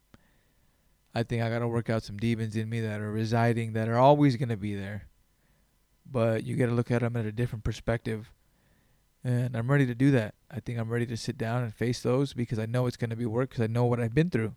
I 1.14 1.22
think 1.22 1.42
I 1.42 1.48
got 1.48 1.60
to 1.60 1.68
work 1.68 1.88
out 1.88 2.02
some 2.02 2.18
demons 2.18 2.54
in 2.54 2.68
me 2.68 2.80
that 2.80 3.00
are 3.00 3.10
residing 3.10 3.72
that 3.72 3.88
are 3.88 3.98
always 3.98 4.36
going 4.36 4.50
to 4.50 4.56
be 4.56 4.74
there 4.74 5.08
but 6.10 6.44
you 6.44 6.56
got 6.56 6.66
to 6.66 6.72
look 6.72 6.90
at 6.90 7.00
them 7.00 7.16
at 7.16 7.26
a 7.26 7.32
different 7.32 7.64
perspective. 7.64 8.32
And 9.22 9.56
I'm 9.56 9.70
ready 9.70 9.86
to 9.86 9.94
do 9.94 10.10
that. 10.12 10.34
I 10.50 10.60
think 10.60 10.78
I'm 10.78 10.88
ready 10.88 11.06
to 11.06 11.16
sit 11.16 11.36
down 11.36 11.62
and 11.62 11.74
face 11.74 12.00
those 12.02 12.32
because 12.32 12.58
I 12.58 12.66
know 12.66 12.86
it's 12.86 12.96
going 12.96 13.10
to 13.10 13.16
be 13.16 13.26
work 13.26 13.50
because 13.50 13.64
I 13.64 13.66
know 13.66 13.84
what 13.84 14.00
I've 14.00 14.14
been 14.14 14.30
through. 14.30 14.54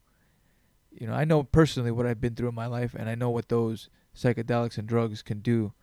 You 0.91 1.07
know, 1.07 1.13
I 1.13 1.25
know 1.25 1.43
personally 1.43 1.91
what 1.91 2.05
I've 2.05 2.21
been 2.21 2.35
through 2.35 2.49
in 2.49 2.55
my 2.55 2.67
life, 2.67 2.95
and 2.97 3.09
I 3.09 3.15
know 3.15 3.29
what 3.29 3.49
those 3.49 3.89
psychedelics 4.15 4.77
and 4.77 4.87
drugs 4.87 5.21
can 5.21 5.39
do 5.39 5.73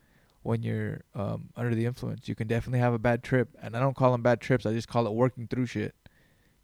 when 0.42 0.62
you're 0.62 1.02
um, 1.14 1.50
under 1.56 1.74
the 1.74 1.86
influence. 1.86 2.28
You 2.28 2.34
can 2.34 2.46
definitely 2.46 2.78
have 2.80 2.94
a 2.94 2.98
bad 2.98 3.22
trip, 3.22 3.50
and 3.60 3.76
I 3.76 3.80
don't 3.80 3.96
call 3.96 4.12
them 4.12 4.22
bad 4.22 4.40
trips. 4.40 4.66
I 4.66 4.72
just 4.72 4.88
call 4.88 5.06
it 5.06 5.12
working 5.12 5.46
through 5.46 5.66
shit. 5.66 5.94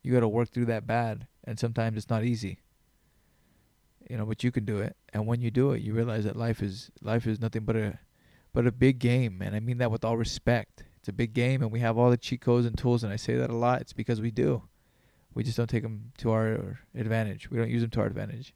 You 0.03 0.12
got 0.12 0.20
to 0.20 0.29
work 0.29 0.50
through 0.50 0.66
that 0.66 0.87
bad, 0.87 1.27
and 1.44 1.59
sometimes 1.59 1.96
it's 1.96 2.11
not 2.11 2.24
easy. 2.24 2.61
You 4.09 4.18
know, 4.18 4.27
but 4.27 4.44
you 4.44 4.53
can 4.53 4.64
do 4.64 4.79
it, 4.79 4.96
and 5.12 5.27
when 5.27 5.40
you 5.40 5.50
do 5.50 5.72
it, 5.72 5.81
you 5.81 5.94
realize 5.94 6.24
that 6.24 6.37
life 6.37 6.62
is 6.62 6.90
life 7.00 7.27
is 7.27 7.40
nothing 7.40 7.64
but 7.64 7.77
a 7.77 7.98
but 8.53 8.66
a 8.66 8.72
big 8.72 8.98
game, 8.98 9.40
and 9.40 9.57
I 9.57 9.61
mean 9.61 9.79
that 9.79 9.90
with 9.90 10.05
all 10.05 10.16
respect. 10.16 10.85
It's 10.98 11.09
a 11.09 11.12
big 11.12 11.35
game, 11.35 11.62
and 11.62 11.70
we 11.70 11.81
have 11.81 11.98
all 11.98 12.11
the 12.11 12.16
cheat 12.16 12.40
codes 12.40 12.66
and 12.66 12.77
tools, 12.77 13.03
and 13.03 13.12
I 13.12 13.16
say 13.16 13.37
that 13.37 13.50
a 13.50 13.57
lot. 13.57 13.81
It's 13.81 13.92
because 13.92 14.20
we 14.20 14.31
do. 14.31 14.62
We 15.35 15.42
just 15.42 15.57
don't 15.57 15.68
take 15.68 15.83
them 15.83 16.12
to 16.18 16.31
our 16.31 16.79
advantage. 16.94 17.50
We 17.50 17.59
don't 17.59 17.68
use 17.68 17.83
them 17.83 17.90
to 17.90 18.00
our 18.00 18.07
advantage. 18.07 18.55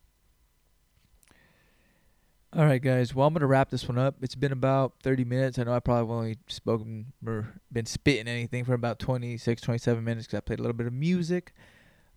All 2.58 2.66
right, 2.66 2.82
guys. 2.82 3.14
Well, 3.14 3.24
I'm 3.24 3.32
gonna 3.32 3.46
wrap 3.46 3.70
this 3.70 3.86
one 3.86 3.98
up. 3.98 4.16
It's 4.20 4.34
been 4.34 4.50
about 4.50 4.94
30 5.04 5.22
minutes. 5.22 5.60
I 5.60 5.62
know 5.62 5.74
I 5.74 5.78
probably 5.78 6.12
only 6.12 6.38
spoken 6.48 7.12
or 7.24 7.54
been 7.70 7.86
spitting 7.86 8.26
anything 8.26 8.64
for 8.64 8.74
about 8.74 8.98
26, 8.98 9.62
27 9.62 10.02
minutes 10.02 10.26
because 10.26 10.38
I 10.38 10.40
played 10.40 10.58
a 10.58 10.62
little 10.62 10.76
bit 10.76 10.88
of 10.88 10.92
music. 10.92 11.54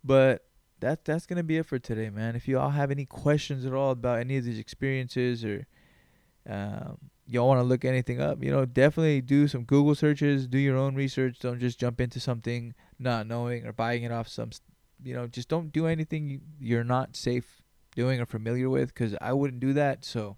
But 0.03 0.43
that 0.79 1.05
that's 1.05 1.27
gonna 1.27 1.43
be 1.43 1.57
it 1.57 1.67
for 1.67 1.77
today, 1.77 2.09
man. 2.09 2.35
If 2.35 2.47
you 2.47 2.57
all 2.57 2.71
have 2.71 2.89
any 2.89 3.05
questions 3.05 3.67
at 3.67 3.73
all 3.73 3.91
about 3.91 4.17
any 4.17 4.35
of 4.35 4.43
these 4.43 4.57
experiences 4.57 5.45
or 5.45 5.67
um, 6.49 6.97
y'all 7.27 7.47
want 7.47 7.59
to 7.59 7.63
look 7.63 7.85
anything 7.85 8.19
up, 8.19 8.43
you 8.43 8.49
know, 8.49 8.65
definitely 8.65 9.21
do 9.21 9.47
some 9.47 9.63
Google 9.63 9.93
searches, 9.93 10.47
do 10.47 10.57
your 10.57 10.75
own 10.75 10.95
research. 10.95 11.37
Don't 11.37 11.59
just 11.59 11.79
jump 11.79 12.01
into 12.01 12.19
something 12.19 12.73
not 12.97 13.27
knowing 13.27 13.67
or 13.67 13.73
buying 13.73 14.01
it 14.01 14.11
off 14.11 14.27
some, 14.27 14.49
you 15.03 15.13
know, 15.13 15.27
just 15.27 15.49
don't 15.49 15.71
do 15.71 15.85
anything 15.85 16.41
you're 16.59 16.83
not 16.83 17.15
safe 17.15 17.60
doing 17.95 18.19
or 18.19 18.25
familiar 18.25 18.69
with 18.69 18.93
because 18.93 19.15
I 19.21 19.33
wouldn't 19.33 19.59
do 19.59 19.73
that. 19.73 20.05
So 20.05 20.37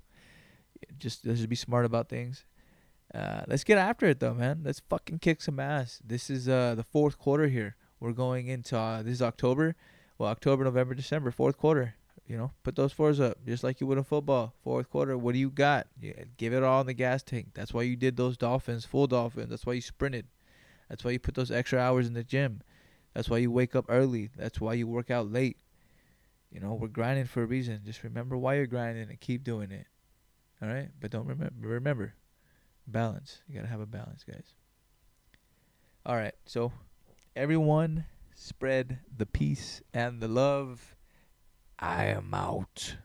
just, 0.98 1.26
let's 1.26 1.40
just 1.40 1.50
be 1.50 1.56
smart 1.56 1.86
about 1.86 2.10
things. 2.10 2.46
Uh, 3.14 3.44
let's 3.48 3.64
get 3.64 3.78
after 3.78 4.08
it 4.08 4.20
though, 4.20 4.34
man. 4.34 4.62
Let's 4.64 4.82
fucking 4.90 5.20
kick 5.20 5.42
some 5.42 5.60
ass. 5.60 6.00
This 6.04 6.30
is 6.30 6.50
uh, 6.50 6.76
the 6.76 6.84
fourth 6.84 7.18
quarter 7.20 7.48
here. 7.48 7.76
We're 8.00 8.12
going 8.12 8.48
into 8.48 8.78
uh, 8.78 9.04
this 9.04 9.14
is 9.14 9.22
October. 9.22 9.76
Well, 10.18 10.30
October, 10.30 10.64
November, 10.64 10.96
December, 10.96 11.32
fourth 11.32 11.58
quarter. 11.58 11.96
You 12.26 12.38
know, 12.38 12.52
put 12.64 12.76
those 12.76 12.94
fours 12.94 13.20
up 13.20 13.46
just 13.46 13.64
like 13.64 13.82
you 13.82 13.88
would 13.88 13.98
in 13.98 14.04
football. 14.04 14.54
Fourth 14.64 14.90
quarter, 14.90 15.18
what 15.18 15.34
do 15.34 15.40
you 15.40 15.50
got? 15.50 15.88
Yeah, 16.02 16.24
give 16.38 16.54
it 16.54 16.64
all 16.64 16.82
in 16.82 16.88
the 16.88 16.94
gas 16.94 17.22
tank. 17.22 17.50
That's 17.54 17.74
why 17.74 17.84
you 17.84 17.96
did 17.96 18.16
those 18.16 18.38
dolphins, 18.38 18.86
full 18.86 19.08
dolphins. 19.08 19.50
That's 19.50 19.66
why 19.66 19.74
you 19.74 19.82
sprinted. 19.82 20.28
That's 20.90 21.04
why 21.04 21.12
you 21.12 21.20
put 21.20 21.36
those 21.36 21.52
extra 21.52 21.80
hours 21.80 22.08
in 22.08 22.14
the 22.14 22.24
gym. 22.24 22.62
That's 23.14 23.30
why 23.30 23.38
you 23.40 23.52
wake 23.52 23.76
up 23.76 23.86
early. 23.90 24.30
That's 24.38 24.60
why 24.60 24.74
you 24.74 24.88
work 24.88 25.12
out 25.12 25.32
late. 25.32 25.58
You 26.54 26.60
know, 26.60 26.76
we're 26.76 26.88
grinding 26.88 27.26
for 27.26 27.42
a 27.42 27.48
reason. 27.48 27.82
Just 27.84 28.04
remember 28.04 28.38
why 28.38 28.56
you're 28.56 28.68
grinding 28.68 29.10
and 29.10 29.20
keep 29.20 29.44
doing 29.44 29.72
it. 29.72 29.88
All 30.62 30.68
right? 30.68 30.90
But 31.00 31.10
don't 31.10 31.26
remember 31.26 31.68
remember 31.68 32.14
balance. 32.86 33.42
You 33.48 33.56
got 33.56 33.62
to 33.62 33.68
have 33.68 33.80
a 33.80 33.88
balance, 33.88 34.24
guys. 34.24 34.54
All 36.06 36.16
right. 36.16 36.36
So, 36.46 36.72
everyone 37.36 38.06
spread 38.36 39.00
the 39.16 39.26
peace 39.26 39.82
and 39.94 40.22
the 40.22 40.28
love. 40.28 40.96
I 41.80 42.06
am 42.06 42.34
out. 42.34 42.98